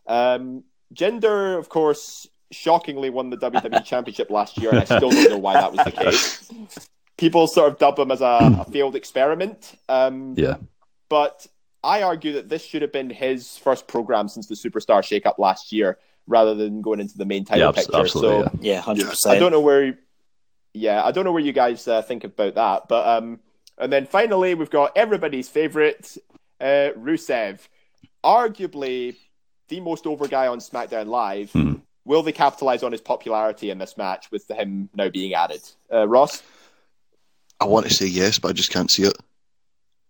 Um, 0.07 0.65
Jinder, 0.95 1.59
of 1.59 1.69
course, 1.69 2.27
shockingly 2.51 3.11
won 3.11 3.29
the 3.31 3.37
WWE 3.37 3.85
Championship 3.85 4.31
last 4.31 4.57
year, 4.59 4.71
and 4.71 4.79
I 4.81 4.85
still 4.85 5.11
don't 5.11 5.31
know 5.31 5.39
why 5.39 5.55
that 5.55 5.73
was 5.73 5.85
the 5.85 5.93
case. 6.05 6.51
People 7.19 7.47
sort 7.47 7.71
of 7.73 7.79
dub 7.79 7.99
him 7.99 8.11
as 8.11 8.21
a, 8.23 8.39
a 8.61 8.65
failed 8.71 8.97
experiment. 8.97 9.79
Um, 9.89 10.35
Yeah. 10.37 10.57
but 11.09 11.47
I 11.85 12.03
argue 12.03 12.33
that 12.33 12.49
this 12.49 12.65
should 12.65 12.83
have 12.83 12.93
been 12.93 13.11
his 13.11 13.57
first 13.59 13.87
program 13.87 14.29
since 14.29 14.47
the 14.47 14.55
Superstar 14.55 15.01
shakeup 15.03 15.39
last 15.39 15.71
year, 15.73 15.99
rather 16.27 16.55
than 16.55 16.81
going 16.83 17.01
into 17.01 17.19
the 17.19 17.25
main 17.27 17.45
title 17.45 17.67
Yeah, 17.67 17.73
picture. 17.73 17.97
absolutely. 17.97 18.45
so 18.47 18.51
yeah. 18.61 18.75
Yeah, 18.75 18.81
hundred 18.81 19.07
I 19.07 19.11
percent. 19.11 19.41
don't 19.41 19.53
know 19.53 19.61
where. 19.61 19.99
Yeah, 20.73 21.05
I 21.05 21.13
don't 21.13 21.25
know 21.25 21.33
where 21.33 21.43
you 21.43 21.53
guys 21.53 21.87
uh, 21.87 22.03
think 22.03 22.25
about 22.25 22.55
that, 22.57 22.89
but 22.89 23.07
um, 23.07 23.39
and 23.79 23.93
then 23.93 24.07
finally 24.07 24.55
we've 24.55 24.71
got 24.71 24.97
everybody's 24.97 25.49
favorite, 25.49 26.17
uh, 26.61 26.91
Rusev, 26.99 27.61
arguably 28.25 29.17
the 29.69 29.81
most 29.81 30.07
over 30.07 30.27
guy 30.27 30.47
on 30.49 30.59
SmackDown 30.59 31.07
Live. 31.07 31.53
Hmm. 31.53 31.75
Will 32.07 32.23
they 32.23 32.33
capitalize 32.33 32.83
on 32.83 32.93
his 32.93 33.01
popularity 33.01 33.71
in 33.71 33.79
this 33.79 33.97
match 33.97 34.31
with 34.31 34.51
him 34.51 34.91
now 34.95 35.09
being 35.09 35.33
added? 35.33 35.63
Uh, 35.93 36.07
Ross, 36.07 36.43
I 37.61 37.65
want 37.67 37.87
to 37.87 37.95
say 37.95 38.07
yes, 38.07 38.39
but 38.39 38.49
I 38.49 38.53
just 38.53 38.71
can't 38.71 38.91
see 38.91 39.05
it. 39.05 39.17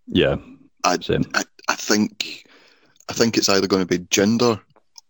Yeah. 0.08 0.37
I, 0.82 0.98
Same. 0.98 1.24
I, 1.34 1.44
I 1.68 1.74
think 1.74 2.46
I 3.09 3.12
think 3.12 3.37
it's 3.37 3.48
either 3.48 3.66
going 3.66 3.87
to 3.87 3.98
be 3.98 4.05
Jinder 4.07 4.61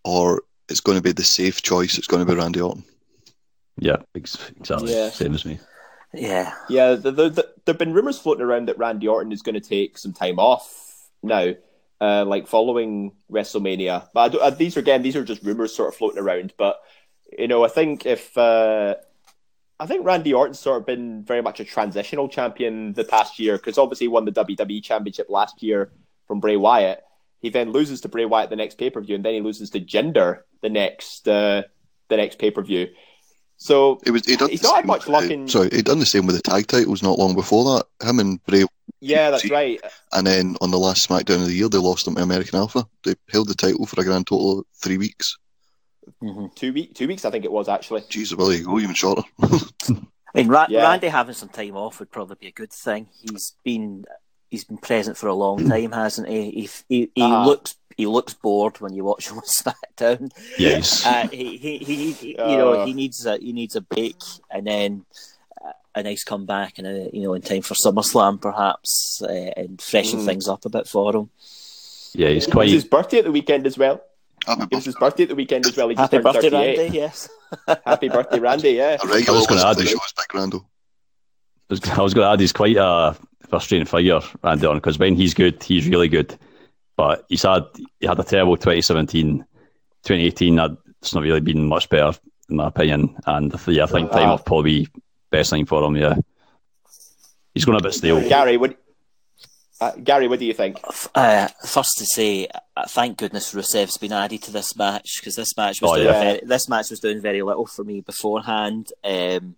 or 0.05 0.43
it's 0.69 0.81
going 0.81 0.97
to 0.97 1.03
be 1.03 1.13
the 1.13 1.25
safe 1.25 1.63
choice. 1.63 1.99
It's 1.99 2.07
going 2.07 2.25
to 2.25 2.33
be 2.33 2.39
Randy 2.39 2.61
Orton. 2.61 2.85
Yeah. 3.79 3.97
Exactly. 4.15 4.95
Yeah. 4.95 5.11
Same 5.11 5.35
as 5.35 5.45
me. 5.45 5.59
Yeah, 6.15 6.53
yeah, 6.69 6.95
the, 6.95 7.11
the, 7.11 7.29
the, 7.29 7.43
there 7.65 7.73
have 7.73 7.79
been 7.79 7.93
rumors 7.93 8.19
floating 8.19 8.45
around 8.45 8.69
that 8.69 8.79
Randy 8.79 9.09
Orton 9.09 9.33
is 9.33 9.43
going 9.43 9.61
to 9.61 9.61
take 9.61 9.99
some 9.99 10.13
time 10.13 10.39
off 10.39 11.09
now, 11.23 11.55
uh, 12.01 12.25
like 12.25 12.47
following 12.47 13.13
WrestleMania. 13.31 14.09
But 14.15 14.21
I 14.21 14.29
don't, 14.29 14.43
uh, 14.43 14.51
these 14.51 14.77
are 14.77 14.81
again, 14.81 15.03
these 15.03 15.17
are 15.17 15.25
just 15.25 15.43
rumors 15.43 15.75
sort 15.75 15.89
of 15.89 15.97
floating 15.97 16.23
around. 16.23 16.55
But 16.57 16.81
you 17.37 17.49
know, 17.49 17.65
I 17.65 17.69
think 17.69 18.07
if 18.07 18.37
uh, 18.39 18.95
I 19.81 19.87
think 19.87 20.07
Randy 20.07 20.33
Orton's 20.33 20.61
sort 20.61 20.81
of 20.81 20.87
been 20.87 21.25
very 21.25 21.43
much 21.43 21.59
a 21.59 21.65
transitional 21.65 22.29
champion 22.29 22.93
the 22.93 23.05
past 23.05 23.41
year 23.41 23.57
because 23.57 23.77
obviously 23.77 24.05
he 24.05 24.09
won 24.09 24.25
the 24.25 24.33
WWE 24.33 24.85
Championship 24.85 25.27
last 25.29 25.63
year 25.63 25.91
from 26.27 26.41
Bray 26.41 26.57
Wyatt. 26.57 27.03
He 27.41 27.51
then 27.51 27.73
loses 27.73 28.01
to 28.03 28.09
Bray 28.09 28.25
Wyatt 28.25 28.51
the 28.51 28.57
next 28.57 28.79
pay 28.79 28.91
per 28.91 29.01
view, 29.01 29.15
and 29.17 29.25
then 29.25 29.35
he 29.35 29.41
loses 29.41 29.71
to 29.71 29.81
Jinder 29.81 30.41
the 30.63 30.71
next 30.71 31.29
uh, 31.29 31.63
the 32.09 32.17
next 32.17 32.39
pay 32.39 32.51
per 32.51 32.63
view. 32.63 32.89
So 33.57 34.01
It 34.05 34.11
was 34.11 34.27
he 34.27 34.37
done 34.37 34.51
He's 34.51 34.61
the 34.63 34.69
not 34.69 34.77
had 34.77 34.87
much 34.87 35.01
with 35.07 35.09
luck 35.11 35.31
in- 35.31 35.47
Sorry, 35.49 35.69
he 35.71 35.81
done 35.83 36.01
the 36.01 36.07
same 36.07 36.27
with 36.27 36.37
the 36.37 36.43
tag 36.43 36.67
titles 36.67 37.03
not 37.03 37.19
long 37.19 37.35
before 37.35 37.65
that. 37.77 38.09
Him 38.09 38.19
and 38.19 38.45
Bray, 38.47 38.65
yeah, 39.01 39.31
that's 39.31 39.49
right. 39.51 39.81
and 40.13 40.27
then 40.27 40.57
on 40.61 40.71
the 40.71 40.79
last 40.79 41.09
SmackDown 41.09 41.43
of 41.43 41.47
the 41.47 41.55
year, 41.55 41.69
they 41.69 41.79
lost 41.79 42.05
them 42.05 42.17
to 42.17 42.23
American 42.23 42.59
Alpha. 42.59 42.85
They 43.05 43.15
held 43.31 43.49
the 43.49 43.55
title 43.55 43.87
for 43.87 44.01
a 44.01 44.05
grand 44.05 44.27
total 44.27 44.61
of 44.61 44.67
three 44.83 44.99
weeks. 44.99 45.37
hmm 46.21 46.47
two 46.57 46.73
week 46.73 46.95
two 46.95 47.07
weeks 47.07 47.25
I 47.25 47.31
think 47.31 47.45
it 47.45 47.53
was 47.53 47.69
actually. 47.69 48.01
Jeez, 48.03 48.35
well, 48.37 48.49
there 48.49 48.59
you 48.59 48.65
go, 48.65 48.79
even 48.81 48.95
shorter. 48.95 49.23
I 49.43 50.39
mean, 50.39 50.49
Ra- 50.49 50.67
Yeah. 50.69 50.83
Randy 50.83 51.07
having 51.09 51.35
some 51.35 51.49
time 51.51 51.77
off 51.77 52.01
would 52.01 52.11
probably 52.11 52.37
be 52.41 52.49
a 52.49 52.53
good 52.53 52.73
thing. 52.73 53.09
He's 53.21 53.55
been 53.65 54.05
he's 54.55 54.65
been 54.71 54.79
present 54.91 55.17
for 55.17 55.29
a 55.29 55.35
long 55.35 55.59
time, 55.69 55.93
hasn't 55.93 56.29
he? 56.29 56.41
He 56.59 56.65
he, 56.89 56.99
he 57.15 57.23
Uh-huh. 57.23 57.47
looks 57.51 57.77
he 57.97 58.07
looks 58.07 58.35
bored 58.35 58.81
when 58.81 58.93
you 58.97 59.05
watch 59.05 59.29
him 59.31 59.39
on 59.39 59.45
SmackDown. 59.45 60.31
Yes, 60.59 61.05
Uh, 61.07 61.29
he, 61.29 61.57
he, 61.65 61.79
he, 61.79 62.13
he 62.13 62.29
you 62.31 62.37
Uh. 62.39 62.57
know 62.61 62.85
he 62.87 62.93
needs 62.93 63.25
a 63.27 63.35
he 63.39 63.53
needs 63.53 63.75
a 63.77 63.81
break 63.81 64.17
and 64.51 64.67
then 64.67 65.05
uh, 65.65 65.73
a 65.95 66.03
nice 66.03 66.25
comeback 66.25 66.79
and 66.79 66.87
a, 66.87 67.11
you 67.13 67.23
know 67.23 67.35
in 67.35 67.43
time 67.43 67.63
for 67.63 67.75
SummerSlam 67.75 68.41
perhaps 68.41 69.23
uh, 69.23 69.51
and 69.61 69.81
freshen 69.81 70.21
Mm. 70.21 70.27
things 70.27 70.49
up 70.49 70.65
a 70.65 70.69
bit 70.77 70.87
for 70.89 71.15
him. 71.17 71.31
yeah. 72.15 72.29
He's 72.29 72.45
It 72.45 72.49
was 72.49 72.53
quite. 72.55 72.69
his 72.71 72.85
birthday 72.85 73.19
at 73.19 73.25
the 73.25 73.33
weekend 73.39 73.67
as 73.67 73.77
well. 73.79 74.01
Happy 74.47 74.63
It 74.63 74.75
was 74.75 74.85
his 74.85 74.95
birthday. 74.95 75.07
birthday 75.07 75.23
at 75.25 75.29
the 75.31 75.35
weekend 75.43 75.67
as 75.67 75.77
well. 75.77 75.89
He 75.89 75.95
just 75.95 76.13
Happy 76.13 76.23
birthday, 76.23 76.51
38. 76.51 76.79
Randy! 76.79 76.99
Yes. 76.99 77.29
Happy 77.93 78.09
birthday, 78.09 78.41
Randy! 78.41 78.71
Yeah. 78.73 78.97
A 79.03 79.07
regular 79.07 79.37
I 79.37 79.41
was 79.41 79.47
gonna 79.47 79.65
add 79.71 79.77
to 79.79 79.83
the 79.83 79.89
it. 79.89 79.93
show 79.93 80.05
is 80.09 80.15
Big 80.21 80.31
Rando. 80.41 80.59
I 81.71 82.01
was, 82.03 82.15
going 82.15 82.27
to 82.27 82.33
add 82.33 82.41
he's 82.41 82.53
quite 82.53 82.77
a 82.77 83.17
frustrating 83.49 83.87
figure, 83.87 84.21
Randy 84.43 84.67
Orton, 84.67 84.79
because 84.81 84.99
when 84.99 85.15
he's 85.17 85.35
good, 85.35 85.63
he's 85.63 85.89
really 85.89 86.09
good. 86.09 86.37
But 86.97 87.25
he's 87.29 87.43
had 87.43 87.65
he 88.01 88.07
had 88.07 88.19
a 88.21 88.23
terrible 88.25 88.57
2017, 88.57 89.39
2018. 90.05 90.57
that- 90.57 90.77
It's 91.01 91.15
not 91.15 91.23
really 91.23 91.41
been 91.41 91.67
much 91.67 91.89
better 91.89 92.13
in 92.49 92.57
my 92.57 92.69
opinion. 92.69 93.17
And 93.27 93.53
yeah, 93.67 93.85
I 93.85 93.87
think 93.87 94.11
time 94.11 94.29
off 94.31 94.45
probably 94.45 94.89
best 95.31 95.51
thing 95.51 95.67
for 95.67 95.83
him. 95.83 95.97
Yeah, 95.97 96.17
he's 97.55 97.65
going 97.65 97.79
a 97.79 97.83
bit 97.83 97.95
stale. 97.95 98.21
Gary, 98.29 98.57
what 98.57 98.77
Uh, 99.81 99.91
Gary, 100.03 100.29
what 100.29 100.39
do 100.39 100.45
you 100.47 100.55
think? 100.55 100.79
Uh, 101.15 101.49
first 101.67 101.99
to 101.99 102.07
say, 102.07 102.47
uh, 102.77 102.87
thank 102.89 103.19
goodness 103.19 103.53
Rusev's 103.53 103.99
been 103.99 104.13
added 104.13 104.43
to 104.45 104.53
this 104.53 104.77
match 104.77 105.17
because 105.19 105.35
this 105.35 105.57
match 105.57 105.83
was 105.83 105.91
Oh, 105.91 105.95
doing 105.97 106.07
yeah. 106.07 106.21
very, 106.23 106.41
this 106.45 106.69
match 106.69 106.91
was 106.91 107.01
doing 107.01 107.21
very 107.21 107.43
little 107.43 107.67
for 107.67 107.83
me 107.85 108.01
beforehand. 108.01 108.93
Um, 109.03 109.57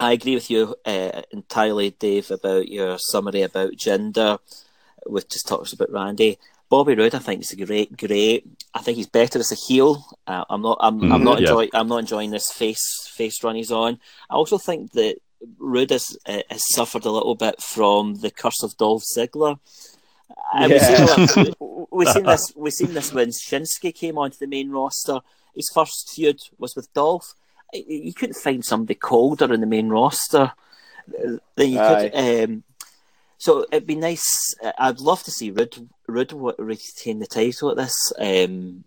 I 0.00 0.12
agree 0.12 0.34
with 0.34 0.50
you 0.50 0.74
uh, 0.84 1.22
entirely, 1.32 1.90
Dave, 1.90 2.30
about 2.30 2.68
your 2.68 2.98
summary 2.98 3.42
about 3.42 3.72
Jinder, 3.72 4.38
which 5.06 5.28
just 5.28 5.48
talks 5.48 5.72
about 5.72 5.90
Randy. 5.90 6.38
Bobby 6.70 6.94
Roode, 6.94 7.14
I 7.14 7.18
think, 7.18 7.40
is 7.42 7.52
a 7.52 7.64
great, 7.64 7.96
great. 7.96 8.46
I 8.74 8.80
think 8.80 8.96
he's 8.96 9.06
better 9.06 9.38
as 9.38 9.50
a 9.50 9.54
heel. 9.54 10.04
Uh, 10.26 10.44
I'm 10.50 10.62
not. 10.62 10.76
I'm, 10.80 11.12
I'm 11.12 11.20
Mhm, 11.22 11.24
not 11.24 11.40
yeah. 11.40 11.48
enjoying. 11.48 11.70
I'm 11.72 11.88
not 11.88 11.98
enjoying 12.00 12.30
this 12.30 12.52
face 12.52 13.08
face 13.10 13.42
run 13.42 13.56
he's 13.56 13.72
on. 13.72 13.98
I 14.30 14.34
also 14.34 14.58
think 14.58 14.92
that 14.92 15.16
Roode 15.58 15.90
has, 15.90 16.16
uh, 16.26 16.42
has 16.50 16.68
suffered 16.72 17.04
a 17.06 17.10
little 17.10 17.34
bit 17.34 17.60
from 17.62 18.16
the 18.16 18.30
curse 18.30 18.62
of 18.62 18.76
Dolph 18.76 19.02
Ziggler. 19.04 19.58
And 20.54 20.72
we've, 20.72 20.82
seen, 21.30 21.54
we've 21.90 22.08
seen 22.08 22.24
this. 22.24 22.52
We've 22.54 22.72
seen 22.72 22.92
this 22.92 23.12
when 23.12 23.28
Shinsuke 23.30 23.94
came 23.94 24.18
onto 24.18 24.36
the 24.36 24.46
main 24.46 24.70
roster. 24.70 25.20
His 25.56 25.70
first 25.74 26.10
feud 26.10 26.38
was 26.58 26.76
with 26.76 26.92
Dolph. 26.92 27.34
Y- 27.72 27.84
You 27.88 28.14
couldn't 28.14 28.36
find 28.36 28.64
somebody 28.64 28.94
colder 28.94 29.52
in 29.52 29.60
the 29.60 29.66
main 29.66 29.88
roster 29.88 30.52
than 31.56 31.70
you 31.70 31.78
could. 31.78 32.14
Um, 32.14 32.62
so 33.38 33.64
it'd 33.70 33.86
be 33.86 33.94
nice. 33.94 34.54
I'd 34.78 35.00
love 35.00 35.22
to 35.24 35.30
see 35.30 35.50
Roode, 35.50 35.88
Roode 36.06 36.32
retain 36.58 37.18
the 37.20 37.26
title 37.26 37.70
at 37.70 37.76
this, 37.76 38.12
um, 38.18 38.84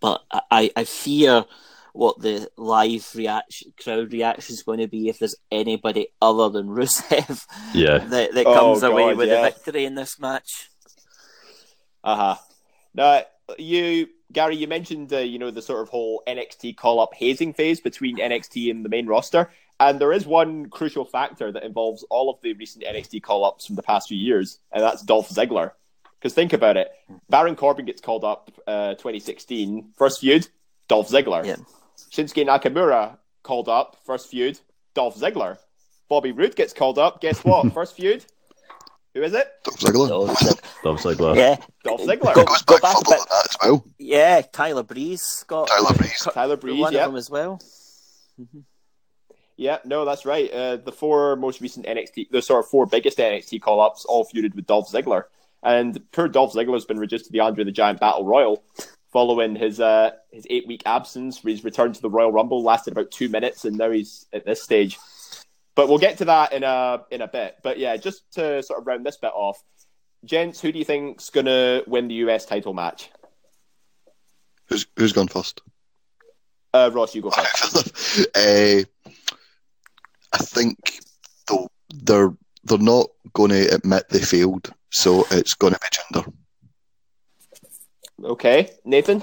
but 0.00 0.22
I, 0.50 0.70
I 0.76 0.84
fear 0.84 1.44
what 1.92 2.20
the 2.20 2.48
live 2.56 3.08
reaction, 3.14 3.72
crowd 3.82 4.12
reaction 4.12 4.52
is 4.54 4.62
going 4.64 4.80
to 4.80 4.88
be 4.88 5.08
if 5.08 5.18
there's 5.20 5.36
anybody 5.52 6.08
other 6.20 6.48
than 6.50 6.66
Rusev 6.68 7.46
Yeah. 7.74 7.98
that, 8.06 8.34
that 8.34 8.46
Oh, 8.46 8.54
comes 8.54 8.82
away 8.82 9.10
God, 9.10 9.16
with 9.16 9.28
yeah. 9.28 9.34
a 9.40 9.42
victory 9.42 9.84
in 9.84 9.94
this 9.94 10.18
match. 10.18 10.70
Uh 12.02 12.16
huh. 12.16 12.36
Now, 12.94 13.22
you, 13.58 14.08
Gary, 14.34 14.56
you 14.56 14.68
mentioned 14.68 15.12
uh, 15.12 15.18
you 15.18 15.38
know 15.38 15.50
the 15.50 15.62
sort 15.62 15.80
of 15.80 15.88
whole 15.88 16.22
NXT 16.26 16.76
call 16.76 17.00
up 17.00 17.14
hazing 17.14 17.54
phase 17.54 17.80
between 17.80 18.18
NXT 18.18 18.70
and 18.70 18.84
the 18.84 18.88
main 18.88 19.06
roster, 19.06 19.50
and 19.80 19.98
there 19.98 20.12
is 20.12 20.26
one 20.26 20.68
crucial 20.68 21.04
factor 21.04 21.50
that 21.50 21.62
involves 21.62 22.04
all 22.10 22.30
of 22.30 22.40
the 22.42 22.52
recent 22.54 22.84
NXT 22.84 23.22
call 23.22 23.44
ups 23.44 23.66
from 23.66 23.76
the 23.76 23.82
past 23.82 24.08
few 24.08 24.18
years, 24.18 24.58
and 24.72 24.82
that's 24.82 25.02
Dolph 25.02 25.30
Ziggler. 25.30 25.72
Because 26.18 26.34
think 26.34 26.52
about 26.52 26.76
it, 26.76 26.90
Baron 27.28 27.56
Corbin 27.56 27.86
gets 27.86 28.00
called 28.00 28.24
up 28.24 28.50
uh, 28.66 28.94
2016, 28.94 29.92
first 29.96 30.20
feud, 30.20 30.48
Dolph 30.88 31.08
Ziggler. 31.08 31.44
Yeah. 31.44 31.56
Shinsuke 32.12 32.46
Nakamura 32.46 33.18
called 33.42 33.68
up, 33.68 33.98
first 34.04 34.30
feud, 34.30 34.58
Dolph 34.94 35.16
Ziggler. 35.16 35.58
Bobby 36.08 36.32
Roode 36.32 36.56
gets 36.56 36.72
called 36.72 36.98
up, 36.98 37.20
guess 37.20 37.44
what? 37.44 37.72
first 37.74 37.94
feud, 37.96 38.24
who 39.14 39.22
is 39.22 39.32
it? 39.32 39.46
Dolph 39.64 39.78
Ziggler. 39.80 40.08
Dolph 40.08 40.38
Zig- 40.38 40.60
Dolph 40.82 41.02
Ziggler. 41.02 41.36
yeah, 41.36 41.56
Dolph 41.84 42.00
Ziggler. 42.02 42.34
Go- 42.34 42.44
Goes 42.44 42.62
go 42.62 42.74
back 42.80 42.82
back 42.82 42.96
a 42.96 43.10
bit. 43.10 43.18
that 43.30 43.48
as 43.50 43.56
well. 43.62 43.84
yeah. 43.98 44.42
Tyler 44.52 44.82
Breeze 44.82 45.44
got 45.46 45.68
Tyler 45.68 45.94
Breeze. 45.96 46.28
Tyler 46.32 46.56
Breeze, 46.56 46.80
one 46.80 46.92
yeah. 46.92 47.04
of 47.04 47.12
them 47.12 47.16
as 47.18 47.30
well. 47.30 47.60
Yeah, 49.56 49.78
no, 49.84 50.04
that's 50.04 50.26
right. 50.26 50.50
Uh, 50.52 50.76
the 50.78 50.90
four 50.90 51.36
most 51.36 51.60
recent 51.60 51.86
NXT, 51.86 52.30
the 52.30 52.42
sort 52.42 52.64
of 52.64 52.70
four 52.70 52.86
biggest 52.86 53.18
NXT 53.18 53.60
call 53.62 53.80
ups, 53.80 54.04
all 54.04 54.26
feuded 54.26 54.54
with 54.56 54.66
Dolph 54.66 54.90
Ziggler. 54.90 55.24
And 55.62 56.00
poor 56.10 56.26
Dolph 56.26 56.54
Ziggler 56.54 56.72
has 56.74 56.84
been 56.84 56.98
reduced 56.98 57.26
to 57.26 57.32
the 57.32 57.38
Andre 57.40 57.62
the 57.62 57.70
Giant 57.70 58.00
Battle 58.00 58.24
Royal 58.26 58.64
following 59.12 59.54
his 59.54 59.78
uh, 59.78 60.10
his 60.32 60.44
eight 60.50 60.66
week 60.66 60.82
absence. 60.86 61.38
His 61.38 61.62
return 61.62 61.92
to 61.92 62.02
the 62.02 62.10
Royal 62.10 62.32
Rumble 62.32 62.64
lasted 62.64 62.90
about 62.92 63.12
two 63.12 63.28
minutes, 63.28 63.64
and 63.64 63.78
now 63.78 63.90
he's 63.92 64.26
at 64.32 64.44
this 64.44 64.60
stage. 64.60 64.98
But 65.74 65.88
we'll 65.88 65.98
get 65.98 66.18
to 66.18 66.26
that 66.26 66.52
in 66.52 66.62
a 66.62 67.02
in 67.10 67.20
a 67.20 67.28
bit. 67.28 67.56
But 67.62 67.78
yeah, 67.78 67.96
just 67.96 68.30
to 68.34 68.62
sort 68.62 68.80
of 68.80 68.86
round 68.86 69.04
this 69.04 69.16
bit 69.16 69.32
off, 69.34 69.60
gents, 70.24 70.60
who 70.60 70.70
do 70.72 70.78
you 70.78 70.84
think's 70.84 71.30
gonna 71.30 71.82
win 71.86 72.08
the 72.08 72.14
US 72.26 72.44
title 72.46 72.74
match? 72.74 73.10
Who's 74.68 74.86
who's 74.96 75.12
gone 75.12 75.28
first? 75.28 75.62
Uh, 76.72 76.90
Ross, 76.92 77.14
you 77.14 77.22
go 77.22 77.30
first. 77.30 78.26
uh, 78.36 78.82
I 80.32 80.38
think 80.38 81.00
they'll, 81.48 81.70
they're 81.94 82.34
they're 82.64 82.78
not 82.78 83.06
going 83.32 83.50
to 83.50 83.74
admit 83.74 84.08
they 84.08 84.20
failed, 84.20 84.72
so 84.90 85.24
it's 85.30 85.54
going 85.54 85.74
to 85.74 85.80
be 85.80 85.88
Jinder. 86.20 86.32
Okay, 88.24 88.70
Nathan. 88.84 89.22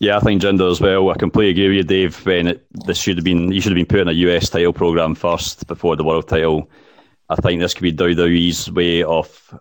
Yeah, 0.00 0.16
I 0.16 0.20
think 0.20 0.42
Jinder 0.42 0.70
as 0.70 0.80
well. 0.80 1.10
I 1.10 1.14
completely 1.16 1.50
agree 1.62 1.76
with 1.76 1.90
you, 1.90 2.08
Dave. 2.08 2.24
Ben, 2.24 2.46
it, 2.46 2.64
this 2.86 2.98
should 2.98 3.16
have 3.16 3.24
been 3.24 3.50
you 3.50 3.60
should 3.60 3.72
have 3.72 3.76
been 3.76 3.86
putting 3.86 4.08
a 4.08 4.12
US 4.28 4.48
title 4.48 4.72
program 4.72 5.14
first 5.16 5.66
before 5.66 5.96
the 5.96 6.04
world 6.04 6.28
title. 6.28 6.70
I 7.28 7.34
think 7.36 7.60
this 7.60 7.74
could 7.74 7.82
be 7.82 7.92
WWE's 7.92 8.70
way 8.70 9.02
of 9.02 9.54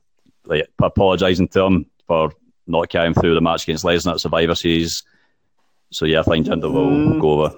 like 0.46 0.68
apologising 0.82 1.48
to 1.50 1.64
him 1.64 1.86
for 2.06 2.32
not 2.68 2.90
carrying 2.90 3.14
through 3.16 3.34
the 3.34 3.42
match 3.42 3.64
against 3.64 3.84
Lesnar 3.84 4.14
at 4.14 4.20
Survivor 4.20 4.56
Series. 4.56 5.04
So 5.92 6.06
yeah, 6.06 6.20
I 6.20 6.24
think 6.24 6.46
Jinder 6.48 6.72
will 6.72 6.88
Mm. 6.92 7.20
go 7.22 7.32
over. 7.44 7.56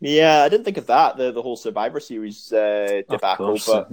Yeah, 0.00 0.42
I 0.42 0.48
didn't 0.48 0.64
think 0.64 0.76
of 0.76 0.86
that 0.88 1.16
the 1.16 1.30
the 1.32 1.40
whole 1.42 1.56
Survivor 1.56 2.00
Series 2.00 2.52
uh, 2.52 3.02
Of 3.08 3.14
debacle, 3.20 3.46
course. 3.46 3.66
but 3.66 3.90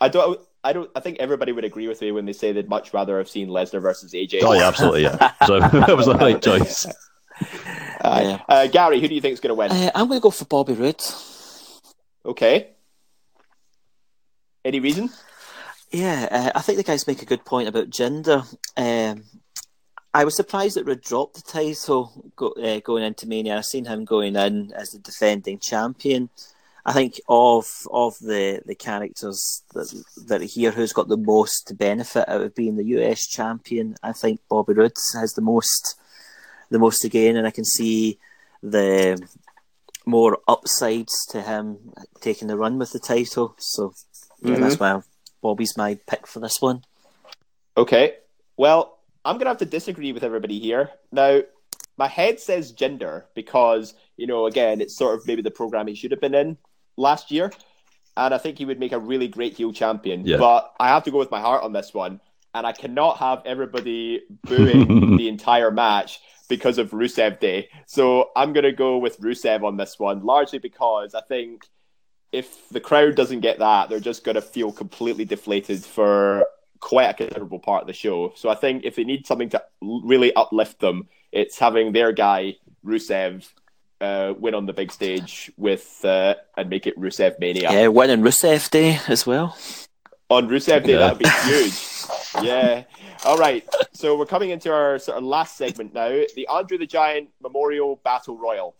I 0.00 0.08
don't. 0.08 0.40
I 0.62 0.72
don't. 0.72 0.90
I 0.96 1.00
think 1.00 1.18
everybody 1.18 1.52
would 1.52 1.64
agree 1.64 1.88
with 1.88 2.00
me 2.00 2.10
when 2.12 2.24
they 2.24 2.32
say 2.32 2.52
they'd 2.52 2.68
much 2.68 2.94
rather 2.94 3.18
have 3.18 3.28
seen 3.28 3.48
Lesnar 3.48 3.82
versus 3.82 4.12
AJ. 4.14 4.42
Oh 4.42 4.52
yeah, 4.52 4.68
absolutely. 4.68 5.02
Yeah, 5.02 5.32
so 5.46 5.56
it 5.88 5.96
was 5.96 6.06
the 6.06 6.14
right 6.14 6.40
choice. 6.48 6.86
Yeah. 7.40 8.42
Uh, 8.48 8.66
Gary, 8.68 9.00
who 9.00 9.08
do 9.08 9.14
you 9.14 9.20
think 9.20 9.34
is 9.34 9.40
going 9.40 9.50
to 9.50 9.54
win? 9.54 9.70
Uh, 9.70 9.90
I'm 9.94 10.08
going 10.08 10.20
to 10.20 10.22
go 10.22 10.30
for 10.30 10.44
Bobby 10.44 10.74
Roode. 10.74 11.02
Okay. 12.24 12.70
Any 14.64 14.80
reason? 14.80 15.10
Yeah, 15.92 16.28
uh, 16.30 16.58
I 16.58 16.62
think 16.62 16.78
the 16.78 16.84
guys 16.84 17.06
make 17.06 17.22
a 17.22 17.26
good 17.26 17.44
point 17.44 17.68
about 17.68 17.90
Jinder. 17.90 18.44
Um, 18.76 19.24
I 20.12 20.24
was 20.24 20.34
surprised 20.34 20.76
that 20.76 20.84
Roode 20.84 21.02
dropped 21.02 21.36
the 21.36 21.42
title 21.42 22.32
go, 22.34 22.48
uh, 22.48 22.80
going 22.80 23.04
into 23.04 23.28
Mania. 23.28 23.56
I've 23.56 23.64
seen 23.64 23.84
him 23.84 24.04
going 24.04 24.34
in 24.34 24.72
as 24.72 24.90
the 24.90 24.98
defending 24.98 25.58
champion. 25.58 26.30
I 26.84 26.92
think 26.92 27.20
of 27.28 27.66
of 27.92 28.18
the, 28.20 28.62
the 28.64 28.74
characters 28.74 29.62
that 29.74 30.04
that 30.26 30.40
are 30.40 30.44
here, 30.44 30.70
who's 30.70 30.92
got 30.92 31.08
the 31.08 31.16
most 31.16 31.68
to 31.68 31.74
benefit 31.74 32.28
out 32.28 32.42
of 32.42 32.54
being 32.54 32.76
the 32.76 32.84
US 33.00 33.26
champion? 33.26 33.96
I 34.02 34.12
think 34.12 34.40
Bobby 34.48 34.72
Roode 34.72 34.96
has 35.14 35.34
the 35.34 35.42
most 35.42 35.98
the 36.70 36.78
most 36.78 37.00
to 37.02 37.08
gain, 37.08 37.36
and 37.36 37.46
I 37.46 37.50
can 37.50 37.64
see 37.64 38.18
the 38.62 39.18
more 40.04 40.38
upsides 40.46 41.26
to 41.30 41.42
him 41.42 41.92
taking 42.20 42.48
the 42.48 42.56
run 42.56 42.78
with 42.78 42.92
the 42.92 42.98
title. 43.00 43.54
So 43.58 43.92
yeah, 44.42 44.56
Mhm. 44.56 44.60
that's 44.60 44.78
why 44.80 45.00
Bobby's 45.42 45.76
my 45.76 45.98
pick 46.06 46.26
for 46.26 46.40
this 46.40 46.60
one. 46.60 46.82
Okay. 47.76 48.14
Well, 48.56 48.98
I'm 49.24 49.34
going 49.34 49.44
to 49.46 49.50
have 49.50 49.58
to 49.58 49.64
disagree 49.66 50.12
with 50.12 50.22
everybody 50.22 50.58
here. 50.58 50.90
Now, 51.12 51.40
my 51.98 52.06
head 52.08 52.40
says 52.40 52.72
Jinder 52.72 53.24
because, 53.34 53.94
you 54.16 54.26
know, 54.26 54.46
again, 54.46 54.80
it's 54.80 54.96
sort 54.96 55.18
of 55.18 55.26
maybe 55.26 55.42
the 55.42 55.50
program 55.50 55.86
he 55.86 55.94
should 55.94 56.10
have 56.10 56.20
been 56.20 56.34
in 56.34 56.56
last 56.96 57.30
year. 57.30 57.52
And 58.16 58.32
I 58.32 58.38
think 58.38 58.56
he 58.58 58.64
would 58.64 58.78
make 58.80 58.92
a 58.92 58.98
really 58.98 59.28
great 59.28 59.56
heel 59.56 59.72
champion. 59.72 60.24
Yeah. 60.24 60.38
But 60.38 60.72
I 60.80 60.88
have 60.88 61.04
to 61.04 61.10
go 61.10 61.18
with 61.18 61.30
my 61.30 61.40
heart 61.40 61.64
on 61.64 61.72
this 61.72 61.92
one. 61.92 62.20
And 62.54 62.66
I 62.66 62.72
cannot 62.72 63.18
have 63.18 63.42
everybody 63.44 64.22
booing 64.44 65.16
the 65.18 65.28
entire 65.28 65.70
match 65.70 66.20
because 66.48 66.78
of 66.78 66.90
Rusev 66.90 67.40
Day. 67.40 67.68
So 67.86 68.30
I'm 68.36 68.52
going 68.52 68.64
to 68.64 68.72
go 68.72 68.98
with 68.98 69.20
Rusev 69.20 69.64
on 69.64 69.76
this 69.76 69.98
one, 69.98 70.24
largely 70.24 70.58
because 70.58 71.14
I 71.14 71.20
think 71.22 71.66
if 72.32 72.68
the 72.68 72.80
crowd 72.80 73.14
doesn't 73.14 73.40
get 73.40 73.58
that, 73.58 73.88
they're 73.88 74.00
just 74.00 74.24
going 74.24 74.34
to 74.34 74.42
feel 74.42 74.72
completely 74.72 75.24
deflated 75.24 75.84
for 75.84 76.46
quite 76.80 77.06
a 77.06 77.14
considerable 77.14 77.58
part 77.58 77.82
of 77.82 77.86
the 77.86 77.92
show. 77.92 78.32
So 78.36 78.48
I 78.48 78.54
think 78.54 78.84
if 78.84 78.96
they 78.96 79.04
need 79.04 79.26
something 79.26 79.48
to 79.50 79.62
really 79.80 80.34
uplift 80.34 80.80
them, 80.80 81.08
it's 81.32 81.58
having 81.58 81.92
their 81.92 82.12
guy 82.12 82.56
Rusev 82.84 83.48
uh, 84.00 84.34
win 84.38 84.54
on 84.54 84.66
the 84.66 84.72
big 84.72 84.92
stage 84.92 85.50
with 85.56 86.04
uh, 86.04 86.34
and 86.56 86.68
make 86.68 86.86
it 86.86 86.98
Rusev 86.98 87.38
Mania 87.38 87.72
Yeah, 87.72 87.88
winning 87.88 88.20
Rusev 88.20 88.70
Day 88.70 89.00
as 89.08 89.26
well. 89.26 89.56
On 90.30 90.48
Rusev 90.48 90.84
Day. 90.84 90.92
Yeah. 90.92 90.98
That 90.98 91.12
would 91.12 91.18
be 91.18 91.30
huge. 91.44 91.78
yeah. 92.42 92.84
All 93.24 93.38
right. 93.38 93.66
So 93.92 94.16
we're 94.16 94.26
coming 94.26 94.50
into 94.50 94.72
our 94.72 94.98
sort 94.98 95.18
of 95.18 95.24
last 95.24 95.56
segment 95.56 95.94
now. 95.94 96.22
The 96.34 96.46
Andre 96.48 96.78
the 96.78 96.86
Giant 96.86 97.30
Memorial 97.40 98.00
Battle 98.04 98.36
Royal. 98.36 98.74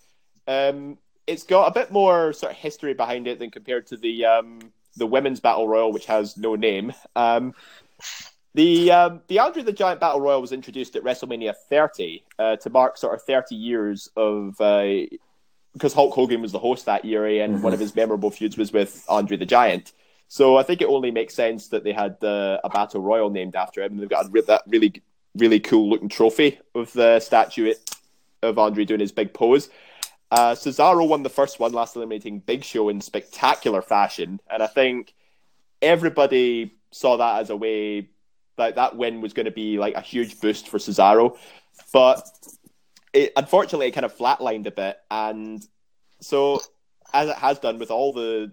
Um, 0.47 0.99
it's 1.27 1.43
got 1.43 1.67
a 1.69 1.73
bit 1.73 1.91
more 1.91 2.33
sort 2.33 2.53
of 2.53 2.59
history 2.59 2.95
behind 2.95 3.27
it 3.27 3.39
than 3.39 3.51
compared 3.51 3.87
to 3.89 3.97
the 3.97 4.25
um, 4.25 4.61
the 4.97 5.07
women's 5.07 5.41
Battle 5.41 5.69
Royal, 5.69 5.93
which 5.93 6.07
has 6.07 6.37
no 6.37 6.55
name. 6.55 6.93
Um, 7.15 7.55
the 8.55 8.91
um, 8.93 9.21
the 9.29 9.39
Andre 9.39 9.63
the 9.63 9.73
Giant 9.73 10.01
Battle 10.01 10.21
Royal 10.21 10.41
was 10.41 10.53
introduced 10.53 10.97
at 10.97 11.03
WrestleMania 11.03 11.55
30 11.69 12.25
uh, 12.39 12.57
to 12.57 12.71
mark 12.71 12.97
sort 12.97 13.15
of 13.15 13.23
30 13.23 13.55
years 13.55 14.09
of 14.17 14.61
uh, 14.61 15.07
because 15.73 15.93
Hulk 15.93 16.15
Hogan 16.15 16.41
was 16.41 16.53
the 16.53 16.59
host 16.59 16.87
that 16.87 17.05
year, 17.05 17.27
and 17.45 17.63
one 17.63 17.75
of 17.75 17.81
his 17.81 17.95
memorable 17.95 18.31
feuds 18.31 18.57
was 18.57 18.73
with 18.73 19.05
Andre 19.09 19.37
the 19.37 19.45
Giant. 19.45 19.93
So 20.29 20.57
I 20.57 20.63
think 20.63 20.83
it 20.83 20.89
only 20.89 21.11
makes 21.11 21.35
sense 21.35 21.69
that 21.69 21.85
they 21.85 21.93
had 21.93 22.23
uh, 22.23 22.59
a 22.65 22.69
battle 22.69 23.01
royal 23.01 23.31
named 23.31 23.55
after 23.55 23.83
him. 23.83 23.93
And 23.93 24.03
they've 24.03 24.09
got 24.09 24.33
that 24.33 24.63
really, 24.67 25.03
really 25.37 25.61
cool 25.61 25.89
looking 25.89 26.09
trophy 26.09 26.59
of 26.75 26.93
the 26.93 27.21
statue 27.21 27.73
of 28.43 28.59
Andre 28.59 28.85
doing 28.85 29.01
his 29.01 29.13
big 29.13 29.33
pose. 29.33 29.71
Uh, 30.31 30.55
Cesaro 30.55 31.07
won 31.07 31.23
the 31.23 31.31
first 31.31 31.61
one, 31.61 31.73
last 31.73 31.95
eliminating 31.95 32.41
Big 32.41 32.65
Show 32.65 32.89
in 32.89 33.01
spectacular 33.01 33.81
fashion, 33.81 34.41
and 34.51 34.63
I 34.63 34.67
think 34.67 35.15
everybody 35.81 36.75
saw 36.91 37.17
that 37.19 37.41
as 37.41 37.51
a 37.51 37.57
way 37.57 38.09
that 38.57 38.75
that 38.75 38.97
win 38.97 39.21
was 39.21 39.33
going 39.33 39.45
to 39.47 39.53
be 39.53 39.79
like 39.79 39.95
a 39.95 40.01
huge 40.01 40.41
boost 40.41 40.69
for 40.69 40.79
Cesaro, 40.79 41.39
but 41.93 42.29
it, 43.13 43.33
unfortunately 43.37 43.87
it 43.87 43.93
kind 43.93 44.05
of 44.05 44.17
flatlined 44.17 44.67
a 44.67 44.73
bit, 44.73 44.99
and 45.13 45.65
so 46.21 46.61
as 47.13 47.29
it 47.29 47.37
has 47.37 47.61
done 47.61 47.79
with 47.79 47.93
all 47.93 48.13
the 48.13 48.51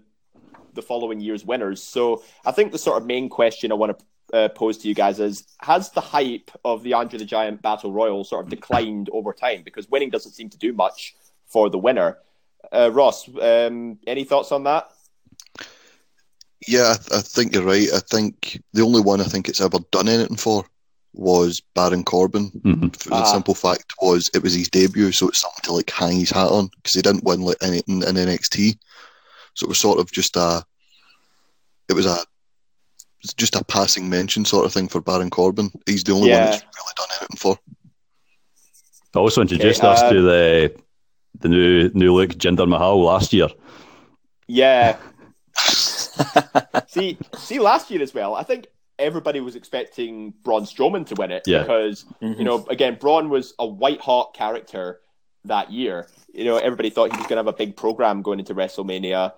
the 0.74 0.82
following 0.82 1.20
year's 1.20 1.44
winners. 1.44 1.82
So 1.82 2.22
I 2.44 2.52
think 2.52 2.72
the 2.72 2.78
sort 2.78 3.00
of 3.00 3.06
main 3.06 3.28
question 3.28 3.72
I 3.72 3.74
want 3.74 3.98
to 3.98 4.04
uh, 4.36 4.48
pose 4.48 4.78
to 4.78 4.88
you 4.88 4.94
guys 4.94 5.20
is: 5.20 5.44
Has 5.60 5.90
the 5.90 6.00
hype 6.00 6.50
of 6.64 6.82
the 6.82 6.92
Andre 6.94 7.18
the 7.18 7.24
Giant 7.24 7.62
Battle 7.62 7.92
Royal 7.92 8.24
sort 8.24 8.44
of 8.44 8.50
declined 8.50 9.08
over 9.12 9.32
time 9.32 9.62
because 9.64 9.88
winning 9.90 10.10
doesn't 10.10 10.32
seem 10.32 10.48
to 10.50 10.58
do 10.58 10.72
much 10.72 11.14
for 11.46 11.70
the 11.70 11.78
winner? 11.78 12.18
Uh, 12.72 12.90
Ross, 12.92 13.28
um, 13.40 13.98
any 14.06 14.24
thoughts 14.24 14.50
on 14.50 14.64
that? 14.64 14.88
Yeah, 16.66 16.92
I, 16.92 16.96
th- 16.96 17.12
I 17.12 17.20
think 17.20 17.54
you're 17.54 17.62
right. 17.62 17.88
I 17.94 17.98
think 17.98 18.62
the 18.72 18.82
only 18.82 19.00
one 19.02 19.20
I 19.20 19.24
think 19.24 19.48
it's 19.48 19.60
ever 19.60 19.78
done 19.90 20.08
anything 20.08 20.36
for 20.36 20.64
was 21.12 21.60
Baron 21.74 22.02
Corbin. 22.04 22.50
Mhm. 22.64 22.96
For 22.96 23.10
the 23.10 23.14
Ah. 23.16 23.32
simple 23.32 23.54
fact 23.54 23.92
was 24.00 24.30
it 24.34 24.42
was 24.42 24.54
his 24.54 24.68
debut, 24.70 25.12
so 25.12 25.28
it's 25.28 25.40
something 25.42 25.62
to 25.64 25.72
like 25.74 25.90
hang 25.90 26.18
his 26.18 26.30
hat 26.30 26.48
on 26.48 26.70
because 26.76 26.94
he 26.94 27.02
didn't 27.02 27.22
win 27.24 27.42
like 27.42 27.58
anything 27.62 28.02
in 28.02 28.16
NXT. 28.16 28.78
So 29.54 29.64
it 29.66 29.68
was 29.68 29.78
sort 29.80 29.98
of 29.98 30.10
just 30.12 30.36
a, 30.36 30.64
it 31.88 31.92
was 31.94 32.06
a, 32.06 32.16
just 33.36 33.56
a 33.56 33.64
passing 33.64 34.08
mention 34.10 34.44
sort 34.44 34.66
of 34.66 34.72
thing 34.72 34.88
for 34.88 35.00
Baron 35.00 35.30
Corbin. 35.30 35.70
He's 35.86 36.04
the 36.04 36.12
only 36.12 36.28
Yeah. 36.28 36.42
one 36.42 36.50
that's 36.50 36.62
really 36.64 36.94
done 36.96 37.08
anything 37.20 37.36
for. 37.38 37.58
I 39.14 39.18
also 39.20 39.40
introduced 39.40 39.80
Okay, 39.80 39.88
us 39.88 40.02
uh, 40.02 40.12
to 40.12 40.22
the 40.22 40.74
the 41.40 41.48
new 41.48 41.88
new 41.94 42.14
look 42.14 42.30
Jinder 42.30 42.68
Mahal 42.68 43.02
last 43.02 43.32
year. 43.32 43.48
Yeah. 44.48 44.96
see, 46.88 47.18
see, 47.38 47.58
last 47.60 47.90
year 47.90 48.02
as 48.02 48.12
well, 48.14 48.34
I 48.34 48.42
think 48.42 48.66
everybody 48.98 49.40
was 49.40 49.56
expecting 49.56 50.32
Braun 50.42 50.62
Strowman 50.64 51.06
to 51.06 51.14
win 51.14 51.30
it 51.32 51.44
Yeah. 51.46 51.60
because 51.62 52.04
Mhm. 52.22 52.38
you 52.38 52.44
know, 52.44 52.64
again, 52.68 52.96
Braun 53.00 53.28
was 53.28 53.54
a 53.58 53.66
white 53.66 54.00
hot 54.00 54.34
character 54.34 55.00
that 55.44 55.72
year. 55.72 56.08
You 56.32 56.44
know, 56.44 56.56
everybody 56.56 56.90
thought 56.90 57.10
he 57.12 57.16
was 57.18 57.26
going 57.26 57.36
to 57.36 57.44
have 57.44 57.46
a 57.46 57.52
big 57.52 57.76
program 57.76 58.22
going 58.22 58.38
into 58.40 58.54
WrestleMania. 58.54 59.32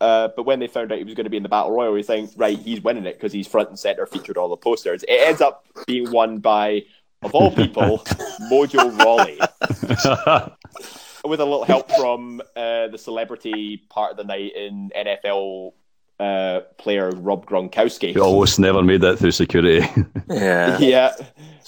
Uh, 0.00 0.28
but 0.36 0.44
when 0.44 0.60
they 0.60 0.68
found 0.68 0.92
out 0.92 0.98
he 0.98 1.04
was 1.04 1.14
going 1.14 1.24
to 1.24 1.30
be 1.30 1.36
in 1.36 1.42
the 1.42 1.48
Battle 1.48 1.72
Royal, 1.72 1.92
we 1.92 2.02
think, 2.02 2.30
right, 2.36 2.58
he's 2.58 2.80
winning 2.80 3.04
it 3.04 3.14
because 3.14 3.32
he's 3.32 3.48
front 3.48 3.68
and 3.68 3.78
center, 3.78 4.06
featured 4.06 4.36
all 4.36 4.48
the 4.48 4.56
posters. 4.56 5.02
It 5.04 5.20
ends 5.26 5.40
up 5.40 5.66
being 5.86 6.10
won 6.10 6.38
by, 6.38 6.84
of 7.22 7.34
all 7.34 7.50
people, 7.50 7.98
Mojo 8.50 8.96
Rawley, 8.98 9.38
with 11.24 11.40
a 11.40 11.44
little 11.44 11.64
help 11.64 11.90
from 11.92 12.40
uh, 12.54 12.88
the 12.88 12.98
celebrity 12.98 13.82
part 13.88 14.12
of 14.12 14.16
the 14.16 14.24
night 14.24 14.52
in 14.54 14.90
NFL 14.96 15.72
uh, 16.20 16.60
player 16.78 17.10
Rob 17.10 17.46
Gronkowski. 17.46 18.14
We 18.14 18.20
almost 18.20 18.58
never 18.58 18.82
made 18.82 19.00
that 19.02 19.18
through 19.18 19.32
security. 19.32 19.86
Yeah. 20.30 20.78
Yeah. 20.78 21.14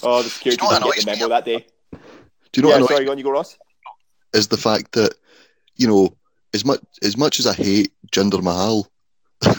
Oh, 0.03 0.21
the 0.21 0.29
security 0.29 0.63
You 0.63 0.71
know 0.71 0.79
didn't 0.79 0.95
get 0.95 1.05
the 1.05 1.11
memo 1.11 1.29
that 1.29 1.45
day. 1.45 1.65
Do 1.91 1.97
you 2.55 2.61
know 2.61 2.69
yeah, 2.69 2.73
what 2.73 2.77
annoys 2.77 2.89
sorry, 2.89 3.05
go 3.05 3.11
on, 3.11 3.17
you 3.17 3.23
go, 3.23 3.31
Ross. 3.31 3.57
is 4.33 4.47
the 4.49 4.57
fact 4.57 4.91
that 4.91 5.15
you 5.77 5.87
know 5.87 6.15
as 6.53 6.63
much 6.63 6.79
as 7.01 7.17
much 7.17 7.39
as 7.39 7.47
I 7.47 7.53
hate 7.53 7.91
Jinder 8.11 8.41
Mahal, 8.41 8.87
I 9.43 9.53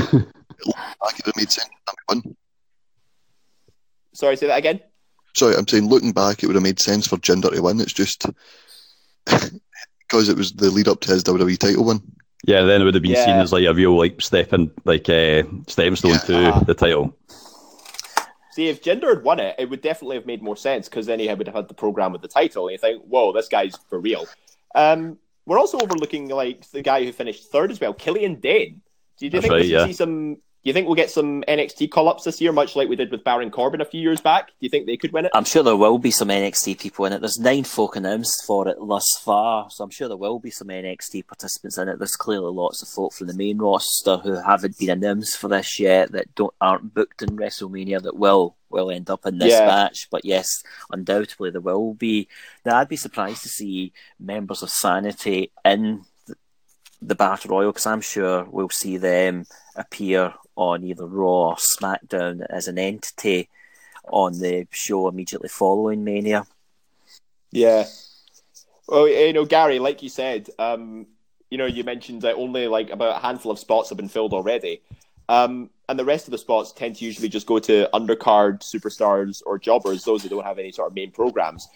could 0.00 1.26
have 1.26 1.36
made 1.36 1.50
sense. 1.50 1.68
if. 2.10 2.22
Sorry, 4.12 4.36
say 4.36 4.46
that 4.46 4.58
again. 4.58 4.80
Sorry, 5.36 5.54
I'm 5.54 5.68
saying 5.68 5.88
looking 5.88 6.12
back, 6.12 6.42
it 6.42 6.46
would 6.46 6.56
have 6.56 6.62
made 6.62 6.80
sense 6.80 7.06
for 7.06 7.16
Jinder 7.18 7.52
to 7.52 7.60
win. 7.60 7.80
It's 7.80 7.92
just 7.92 8.24
because 9.26 10.28
it 10.28 10.36
was 10.36 10.52
the 10.52 10.70
lead 10.70 10.88
up 10.88 11.00
to 11.00 11.10
his 11.12 11.24
WWE 11.24 11.58
title 11.58 11.84
win. 11.84 12.00
yeah, 12.46 12.62
then 12.62 12.80
it 12.80 12.84
would 12.84 12.94
have 12.94 13.02
been 13.02 13.16
seen 13.16 13.36
as 13.36 13.52
like 13.52 13.66
a 13.66 13.74
real 13.74 13.96
like 13.98 14.20
stepping 14.22 14.70
like 14.84 15.08
uh, 15.08 15.42
stepping 15.66 15.96
stone 15.96 16.12
Yeah. 16.12 16.18
to 16.60 16.64
the 16.64 16.74
title. 16.74 17.14
See, 18.52 18.68
if 18.68 18.82
Jinder 18.82 19.10
had 19.14 19.22
won 19.22 19.38
it, 19.38 19.54
it 19.58 19.68
would 19.68 19.82
definitely 19.82 20.16
have 20.16 20.24
made 20.24 20.42
more 20.42 20.56
sense 20.56 20.88
because 20.88 21.04
then 21.04 21.18
he 21.20 21.28
would 21.28 21.46
have 21.46 21.54
had 21.56 21.68
the 21.68 21.74
program 21.74 22.12
with 22.12 22.22
the 22.22 22.28
title, 22.28 22.68
and 22.68 22.72
you 22.72 22.78
think, 22.78 23.02
"Whoa, 23.04 23.32
this 23.34 23.48
guy's 23.48 23.76
for 23.90 23.98
real." 24.00 24.26
Um, 24.74 25.18
we're 25.46 25.58
also 25.58 25.78
overlooking 25.78 26.28
like 26.28 26.68
the 26.70 26.82
guy 26.82 27.04
who 27.04 27.12
finished 27.12 27.50
third 27.50 27.70
as 27.70 27.80
well, 27.80 27.94
Killian 27.94 28.40
Dain. 28.40 28.82
Do 29.18 29.24
you, 29.24 29.30
do 29.30 29.36
you 29.36 29.40
think 29.40 29.52
right, 29.52 29.60
we 29.62 29.68
should 29.68 29.72
yeah. 29.72 29.86
see 29.86 29.92
some? 29.92 30.36
Do 30.66 30.70
you 30.70 30.74
think 30.74 30.88
we'll 30.88 30.96
get 30.96 31.12
some 31.12 31.44
NXT 31.46 31.92
call 31.92 32.08
ups 32.08 32.24
this 32.24 32.40
year, 32.40 32.50
much 32.50 32.74
like 32.74 32.88
we 32.88 32.96
did 32.96 33.12
with 33.12 33.22
Baron 33.22 33.52
Corbin 33.52 33.80
a 33.80 33.84
few 33.84 34.00
years 34.00 34.20
back? 34.20 34.48
Do 34.48 34.54
you 34.58 34.68
think 34.68 34.86
they 34.86 34.96
could 34.96 35.12
win 35.12 35.24
it? 35.24 35.30
I'm 35.32 35.44
sure 35.44 35.62
there 35.62 35.76
will 35.76 35.96
be 35.98 36.10
some 36.10 36.26
NXT 36.26 36.80
people 36.80 37.04
in 37.04 37.12
it. 37.12 37.20
There's 37.20 37.38
nine 37.38 37.62
folk 37.62 37.94
announced 37.94 38.44
for 38.44 38.66
it 38.66 38.76
thus 38.80 39.06
far, 39.22 39.70
so 39.70 39.84
I'm 39.84 39.90
sure 39.90 40.08
there 40.08 40.16
will 40.16 40.40
be 40.40 40.50
some 40.50 40.66
NXT 40.66 41.24
participants 41.28 41.78
in 41.78 41.88
it. 41.88 42.00
There's 42.00 42.16
clearly 42.16 42.52
lots 42.52 42.82
of 42.82 42.88
folk 42.88 43.12
from 43.14 43.28
the 43.28 43.34
main 43.34 43.58
roster 43.58 44.16
who 44.16 44.42
haven't 44.42 44.76
been 44.76 44.90
announced 44.90 45.36
for 45.36 45.46
this 45.46 45.78
yet 45.78 46.10
that 46.10 46.34
don't 46.34 46.52
aren't 46.60 46.92
booked 46.92 47.22
in 47.22 47.36
WrestleMania 47.36 48.02
that 48.02 48.16
will 48.16 48.56
will 48.68 48.90
end 48.90 49.08
up 49.08 49.24
in 49.24 49.38
this 49.38 49.52
Yeah. 49.52 49.66
match. 49.66 50.08
But 50.10 50.24
yes, 50.24 50.64
undoubtedly 50.90 51.50
there 51.50 51.60
will 51.60 51.94
be. 51.94 52.26
Now 52.64 52.78
I'd 52.78 52.88
be 52.88 52.96
surprised 52.96 53.44
to 53.44 53.48
see 53.48 53.92
members 54.18 54.64
of 54.64 54.70
Sanity 54.70 55.52
in 55.64 56.06
the, 57.00 57.14
Battle 57.14 57.50
Royal 57.50 57.72
because 57.72 57.86
I'm 57.86 58.00
sure 58.00 58.44
we'll 58.44 58.70
see 58.70 58.96
them 58.96 59.46
appear 59.74 60.34
on 60.56 60.84
either 60.84 61.06
Raw 61.06 61.50
or 61.50 61.56
SmackDown 61.56 62.44
as 62.48 62.68
an 62.68 62.78
entity 62.78 63.48
on 64.08 64.38
the 64.38 64.66
show 64.70 65.08
immediately 65.08 65.48
following 65.48 66.04
Mania. 66.04 66.46
Yeah. 67.50 67.84
Well, 68.88 69.08
you 69.08 69.32
know, 69.32 69.44
Gary, 69.44 69.78
like 69.78 70.02
you 70.02 70.08
said, 70.08 70.48
um, 70.58 71.06
you 71.50 71.58
know, 71.58 71.66
you 71.66 71.84
mentioned 71.84 72.22
that 72.22 72.34
only 72.34 72.68
like 72.68 72.90
about 72.90 73.16
a 73.16 73.20
handful 73.20 73.52
of 73.52 73.58
spots 73.58 73.88
have 73.88 73.98
been 73.98 74.08
filled 74.08 74.32
already. 74.32 74.82
Um, 75.28 75.70
and 75.88 75.98
the 75.98 76.04
rest 76.04 76.26
of 76.26 76.32
the 76.32 76.38
spots 76.38 76.72
tend 76.72 76.96
to 76.96 77.04
usually 77.04 77.28
just 77.28 77.46
go 77.46 77.58
to 77.58 77.88
undercard 77.92 78.60
superstars 78.60 79.42
or 79.44 79.58
jobbers, 79.58 80.04
those 80.04 80.22
that 80.22 80.28
don't 80.28 80.44
have 80.44 80.58
any 80.58 80.72
sort 80.72 80.88
of 80.88 80.94
main 80.94 81.10
programs. 81.10 81.68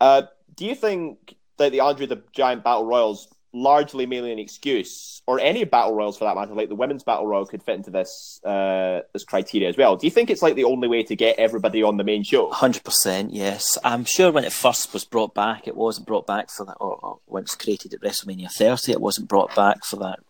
Uh, 0.00 0.22
do 0.56 0.66
you 0.66 0.74
think 0.74 1.36
that 1.58 1.72
the 1.72 1.80
Andre 1.80 2.06
the 2.06 2.22
Giant 2.32 2.64
Battle 2.64 2.84
Royals 2.84 3.28
largely 3.52 4.06
mainly 4.06 4.32
an 4.32 4.38
excuse, 4.38 5.22
or 5.26 5.38
any 5.40 5.64
battle 5.64 5.94
royals 5.94 6.18
for 6.18 6.24
that 6.24 6.34
matter, 6.34 6.54
like 6.54 6.68
the 6.68 6.74
women's 6.74 7.02
battle 7.02 7.26
royal 7.26 7.46
could 7.46 7.62
fit 7.62 7.76
into 7.76 7.90
this 7.90 8.40
uh, 8.44 9.00
this 9.12 9.24
criteria 9.24 9.68
as 9.68 9.76
well? 9.76 9.96
Do 9.96 10.06
you 10.06 10.10
think 10.10 10.30
it's 10.30 10.42
like 10.42 10.54
the 10.54 10.64
only 10.64 10.88
way 10.88 11.02
to 11.04 11.16
get 11.16 11.38
everybody 11.38 11.82
on 11.82 11.96
the 11.96 12.04
main 12.04 12.22
show? 12.22 12.50
Hundred 12.50 12.84
percent, 12.84 13.32
yes. 13.32 13.78
I'm 13.84 14.04
sure 14.04 14.32
when 14.32 14.44
it 14.44 14.52
first 14.52 14.92
was 14.92 15.04
brought 15.04 15.34
back, 15.34 15.68
it 15.68 15.76
wasn't 15.76 16.06
brought 16.06 16.26
back 16.26 16.50
for 16.50 16.64
that, 16.66 16.76
or, 16.80 16.96
or 16.96 17.18
when 17.26 17.44
created 17.58 17.94
at 17.94 18.00
WrestleMania 18.00 18.50
30, 18.50 18.92
it 18.92 19.00
wasn't 19.00 19.28
brought 19.28 19.54
back 19.54 19.84
for 19.84 19.96
that, 19.96 20.20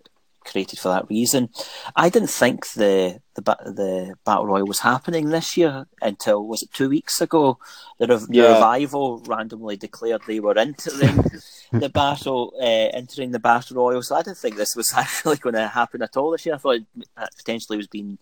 created 0.44 0.78
for 0.78 0.88
that 0.88 1.08
reason. 1.08 1.50
I 1.96 2.08
didn't 2.08 2.30
think 2.30 2.72
the 2.72 3.20
the 3.34 3.42
the 3.42 4.14
battle 4.24 4.46
royal 4.46 4.66
was 4.66 4.80
happening 4.80 5.28
this 5.28 5.56
year 5.56 5.86
until 6.00 6.46
was 6.46 6.62
it 6.62 6.72
two 6.72 6.88
weeks 6.88 7.20
ago? 7.20 7.58
The, 7.98 8.06
rev- 8.06 8.28
the 8.28 8.40
revival 8.40 9.22
randomly 9.26 9.76
declared 9.76 10.22
they 10.26 10.40
were 10.40 10.58
entering 10.58 11.24
the 11.72 11.88
battle, 11.88 12.52
uh, 12.60 12.96
entering 12.96 13.30
the 13.30 13.38
battle 13.38 13.76
royal. 13.76 14.02
So 14.02 14.16
I 14.16 14.22
didn't 14.22 14.38
think 14.38 14.56
this 14.56 14.76
was 14.76 14.92
actually 14.96 15.36
going 15.36 15.54
to 15.54 15.68
happen 15.68 16.02
at 16.02 16.16
all 16.16 16.30
this 16.30 16.44
year. 16.44 16.56
I 16.56 16.58
thought 16.58 16.76
it 16.76 16.86
uh, 17.16 17.26
potentially 17.36 17.76
was 17.78 17.88
being 17.88 18.18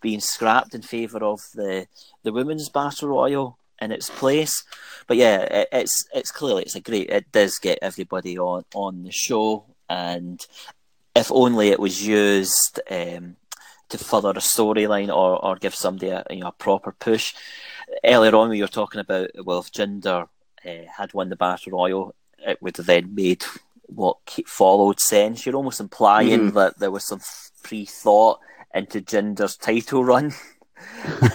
being 0.00 0.20
scrapped 0.20 0.74
in 0.74 0.82
favour 0.82 1.24
of 1.24 1.40
the 1.54 1.86
the 2.22 2.32
women's 2.32 2.68
battle 2.68 3.08
royal 3.08 3.58
in 3.80 3.92
its 3.92 4.10
place. 4.10 4.64
But 5.06 5.16
yeah, 5.16 5.40
it, 5.42 5.68
it's 5.72 6.06
it's 6.14 6.30
clearly 6.30 6.62
it's 6.62 6.74
a 6.74 6.80
great. 6.80 7.10
It 7.10 7.30
does 7.32 7.58
get 7.58 7.78
everybody 7.82 8.38
on 8.38 8.64
on 8.74 9.04
the 9.04 9.12
show, 9.12 9.64
and 9.88 10.44
if 11.14 11.30
only 11.32 11.68
it 11.68 11.80
was 11.80 12.06
used 12.06 12.80
um, 12.90 13.36
to 13.88 13.98
further 13.98 14.30
a 14.30 14.34
storyline 14.34 15.08
or, 15.08 15.44
or 15.44 15.56
give 15.56 15.74
somebody 15.74 16.08
a, 16.08 16.24
you 16.30 16.40
know, 16.40 16.48
a 16.48 16.52
proper 16.52 16.92
push. 16.92 17.34
Earlier 18.04 18.34
on, 18.34 18.48
we 18.50 18.60
were 18.60 18.66
talking 18.68 19.00
about 19.00 19.30
well, 19.44 19.58
if 19.60 19.70
Jinder 19.72 20.28
uh, 20.66 20.70
had 20.96 21.12
won 21.14 21.28
the 21.28 21.36
battle 21.36 21.72
royal, 21.72 22.14
it 22.38 22.60
would 22.62 22.76
have 22.78 22.86
then 22.86 23.14
made 23.14 23.44
what 23.86 24.16
followed 24.46 24.98
sense. 25.00 25.44
You're 25.44 25.56
almost 25.56 25.80
implying 25.80 26.50
Mhm. 26.50 26.54
that 26.54 26.78
there 26.78 26.90
was 26.90 27.04
some 27.06 27.20
pre 27.62 27.84
thought 27.84 28.40
into 28.74 29.00
Jinder's 29.00 29.56
title 29.56 30.04
run. 30.04 30.32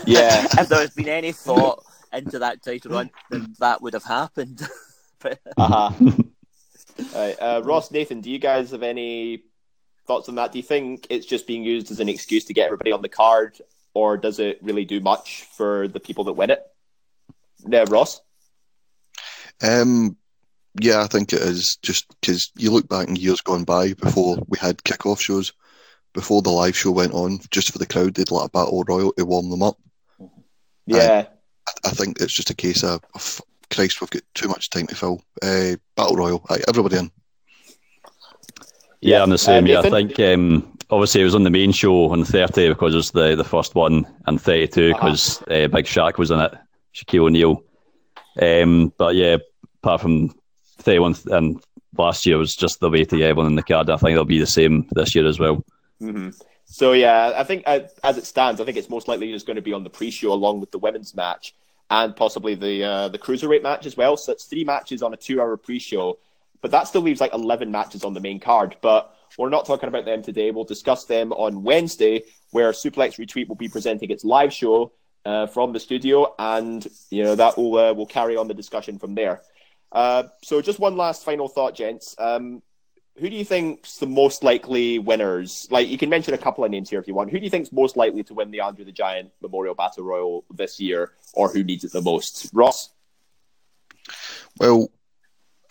Yeah. 0.05 0.45
if 0.59 0.67
there 0.69 0.79
has 0.81 0.91
been 0.91 1.07
any 1.09 1.31
thought 1.31 1.83
into 2.13 2.39
that 2.39 2.61
title 2.61 2.91
run, 2.91 3.09
then 3.31 3.55
that 3.59 3.81
would 3.81 3.93
have 3.93 4.03
happened. 4.03 4.61
But- 5.19 5.39
Uh-huh. 5.57 5.91
Right, 7.15 7.35
uh, 7.39 7.61
Ross, 7.63 7.89
Nathan, 7.91 8.21
do 8.21 8.29
you 8.29 8.37
guys 8.39 8.71
have 8.71 8.83
any 8.83 9.43
thoughts 10.09 10.27
on 10.27 10.35
that? 10.35 10.51
Do 10.51 10.57
you 10.57 10.63
think 10.63 11.05
it's 11.11 11.27
just 11.27 11.45
being 11.45 11.63
used 11.63 11.91
as 11.91 11.99
an 11.99 12.09
excuse 12.09 12.43
to 12.45 12.53
get 12.53 12.65
everybody 12.65 12.91
on 12.91 13.03
the 13.03 13.09
card, 13.09 13.61
or 13.93 14.17
does 14.17 14.39
it 14.39 14.57
really 14.63 14.83
do 14.83 14.99
much 14.99 15.43
for 15.55 15.87
the 15.87 15.99
people 15.99 16.23
that 16.23 16.33
win 16.33 16.49
it? 16.49 16.63
Yeah, 17.67 17.85
Ross. 17.87 18.19
Um, 19.61 20.17
yeah, 20.81 21.03
I 21.03 21.07
think 21.07 21.31
it 21.31 21.41
is 21.41 21.75
just 21.77 22.07
because 22.21 22.51
you 22.57 22.71
look 22.71 22.89
back 22.89 23.07
in 23.07 23.17
years 23.17 23.41
gone 23.41 23.65
by 23.65 23.93
before 23.93 24.37
we 24.47 24.57
had 24.57 24.83
kick-off 24.83 25.21
shows, 25.21 25.53
before 26.13 26.41
the 26.41 26.49
live 26.49 26.75
show 26.75 26.91
went 26.91 27.13
on, 27.13 27.37
just 27.51 27.71
for 27.71 27.77
the 27.77 27.85
crowd, 27.85 28.15
they'd 28.15 28.31
let 28.31 28.47
a 28.47 28.49
battle 28.49 28.83
royal 28.87 29.13
to 29.13 29.25
warm 29.25 29.51
them 29.51 29.61
up. 29.61 29.77
Yeah, 30.87 31.27
I, 31.67 31.89
I 31.89 31.91
think 31.91 32.19
it's 32.19 32.33
just 32.33 32.49
a 32.49 32.55
case 32.55 32.83
of, 32.83 33.03
of 33.13 33.41
Christ, 33.69 34.01
we've 34.01 34.09
got 34.09 34.23
too 34.33 34.47
much 34.47 34.71
time 34.71 34.87
to 34.87 34.95
fill. 34.95 35.21
Uh, 35.43 35.75
battle 35.95 36.15
royal, 36.15 36.43
aye, 36.49 36.63
everybody 36.67 36.97
in. 36.97 37.11
Yeah, 39.01 39.23
I'm 39.23 39.29
the 39.29 39.37
same. 39.37 39.65
Uh, 39.65 39.67
yeah, 39.67 39.79
I 39.79 39.89
think 39.89 40.19
um, 40.19 40.77
obviously 40.89 41.21
it 41.21 41.25
was 41.25 41.35
on 41.35 41.43
the 41.43 41.49
main 41.49 41.71
show 41.71 42.09
on 42.11 42.23
30 42.23 42.69
because 42.69 42.93
it 42.93 42.97
was 42.97 43.11
the, 43.11 43.35
the 43.35 43.43
first 43.43 43.75
one, 43.75 44.05
and 44.25 44.41
32 44.41 44.93
because 44.93 45.41
uh-huh. 45.43 45.53
uh, 45.53 45.67
Big 45.67 45.85
Shaq 45.85 46.17
was 46.17 46.31
in 46.31 46.39
it, 46.39 46.53
Shaquille 46.93 47.25
O'Neal. 47.25 47.63
Um, 48.41 48.93
but 48.97 49.15
yeah, 49.15 49.37
apart 49.81 50.01
from 50.01 50.33
31 50.79 51.15
and 51.27 51.63
last 51.97 52.25
year 52.25 52.37
was 52.37 52.55
just 52.55 52.79
the 52.79 52.89
way 52.89 53.05
to 53.05 53.21
everyone 53.21 53.47
in 53.47 53.55
the 53.55 53.63
card. 53.63 53.89
I 53.89 53.97
think 53.97 54.11
it'll 54.11 54.25
be 54.25 54.39
the 54.39 54.47
same 54.47 54.87
this 54.91 55.15
year 55.15 55.27
as 55.27 55.39
well. 55.39 55.63
Mm-hmm. 56.01 56.29
So 56.65 56.93
yeah, 56.93 57.33
I 57.35 57.43
think 57.43 57.63
uh, 57.65 57.81
as 58.03 58.17
it 58.17 58.25
stands, 58.25 58.61
I 58.61 58.65
think 58.65 58.77
it's 58.77 58.89
most 58.89 59.07
likely 59.07 59.31
just 59.31 59.47
going 59.47 59.55
to 59.55 59.61
be 59.61 59.73
on 59.73 59.83
the 59.83 59.89
pre-show 59.89 60.31
along 60.31 60.59
with 60.59 60.71
the 60.71 60.79
women's 60.79 61.15
match 61.15 61.55
and 61.89 62.15
possibly 62.15 62.55
the 62.55 62.83
uh, 62.83 63.07
the 63.09 63.17
cruiserweight 63.17 63.63
match 63.63 63.85
as 63.85 63.97
well. 63.97 64.15
So 64.17 64.31
it's 64.31 64.45
three 64.45 64.63
matches 64.63 65.01
on 65.01 65.13
a 65.13 65.17
two-hour 65.17 65.57
pre-show, 65.57 66.19
but 66.61 66.71
that 66.71 66.87
still 66.87 67.01
leaves 67.01 67.21
like 67.21 67.33
eleven 67.33 67.71
matches 67.71 68.03
on 68.03 68.13
the 68.13 68.19
main 68.19 68.39
card. 68.39 68.75
But 68.81 69.13
we're 69.37 69.49
not 69.49 69.65
talking 69.65 69.89
about 69.89 70.05
them 70.05 70.21
today. 70.21 70.51
We'll 70.51 70.63
discuss 70.63 71.05
them 71.05 71.31
on 71.33 71.63
Wednesday, 71.63 72.23
where 72.51 72.71
Suplex 72.71 73.17
Retweet 73.17 73.47
will 73.47 73.55
be 73.55 73.69
presenting 73.69 74.09
its 74.09 74.23
live 74.23 74.51
show 74.51 74.91
uh, 75.25 75.47
from 75.47 75.73
the 75.73 75.79
studio, 75.79 76.33
and 76.39 76.85
you 77.09 77.23
know 77.23 77.35
that 77.35 77.57
will 77.57 77.77
uh, 77.77 77.93
will 77.93 78.05
carry 78.05 78.35
on 78.37 78.47
the 78.47 78.53
discussion 78.53 78.99
from 78.99 79.15
there. 79.15 79.41
Uh, 79.91 80.23
so 80.43 80.61
just 80.61 80.79
one 80.79 80.97
last 80.97 81.25
final 81.25 81.47
thought, 81.47 81.75
gents. 81.75 82.15
Um, 82.17 82.61
who 83.17 83.29
do 83.29 83.35
you 83.35 83.43
think's 83.43 83.97
the 83.97 84.07
most 84.07 84.43
likely 84.43 84.97
winners? 84.97 85.67
Like 85.69 85.89
you 85.89 85.97
can 85.97 86.09
mention 86.09 86.33
a 86.33 86.37
couple 86.37 86.63
of 86.63 86.71
names 86.71 86.89
here 86.89 86.99
if 86.99 87.07
you 87.07 87.13
want. 87.13 87.31
Who 87.31 87.37
do 87.37 87.43
you 87.43 87.49
think's 87.49 87.71
most 87.71 87.97
likely 87.97 88.23
to 88.23 88.33
win 88.33 88.49
the 88.49 88.61
Andre 88.61 88.85
the 88.85 88.91
Giant 88.91 89.31
Memorial 89.41 89.75
Battle 89.75 90.05
Royal 90.05 90.45
this 90.51 90.79
year, 90.79 91.11
or 91.33 91.49
who 91.49 91.63
needs 91.63 91.83
it 91.83 91.91
the 91.91 92.01
most? 92.01 92.49
Ross. 92.53 92.89
Well, 94.57 94.89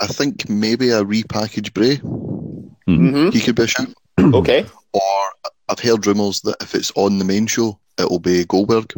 I 0.01 0.07
think 0.07 0.49
maybe 0.49 0.91
a 0.91 1.03
repackaged 1.03 1.75
Bray. 1.75 1.97
Mm-hmm. 1.97 3.31
He 3.31 3.41
could 3.41 3.57
be 3.57 3.65
a 3.65 3.67
shout. 3.67 3.89
okay. 4.21 4.65
Or 4.93 5.33
I've 5.69 5.81
heard 5.81 6.07
rumours 6.07 6.41
that 6.43 6.57
if 6.61 6.75
it's 6.75 6.93
on 6.95 7.19
the 7.19 7.25
main 7.25 7.47
show, 7.47 7.79
it'll 7.99 8.19
be 8.19 8.45
Goldberg. 8.45 8.93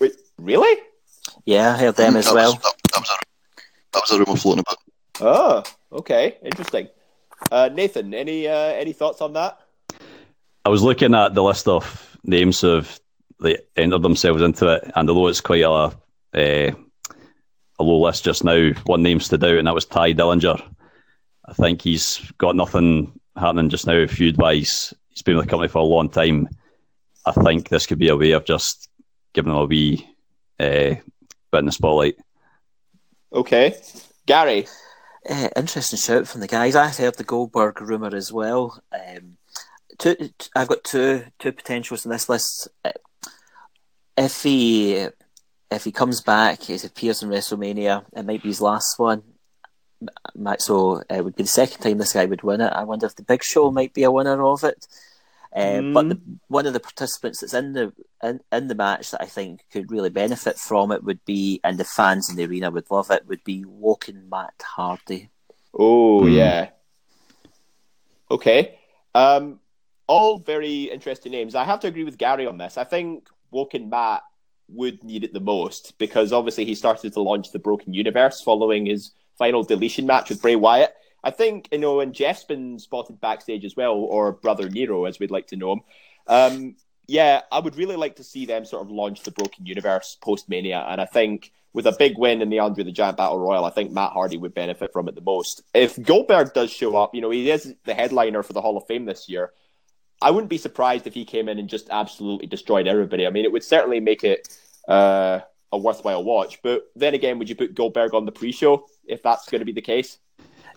Wait, 0.00 0.12
really? 0.38 0.82
Yeah, 1.46 1.72
I 1.72 1.78
heard 1.78 1.96
them 1.96 2.16
as 2.16 2.26
that 2.26 2.34
well. 2.34 2.52
Was, 2.52 2.62
that, 2.62 2.74
that, 2.92 3.00
was 3.00 3.10
a, 3.10 3.62
that 3.92 4.02
was 4.02 4.10
a 4.10 4.18
rumour 4.18 4.36
floating 4.36 4.64
about. 4.66 4.78
Oh, 5.20 5.62
okay, 5.98 6.38
interesting. 6.42 6.88
Uh, 7.50 7.70
Nathan, 7.72 8.14
any 8.14 8.48
uh, 8.48 8.52
any 8.52 8.92
thoughts 8.92 9.20
on 9.20 9.34
that? 9.34 9.58
I 10.64 10.70
was 10.70 10.82
looking 10.82 11.14
at 11.14 11.34
the 11.34 11.42
list 11.42 11.68
of 11.68 12.18
names 12.24 12.64
of 12.64 12.98
they 13.40 13.58
entered 13.76 14.02
themselves 14.02 14.42
into 14.42 14.68
it, 14.68 14.90
and 14.94 15.08
although 15.08 15.28
it's 15.28 15.40
quite 15.40 15.62
a 15.62 15.92
uh, 16.34 16.72
a 17.78 17.82
low 17.82 18.00
list 18.00 18.24
just 18.24 18.44
now, 18.44 18.70
one 18.84 19.02
name 19.02 19.20
stood 19.20 19.44
out, 19.44 19.58
and 19.58 19.66
that 19.66 19.74
was 19.74 19.84
Tye 19.84 20.12
Dillinger. 20.12 20.62
I 21.46 21.52
think 21.52 21.82
he's 21.82 22.18
got 22.38 22.56
nothing 22.56 23.18
happening 23.36 23.68
just 23.68 23.86
now 23.86 24.06
feud 24.06 24.38
wise. 24.38 24.94
He's 25.10 25.22
been 25.22 25.36
with 25.36 25.46
the 25.46 25.50
company 25.50 25.68
for 25.68 25.78
a 25.78 25.84
long 25.84 26.08
time. 26.08 26.48
I 27.26 27.32
think 27.32 27.68
this 27.68 27.86
could 27.86 27.98
be 27.98 28.08
a 28.08 28.16
way 28.16 28.32
of 28.32 28.44
just 28.44 28.88
giving 29.32 29.52
him 29.52 29.58
a 29.58 29.64
wee 29.64 30.08
uh, 30.60 30.94
bit 30.94 31.58
in 31.58 31.66
the 31.66 31.72
spotlight. 31.72 32.16
Okay, 33.32 33.76
Gary. 34.26 34.66
Uh, 35.28 35.48
interesting 35.56 35.98
shout 35.98 36.28
from 36.28 36.40
the 36.40 36.46
guys. 36.46 36.76
I 36.76 36.88
heard 36.88 37.16
the 37.16 37.24
Goldberg 37.24 37.80
rumor 37.80 38.14
as 38.14 38.32
well. 38.32 38.80
Um, 38.92 39.36
two, 39.98 40.16
I've 40.54 40.68
got 40.68 40.84
two 40.84 41.24
two 41.38 41.52
potentials 41.52 42.04
in 42.04 42.10
this 42.10 42.28
list. 42.28 42.68
Uh, 42.84 42.92
if 44.16 44.42
he 44.42 45.08
if 45.74 45.84
he 45.84 45.92
comes 45.92 46.20
back, 46.20 46.70
it 46.70 46.84
appears 46.84 47.22
in 47.22 47.28
WrestleMania, 47.28 48.04
it 48.16 48.24
might 48.24 48.42
be 48.42 48.48
his 48.48 48.60
last 48.60 48.98
one. 48.98 49.22
So 50.58 51.02
it 51.08 51.24
would 51.24 51.36
be 51.36 51.44
the 51.44 51.48
second 51.48 51.82
time 51.82 51.98
this 51.98 52.12
guy 52.12 52.24
would 52.24 52.42
win 52.42 52.60
it. 52.60 52.72
I 52.72 52.84
wonder 52.84 53.06
if 53.06 53.16
the 53.16 53.22
Big 53.22 53.42
Show 53.42 53.70
might 53.70 53.94
be 53.94 54.02
a 54.02 54.10
winner 54.10 54.44
of 54.44 54.64
it. 54.64 54.86
Uh, 55.54 55.80
mm. 55.80 55.94
But 55.94 56.08
the, 56.08 56.20
one 56.48 56.66
of 56.66 56.72
the 56.72 56.80
participants 56.80 57.40
that's 57.40 57.54
in 57.54 57.72
the 57.72 57.92
in, 58.22 58.40
in 58.50 58.66
the 58.66 58.74
match 58.74 59.12
that 59.12 59.22
I 59.22 59.26
think 59.26 59.64
could 59.70 59.90
really 59.90 60.10
benefit 60.10 60.58
from 60.58 60.90
it 60.90 61.04
would 61.04 61.24
be, 61.24 61.60
and 61.62 61.78
the 61.78 61.84
fans 61.84 62.28
in 62.28 62.36
the 62.36 62.44
arena 62.44 62.70
would 62.70 62.90
love 62.90 63.10
it, 63.10 63.26
would 63.28 63.44
be 63.44 63.64
Woken 63.64 64.28
Matt 64.28 64.60
Hardy. 64.60 65.30
Oh 65.72 66.22
mm. 66.22 66.34
yeah. 66.34 66.70
Okay. 68.30 68.78
Um, 69.14 69.60
all 70.08 70.38
very 70.38 70.84
interesting 70.84 71.30
names. 71.30 71.54
I 71.54 71.64
have 71.64 71.80
to 71.80 71.86
agree 71.86 72.04
with 72.04 72.18
Gary 72.18 72.46
on 72.46 72.58
this. 72.58 72.76
I 72.76 72.84
think 72.84 73.28
Woken 73.52 73.88
Matt 73.88 74.22
would 74.68 75.02
need 75.04 75.24
it 75.24 75.32
the 75.32 75.40
most 75.40 75.96
because 75.98 76.32
obviously 76.32 76.64
he 76.64 76.74
started 76.74 77.12
to 77.12 77.20
launch 77.20 77.52
the 77.52 77.58
Broken 77.58 77.92
Universe 77.92 78.40
following 78.40 78.86
his 78.86 79.12
final 79.38 79.62
deletion 79.62 80.06
match 80.06 80.30
with 80.30 80.42
Bray 80.42 80.56
Wyatt. 80.56 80.94
I 81.22 81.30
think 81.30 81.68
you 81.72 81.78
know, 81.78 82.00
and 82.00 82.14
Jeff's 82.14 82.44
been 82.44 82.78
spotted 82.78 83.20
backstage 83.20 83.64
as 83.64 83.76
well, 83.76 83.94
or 83.94 84.32
Brother 84.32 84.68
Nero, 84.68 85.04
as 85.04 85.18
we'd 85.18 85.30
like 85.30 85.48
to 85.48 85.56
know 85.56 85.72
him. 85.72 85.80
Um, 86.26 86.76
yeah, 87.06 87.42
I 87.50 87.60
would 87.60 87.76
really 87.76 87.96
like 87.96 88.16
to 88.16 88.24
see 88.24 88.46
them 88.46 88.64
sort 88.64 88.82
of 88.82 88.90
launch 88.90 89.22
the 89.22 89.30
Broken 89.30 89.66
Universe 89.66 90.16
post 90.22 90.48
Mania, 90.48 90.84
and 90.88 91.00
I 91.00 91.06
think 91.06 91.52
with 91.72 91.86
a 91.86 91.96
big 91.98 92.16
win 92.16 92.40
in 92.40 92.50
the 92.50 92.60
Andre 92.60 92.84
the 92.84 92.92
Giant 92.92 93.16
Battle 93.16 93.38
Royal, 93.38 93.64
I 93.64 93.70
think 93.70 93.90
Matt 93.90 94.12
Hardy 94.12 94.38
would 94.38 94.54
benefit 94.54 94.92
from 94.92 95.08
it 95.08 95.14
the 95.14 95.20
most. 95.20 95.62
If 95.74 96.00
Goldberg 96.00 96.54
does 96.54 96.70
show 96.70 96.96
up, 96.96 97.14
you 97.14 97.20
know, 97.20 97.30
he 97.30 97.50
is 97.50 97.74
the 97.84 97.94
headliner 97.94 98.42
for 98.42 98.52
the 98.52 98.60
Hall 98.60 98.76
of 98.76 98.86
Fame 98.86 99.04
this 99.04 99.28
year. 99.28 99.52
I 100.22 100.30
wouldn't 100.30 100.50
be 100.50 100.58
surprised 100.58 101.06
if 101.06 101.14
he 101.14 101.24
came 101.24 101.48
in 101.48 101.58
and 101.58 101.68
just 101.68 101.88
absolutely 101.90 102.46
destroyed 102.46 102.86
everybody. 102.86 103.26
I 103.26 103.30
mean, 103.30 103.44
it 103.44 103.52
would 103.52 103.64
certainly 103.64 104.00
make 104.00 104.24
it 104.24 104.56
uh, 104.88 105.40
a 105.72 105.78
worthwhile 105.78 106.24
watch. 106.24 106.62
But 106.62 106.90
then 106.96 107.14
again, 107.14 107.38
would 107.38 107.48
you 107.48 107.54
put 107.54 107.74
Goldberg 107.74 108.14
on 108.14 108.24
the 108.24 108.32
pre-show 108.32 108.86
if 109.06 109.22
that's 109.22 109.48
going 109.48 109.60
to 109.60 109.64
be 109.64 109.72
the 109.72 109.82
case? 109.82 110.18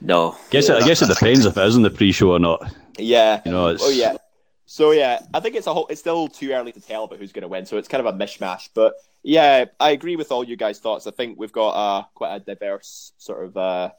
No. 0.02 0.32
I 0.32 0.38
guess 0.50 0.70
it, 0.70 0.84
I 0.84 0.88
guess 0.88 1.02
it 1.02 1.08
depends 1.08 1.46
if 1.46 1.58
it 1.58 1.66
is 1.66 1.76
in 1.76 1.82
the 1.82 1.90
pre-show 1.90 2.32
or 2.32 2.40
not. 2.40 2.74
Yeah. 2.98 3.42
You 3.46 3.52
know. 3.52 3.68
It's... 3.68 3.84
Oh 3.84 3.90
yeah. 3.90 4.18
So 4.70 4.92
yeah, 4.92 5.22
I 5.34 5.40
think 5.40 5.56
it's 5.56 5.66
a 5.66 5.74
whole. 5.74 5.88
It's 5.88 6.02
still 6.02 6.28
too 6.28 6.52
early 6.52 6.74
to 6.74 6.82
tell 6.82 7.06
about 7.06 7.20
who's 7.20 7.32
going 7.32 7.44
to 7.44 7.48
win. 7.48 7.66
So 7.66 7.78
it's 7.78 7.88
kind 7.88 8.06
of 8.06 8.14
a 8.14 8.18
mishmash. 8.18 8.68
But 8.74 8.96
yeah, 9.24 9.66
I 9.80 9.92
agree 9.92 10.18
with 10.18 10.30
all 10.30 10.44
you 10.44 10.58
guys' 10.58 10.80
thoughts. 10.80 11.08
I 11.08 11.12
think 11.12 11.40
we've 11.40 11.54
got 11.54 11.70
uh, 11.70 12.04
quite 12.14 12.36
a 12.36 12.40
diverse 12.42 13.14
sort 13.18 13.46
of 13.46 13.56
uh, 13.56 13.92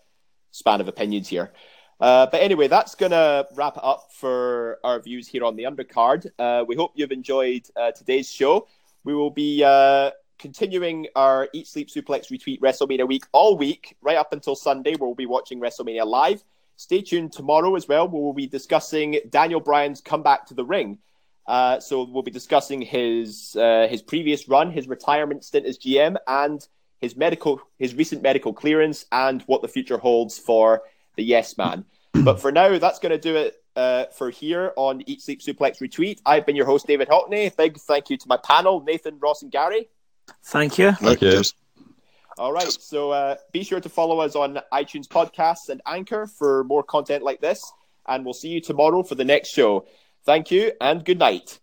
span 0.51 0.83
of 0.83 0.89
opinions 0.89 1.27
here. 1.27 1.53
Uh, 2.01 2.27
but 2.27 2.41
anyway, 2.41 2.69
that's 2.69 2.95
going 2.95 3.11
to 3.11 3.47
wrap 3.55 3.77
it 3.77 3.85
up 3.85 4.09
for 4.13 4.79
our 4.85 5.01
views 5.01 5.27
here 5.27 5.45
on 5.45 5.57
the 5.57 5.65
undercard. 5.65 6.27
Uh, 6.39 6.65
we 6.67 6.77
hope 6.77 6.93
you've 6.95 7.11
enjoyed 7.11 7.63
uh, 7.77 7.91
today's 7.91 8.31
show. 8.31 8.69
We 9.05 9.15
will 9.15 9.31
be 9.31 9.65
uh, 9.65 10.13
continuing 10.39 11.09
our 11.17 11.49
Eat 11.53 11.67
Sleep 11.67 11.89
Suplex 11.89 12.31
Retweet 12.31 12.61
WrestleMania 12.61 13.07
week 13.07 13.25
all 13.33 13.57
week, 13.57 13.97
right 14.01 14.17
up 14.17 14.33
until 14.33 14.55
Sunday, 14.55 14.95
where 14.95 15.09
we'll 15.09 15.17
be 15.17 15.27
watching 15.27 15.61
WrestleMania 15.61 16.07
live. 16.07 16.45
Stay 16.77 17.03
tuned 17.03 17.33
tomorrow 17.33 17.75
as 17.75 17.89
well, 17.89 18.09
where 18.09 18.23
we'll 18.23 18.33
be 18.33 18.47
discussing 18.47 19.19
Daniel 19.31 19.61
Bryan's 19.61 20.01
comeback 20.01 20.47
to 20.47 20.55
the 20.55 20.65
ring. 20.65 20.99
Uh, 21.49 21.81
so 21.81 22.05
we'll 22.05 22.23
be 22.23 22.31
discussing 22.31 22.81
his 22.81 23.57
uh, 23.57 23.89
his 23.91 24.03
previous 24.03 24.49
run, 24.49 24.71
his 24.71 24.87
retirement 24.87 25.43
stint 25.45 25.67
as 25.67 25.79
GM, 25.79 26.17
and 26.29 26.69
his 27.01 27.17
medical 27.17 27.61
his 27.79 27.95
recent 27.95 28.23
medical 28.23 28.53
clearance, 28.53 29.07
and 29.11 29.43
what 29.43 29.63
the 29.63 29.69
future 29.69 29.99
holds 29.99 30.39
for 30.39 30.83
the 31.19 31.25
Yes 31.25 31.59
Man. 31.59 31.85
but 32.25 32.41
for 32.41 32.51
now, 32.51 32.79
that's 32.79 33.01
going 33.01 33.11
to 33.11 33.19
do 33.19 33.37
it 33.37 33.57
uh, 33.77 34.07
for 34.17 34.31
here 34.31 34.73
on 34.77 35.03
Eat 35.07 35.21
Sleep 35.21 35.43
Suplex 35.43 35.81
Retweet. 35.81 36.21
I've 36.25 36.47
been 36.47 36.57
your 36.57 36.65
host, 36.65 36.87
David 36.87 37.09
Hockney. 37.09 37.55
Big 37.55 37.77
thank 37.77 38.09
you 38.09 38.17
to 38.17 38.29
my 38.29 38.39
panel, 38.39 38.81
Nathan, 38.81 39.19
Ross, 39.19 39.43
and 39.43 39.53
Gary. 39.53 39.89
Thank 40.45 40.79
you. 40.79 40.93
Thank 40.93 41.21
you. 41.21 41.43
All 42.39 42.53
right. 42.53 42.71
So 42.71 43.11
uh, 43.11 43.35
be 43.53 43.65
sure 43.65 43.81
to 43.81 43.89
follow 43.89 44.21
us 44.21 44.37
on 44.37 44.61
iTunes 44.73 45.09
Podcasts 45.09 45.69
and 45.69 45.83
Anchor 45.87 46.27
for 46.27 46.65
more 46.65 46.85
content 46.85 47.25
like 47.25 47.41
this. 47.41 47.61
And 48.07 48.25
we'll 48.25 48.35
see 48.35 48.49
you 48.49 48.61
tomorrow 48.61 49.03
for 49.03 49.17
the 49.17 49.25
next 49.25 49.49
show. 49.49 49.87
Thank 50.25 50.51
you 50.51 50.73
and 50.81 51.05
good 51.05 51.19
night. 51.19 51.59